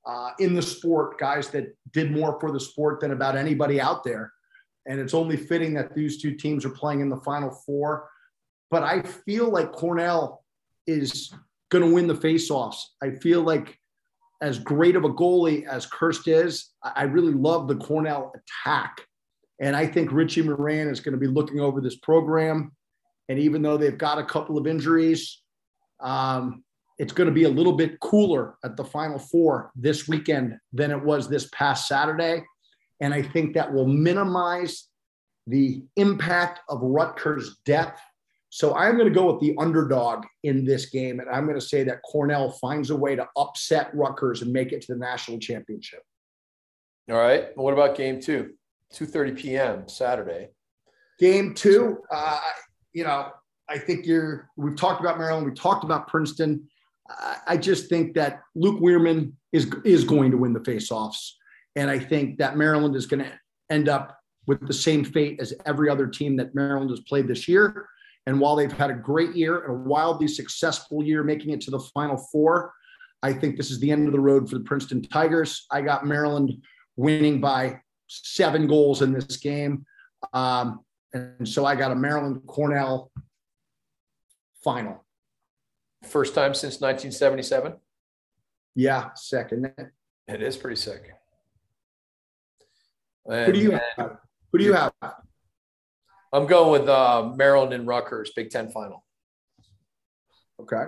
uh, 0.06 0.32
in 0.40 0.54
the 0.54 0.62
sport, 0.62 1.18
guys 1.18 1.50
that 1.50 1.76
did 1.94 2.12
more 2.12 2.40
for 2.40 2.52
the 2.52 2.60
sport 2.60 3.00
than 3.00 3.12
about 3.12 3.36
anybody 3.36 3.80
out 3.82 4.04
there. 4.04 4.32
And 4.88 5.00
it's 5.00 5.14
only 5.14 5.38
fitting 5.38 5.74
that 5.76 5.94
these 5.96 6.22
two 6.22 6.36
teams 6.36 6.66
are 6.66 6.70
playing 6.72 7.02
in 7.02 7.10
the 7.10 7.18
Final 7.22 7.52
Four. 7.52 8.10
But 8.70 8.84
I 8.84 9.02
feel 9.02 9.50
like 9.50 9.72
Cornell 9.72 10.44
is 10.88 11.34
going 11.70 11.88
to 11.88 11.94
win 11.94 12.08
the 12.08 12.16
faceoffs. 12.16 12.78
I 13.02 13.12
feel 13.12 13.42
like 13.42 13.78
as 14.42 14.58
great 14.58 14.96
of 14.96 15.04
a 15.04 15.10
goalie 15.10 15.66
as 15.68 15.86
Kirst 15.88 16.28
is, 16.28 16.72
I 16.84 17.04
really 17.04 17.34
love 17.34 17.68
the 17.68 17.76
Cornell 17.76 18.34
attack. 18.36 19.06
And 19.60 19.76
I 19.76 19.86
think 19.86 20.12
Richie 20.12 20.42
Moran 20.42 20.90
is 20.90 21.00
going 21.00 21.14
to 21.14 21.20
be 21.20 21.28
looking 21.28 21.60
over 21.60 21.80
this 21.80 21.98
program. 21.98 22.72
And 23.30 23.38
even 23.38 23.62
though 23.62 23.78
they've 23.78 23.98
got 23.98 24.18
a 24.18 24.26
couple 24.26 24.58
of 24.58 24.66
injuries, 24.66 25.44
um, 26.00 26.64
it's 26.98 27.14
going 27.14 27.28
to 27.28 27.34
be 27.34 27.44
a 27.44 27.50
little 27.50 27.74
bit 27.74 28.00
cooler 28.00 28.56
at 28.64 28.76
the 28.76 28.84
Final 28.84 29.20
Four 29.20 29.72
this 29.76 30.08
weekend 30.08 30.58
than 30.74 30.90
it 30.92 31.02
was 31.02 31.30
this 31.30 31.48
past 31.54 31.88
Saturday. 31.88 32.44
And 33.00 33.14
I 33.14 33.22
think 33.22 33.54
that 33.54 33.72
will 33.72 33.88
minimize 33.88 34.88
the 35.48 35.84
impact 35.96 36.60
of 36.70 36.80
Rutgers' 36.82 37.58
depth 37.66 38.02
so 38.54 38.76
I'm 38.76 38.98
going 38.98 39.08
to 39.08 39.18
go 39.18 39.32
with 39.32 39.40
the 39.40 39.56
underdog 39.58 40.26
in 40.44 40.66
this 40.66 40.88
game, 40.88 41.22
and 41.22 41.30
I'm 41.30 41.46
going 41.46 41.58
to 41.58 41.66
say 41.66 41.84
that 41.84 42.02
Cornell 42.04 42.52
finds 42.52 42.90
a 42.90 42.96
way 42.96 43.16
to 43.16 43.26
upset 43.38 43.90
Rutgers 43.96 44.42
and 44.42 44.52
make 44.52 44.74
it 44.74 44.82
to 44.82 44.94
the 44.94 45.00
national 45.00 45.40
championship. 45.40 46.02
All 47.10 47.16
right. 47.16 47.56
What 47.56 47.72
about 47.72 47.96
game 47.96 48.20
two? 48.20 48.52
2:30 48.94 49.38
p.m. 49.38 49.88
Saturday. 49.88 50.50
Game 51.18 51.54
two. 51.54 52.00
Uh, 52.12 52.42
you 52.92 53.06
know, 53.06 53.30
I 53.70 53.78
think 53.78 54.06
you're. 54.06 54.50
We've 54.58 54.76
talked 54.76 55.00
about 55.00 55.18
Maryland. 55.18 55.46
We 55.46 55.54
talked 55.54 55.86
about 55.86 56.10
Princeton. 56.10 56.68
I 57.48 57.56
just 57.56 57.88
think 57.88 58.14
that 58.16 58.42
Luke 58.54 58.82
Wierman 58.82 59.32
is 59.54 59.72
is 59.86 60.04
going 60.04 60.30
to 60.32 60.38
win 60.38 60.52
the 60.52 60.60
faceoffs, 60.60 61.32
and 61.78 61.90
I 61.90 62.00
think 62.00 62.38
that 62.40 62.58
Maryland 62.58 62.98
is 62.98 63.06
going 63.06 63.24
to 63.24 63.32
end 63.70 63.88
up 63.88 64.18
with 64.46 64.68
the 64.68 64.74
same 64.74 65.06
fate 65.06 65.40
as 65.40 65.54
every 65.66 65.90
other 65.90 66.08
team 66.08 66.36
that 66.36 66.54
Maryland 66.54 66.90
has 66.90 67.00
played 67.02 67.30
this 67.30 67.48
year. 67.48 67.88
And 68.28 68.40
while 68.40 68.56
they've 68.56 68.72
had 68.72 68.92
a 68.92 68.96
great 68.96 69.36
year 69.36 69.62
and 69.62 69.72
a 69.72 69.90
wildly 69.90 70.28
successful 70.28 71.04
year 71.04 71.24
making 71.24 71.52
it 71.52 71.62
to 71.62 71.72
the 71.72 71.80
Final 71.80 72.18
Four, 72.32 72.74
I 73.24 73.34
think 73.34 73.58
this 73.58 73.72
is 73.72 73.80
the 73.80 73.92
end 73.92 74.08
of 74.08 74.14
the 74.14 74.20
road 74.20 74.50
for 74.50 74.58
the 74.58 74.64
Princeton 74.64 75.02
Tigers. 75.02 75.66
I 75.72 75.82
got 75.82 76.06
Maryland 76.06 76.62
winning 76.96 77.40
by 77.40 77.80
seven 78.08 78.68
goals 78.68 79.02
in 79.02 79.14
this 79.14 79.38
game. 79.38 79.86
Um, 80.34 80.82
and 81.14 81.48
so 81.48 81.66
I 81.66 81.76
got 81.76 81.92
a 81.92 81.96
Maryland 81.96 82.42
Cornell 82.48 83.12
final. 84.64 85.04
First 86.04 86.34
time 86.34 86.54
since 86.54 86.82
1977? 86.82 87.76
Yeah, 88.76 89.10
second. 89.16 89.72
It 90.28 90.42
is 90.42 90.58
pretty 90.58 90.78
sick. 90.78 91.12
And, 93.30 93.46
Who 93.46 93.54
do 93.54 93.60
you 93.60 93.72
have? 93.72 94.18
Who 94.52 94.58
do 94.58 94.64
you 94.64 94.74
have? 94.74 94.94
I'm 96.34 96.48
going 96.48 96.72
with 96.72 96.90
uh, 96.90 97.32
Maryland 97.36 97.74
and 97.74 97.86
Rutgers, 97.86 98.32
Big 98.36 98.50
Ten 98.50 98.72
final. 98.72 99.04
Okay. 100.62 100.86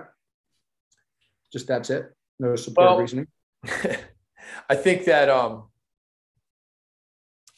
Just 1.52 1.66
that's 1.66 1.90
it. 1.90 2.12
No 2.38 2.56
support 2.56 2.88
well, 2.88 2.98
reasoning. 2.98 3.26
I 4.68 4.74
think 4.74 5.04
that 5.04 5.28
um, 5.28 5.68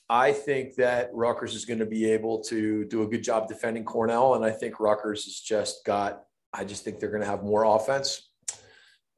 I 0.08 0.32
think 0.32 0.76
that 0.76 1.10
Rutgers 1.12 1.54
is 1.54 1.64
going 1.64 1.78
to 1.78 1.86
be 1.86 2.10
able 2.10 2.42
to 2.44 2.84
do 2.84 3.02
a 3.02 3.06
good 3.06 3.22
job 3.22 3.48
defending 3.48 3.84
Cornell, 3.84 4.34
and 4.34 4.44
I 4.44 4.50
think 4.50 4.80
Rutgers 4.80 5.24
has 5.24 5.40
just 5.40 5.84
got. 5.84 6.22
I 6.52 6.64
just 6.64 6.84
think 6.84 7.00
they're 7.00 7.10
going 7.10 7.22
to 7.22 7.28
have 7.28 7.42
more 7.42 7.64
offense. 7.64 8.30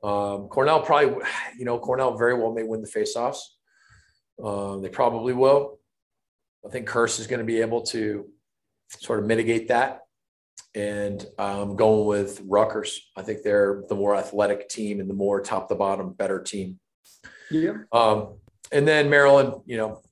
Um, 0.03 0.49
Cornell 0.49 0.81
probably, 0.81 1.25
you 1.59 1.64
know, 1.64 1.79
Cornell 1.79 2.16
very 2.16 2.35
well 2.35 2.53
may 2.53 2.62
win 2.62 2.83
the 2.83 2.89
faceoffs. 2.89 3.39
Um, 4.43 4.83
they 4.83 4.89
probably 4.89 5.35
will. 5.35 5.79
I 6.66 6.71
think 6.71 6.89
Kirst 6.89 7.21
is 7.21 7.27
going 7.27 7.41
to 7.41 7.45
be 7.45 7.61
able 7.61 7.83
to 7.87 8.27
sort 8.89 9.20
of 9.20 9.26
mitigate 9.26 9.68
that. 9.68 10.01
And 10.74 11.24
I'm 11.39 11.76
going 11.76 12.07
with 12.07 12.41
Rutgers. 12.47 13.01
I 13.16 13.22
think 13.22 13.43
they're 13.43 13.82
the 13.89 13.95
more 13.95 14.14
athletic 14.16 14.68
team 14.68 15.01
and 15.01 15.09
the 15.09 15.14
more 15.14 15.41
top 15.41 15.68
to 15.68 15.74
bottom 15.74 16.12
better 16.12 16.41
team. 16.41 16.78
Yeah. 17.51 17.78
Um, 17.93 18.39
and 18.70 18.86
then 18.86 19.09
Maryland, 19.09 19.55
you 19.66 19.76
know, 19.76 20.03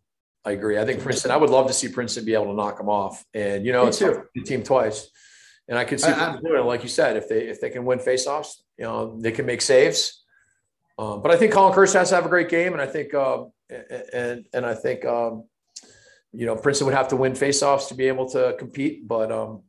I 0.44 0.52
agree. 0.52 0.78
I 0.78 0.84
think 0.84 1.02
Princeton. 1.02 1.30
I 1.30 1.36
would 1.36 1.50
love 1.50 1.66
to 1.66 1.72
see 1.72 1.88
Princeton 1.88 2.24
be 2.24 2.34
able 2.34 2.46
to 2.46 2.54
knock 2.54 2.78
them 2.78 2.88
off. 2.88 3.24
And 3.34 3.66
you 3.66 3.72
know, 3.72 3.82
Me 3.82 3.88
it's 3.88 3.98
too. 3.98 4.22
the 4.34 4.42
team 4.42 4.62
twice. 4.62 5.10
And 5.68 5.76
I 5.76 5.84
could 5.84 6.00
see, 6.00 6.08
I, 6.08 6.36
I, 6.36 6.60
like 6.60 6.84
you 6.84 6.88
said, 6.88 7.16
if 7.16 7.28
they 7.28 7.48
if 7.48 7.60
they 7.60 7.70
can 7.70 7.84
win 7.84 7.98
faceoffs, 7.98 8.54
you 8.78 8.84
know, 8.84 9.18
they 9.20 9.32
can 9.32 9.44
make 9.44 9.60
saves. 9.60 10.22
Um, 10.98 11.20
but 11.20 11.32
I 11.32 11.36
think 11.36 11.52
Colin 11.52 11.74
Kirst 11.74 11.94
has 11.94 12.10
to 12.10 12.14
have 12.14 12.24
a 12.24 12.28
great 12.28 12.48
game, 12.48 12.72
and 12.72 12.80
I 12.80 12.86
think 12.86 13.12
uh, 13.12 13.44
and 14.12 14.46
and 14.54 14.64
I 14.64 14.74
think 14.74 15.04
um, 15.04 15.44
you 16.32 16.46
know, 16.46 16.56
Princeton 16.56 16.86
would 16.86 16.94
have 16.94 17.08
to 17.08 17.16
win 17.16 17.32
faceoffs 17.32 17.88
to 17.88 17.94
be 17.94 18.08
able 18.08 18.28
to 18.30 18.54
compete, 18.58 19.06
but 19.06 19.32
um, 19.32 19.62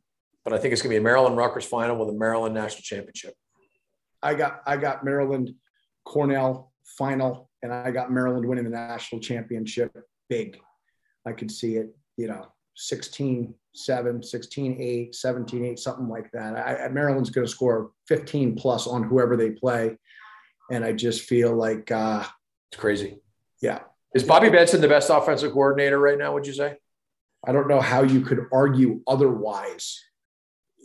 but 0.44 0.52
I 0.52 0.58
think 0.58 0.72
it's 0.72 0.82
going 0.82 0.90
to 0.90 0.94
be 0.94 1.00
a 1.00 1.02
Maryland 1.02 1.36
Rutgers 1.36 1.64
final 1.64 1.96
with 1.96 2.14
a 2.14 2.18
Maryland 2.18 2.54
national 2.54 2.82
championship. 2.82 3.34
I 4.22 4.34
got 4.34 4.62
I 4.66 4.76
got 4.76 5.04
Maryland 5.04 5.54
Cornell 6.04 6.72
final, 6.96 7.50
and 7.62 7.72
I 7.72 7.90
got 7.90 8.10
Maryland 8.10 8.46
winning 8.46 8.64
the 8.64 8.70
national 8.70 9.20
championship 9.20 9.92
big. 10.28 10.58
I 11.26 11.32
could 11.32 11.50
see 11.50 11.76
it, 11.76 11.94
you 12.16 12.28
know, 12.28 12.46
16 12.76 13.54
7, 13.74 14.22
16 14.22 14.80
8, 14.80 15.14
17 15.14 15.64
8, 15.64 15.78
something 15.78 16.08
like 16.08 16.30
that. 16.32 16.56
I, 16.56 16.88
Maryland's 16.88 17.30
going 17.30 17.46
to 17.46 17.50
score 17.50 17.92
15 18.08 18.56
plus 18.56 18.86
on 18.86 19.04
whoever 19.04 19.36
they 19.36 19.50
play. 19.50 19.96
And 20.70 20.84
I 20.84 20.92
just 20.92 21.22
feel 21.22 21.54
like 21.54 21.90
uh, 21.90 22.24
it's 22.70 22.80
crazy. 22.80 23.20
Yeah. 23.62 23.80
Is 24.14 24.24
Bobby 24.24 24.48
Benson 24.48 24.80
the 24.80 24.88
best 24.88 25.10
offensive 25.10 25.52
coordinator 25.52 25.98
right 25.98 26.18
now? 26.18 26.32
Would 26.32 26.46
you 26.46 26.54
say? 26.54 26.76
I 27.46 27.52
don't 27.52 27.68
know 27.68 27.80
how 27.80 28.02
you 28.02 28.22
could 28.22 28.46
argue 28.52 29.00
otherwise. 29.06 30.02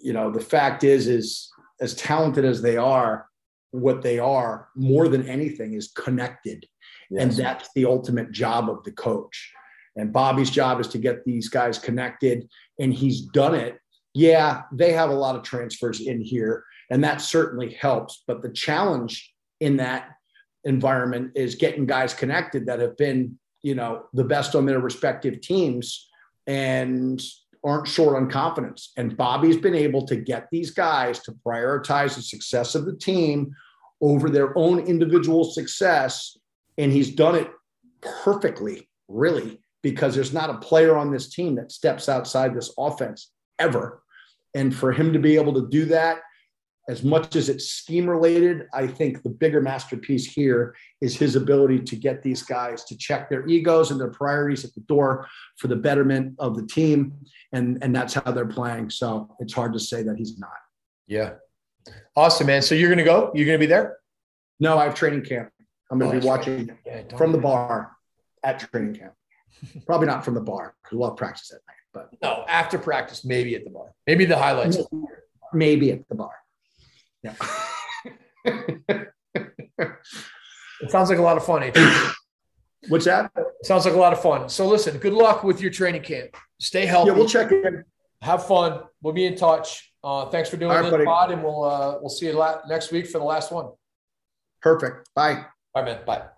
You 0.03 0.13
know, 0.13 0.31
the 0.31 0.41
fact 0.41 0.83
is, 0.83 1.07
is 1.07 1.49
as 1.79 1.95
talented 1.95 2.45
as 2.45 2.61
they 2.61 2.77
are, 2.77 3.27
what 3.71 4.01
they 4.01 4.19
are 4.19 4.69
more 4.75 5.07
than 5.07 5.27
anything 5.27 5.73
is 5.73 5.91
connected, 5.95 6.65
yes. 7.09 7.23
and 7.23 7.31
that's 7.31 7.69
the 7.73 7.85
ultimate 7.85 8.31
job 8.31 8.69
of 8.69 8.83
the 8.83 8.91
coach. 8.91 9.51
And 9.95 10.13
Bobby's 10.13 10.49
job 10.49 10.79
is 10.79 10.87
to 10.89 10.97
get 10.97 11.25
these 11.25 11.49
guys 11.49 11.79
connected, 11.79 12.47
and 12.79 12.93
he's 12.93 13.21
done 13.21 13.55
it. 13.55 13.79
Yeah, 14.13 14.63
they 14.71 14.91
have 14.91 15.09
a 15.09 15.15
lot 15.15 15.35
of 15.35 15.43
transfers 15.43 16.01
in 16.01 16.21
here, 16.21 16.63
and 16.91 17.03
that 17.03 17.21
certainly 17.21 17.73
helps. 17.73 18.23
But 18.27 18.41
the 18.41 18.51
challenge 18.51 19.33
in 19.59 19.77
that 19.77 20.09
environment 20.65 21.31
is 21.35 21.55
getting 21.55 21.85
guys 21.85 22.13
connected 22.13 22.65
that 22.65 22.79
have 22.79 22.97
been 22.97 23.37
you 23.63 23.73
know, 23.73 24.03
the 24.13 24.25
best 24.25 24.55
on 24.55 24.65
their 24.65 24.79
respective 24.79 25.41
teams 25.41 26.09
and 26.45 27.21
aren't 27.63 27.87
short 27.87 28.17
on 28.17 28.29
confidence. 28.29 28.91
And 28.97 29.15
Bobby's 29.15 29.57
been 29.57 29.73
able 29.73 30.05
to 30.07 30.17
get 30.17 30.49
these 30.51 30.71
guys 30.71 31.19
to 31.21 31.31
prioritize 31.31 32.15
the 32.15 32.21
success 32.21 32.75
of 32.75 32.85
the 32.85 32.95
team 32.95 33.55
over 34.01 34.29
their 34.29 34.55
own 34.57 34.79
individual 34.79 35.45
success. 35.45 36.37
And 36.77 36.91
he's 36.91 37.15
done 37.15 37.35
it 37.35 37.49
perfectly, 38.01 38.89
really, 39.07 39.61
because 39.81 40.13
there's 40.13 40.33
not 40.33 40.49
a 40.49 40.57
player 40.57 40.97
on 40.97 41.09
this 41.09 41.29
team 41.29 41.55
that 41.55 41.71
steps 41.71 42.09
outside 42.09 42.53
this 42.53 42.73
offense 42.77 43.31
ever. 43.59 44.03
And 44.53 44.75
for 44.75 44.91
him 44.91 45.13
to 45.13 45.19
be 45.19 45.35
able 45.37 45.53
to 45.53 45.69
do 45.69 45.85
that, 45.85 46.19
as 46.89 47.03
much 47.03 47.35
as 47.35 47.47
it's 47.47 47.69
scheme 47.69 48.09
related, 48.09 48.67
I 48.73 48.87
think 48.87 49.23
the 49.23 49.29
bigger 49.29 49.61
masterpiece 49.61 50.25
here 50.25 50.75
is 51.01 51.15
his 51.15 51.35
ability 51.35 51.79
to 51.79 51.95
get 51.95 52.21
these 52.21 52.43
guys 52.43 52.83
to 52.85 52.97
check 52.97 53.29
their 53.29 53.47
egos 53.47 53.91
and 53.91 53.99
their 53.99 54.09
priorities 54.09 54.65
at 54.65 54.73
the 54.73 54.81
door 54.81 55.27
for 55.57 55.67
the 55.67 55.77
betterment 55.77 56.35
of 56.39 56.57
the 56.57 56.65
team. 56.65 57.13
And, 57.53 57.81
and 57.81 57.95
that's 57.95 58.13
how 58.13 58.31
they're 58.31 58.45
playing. 58.45 58.89
So 58.89 59.33
it's 59.39 59.53
hard 59.53 59.71
to 59.73 59.79
say 59.79 60.03
that 60.03 60.17
he's 60.17 60.37
not. 60.37 60.51
Yeah. 61.07 61.35
Awesome, 62.15 62.47
man. 62.47 62.61
So 62.61 62.75
you're 62.75 62.89
going 62.89 62.97
to 62.97 63.03
go? 63.05 63.31
You're 63.33 63.45
going 63.45 63.59
to 63.59 63.65
be 63.65 63.69
there? 63.69 63.97
No, 64.59 64.77
I 64.77 64.83
have 64.83 64.95
training 64.95 65.23
camp. 65.23 65.51
I'm 65.89 65.99
going 65.99 66.11
to 66.11 66.17
oh, 66.17 66.21
be 66.21 66.27
watching 66.27 66.67
right. 66.67 66.77
yeah, 66.85 67.17
from 67.17 67.31
the 67.31 67.37
bar 67.37 67.91
at 68.43 68.59
training 68.59 68.95
camp. 68.95 69.13
Probably 69.85 70.07
not 70.07 70.25
from 70.25 70.33
the 70.33 70.41
bar 70.41 70.75
because 70.83 70.97
we'll 70.97 71.09
have 71.09 71.17
practice 71.17 71.51
at 71.51 71.59
night. 71.67 71.77
But 71.93 72.09
no, 72.21 72.43
after 72.47 72.77
practice, 72.77 73.23
maybe 73.23 73.55
at 73.55 73.63
the 73.63 73.69
bar. 73.69 73.93
Maybe 74.07 74.25
the 74.25 74.37
highlights. 74.37 74.79
Maybe 75.53 75.91
at 75.91 76.07
the 76.09 76.15
bar. 76.15 76.31
Yeah. 77.23 77.35
it 80.81 80.89
sounds 80.89 81.09
like 81.09 81.19
a 81.19 81.21
lot 81.21 81.37
of 81.37 81.45
fun. 81.45 81.71
What's 82.89 83.05
that? 83.05 83.31
sounds 83.63 83.85
like 83.85 83.93
a 83.93 83.97
lot 83.97 84.11
of 84.13 84.21
fun. 84.21 84.49
So 84.49 84.67
listen, 84.67 84.97
good 84.97 85.13
luck 85.13 85.43
with 85.43 85.61
your 85.61 85.71
training 85.71 86.03
camp. 86.03 86.35
Stay 86.59 86.85
healthy. 86.85 87.11
Yeah, 87.11 87.17
we'll 87.17 87.27
check 87.27 87.51
in. 87.51 87.83
Have 88.21 88.45
fun. 88.45 88.81
We'll 89.01 89.13
be 89.13 89.25
in 89.25 89.35
touch. 89.35 89.93
Uh, 90.03 90.25
thanks 90.29 90.49
for 90.49 90.57
doing 90.57 90.71
right, 90.71 90.81
this 90.81 90.91
buddy. 90.91 91.05
pod, 91.05 91.31
and 91.31 91.41
we'll 91.41 91.63
uh, 91.63 91.97
we'll 92.01 92.09
see 92.09 92.25
you 92.25 92.33
la- 92.33 92.59
next 92.67 92.91
week 92.91 93.07
for 93.07 93.19
the 93.19 93.23
last 93.23 93.51
one. 93.51 93.69
Perfect. 94.61 95.09
Bye. 95.15 95.45
Bye, 95.73 95.83
man. 95.83 95.99
Bye. 96.05 96.32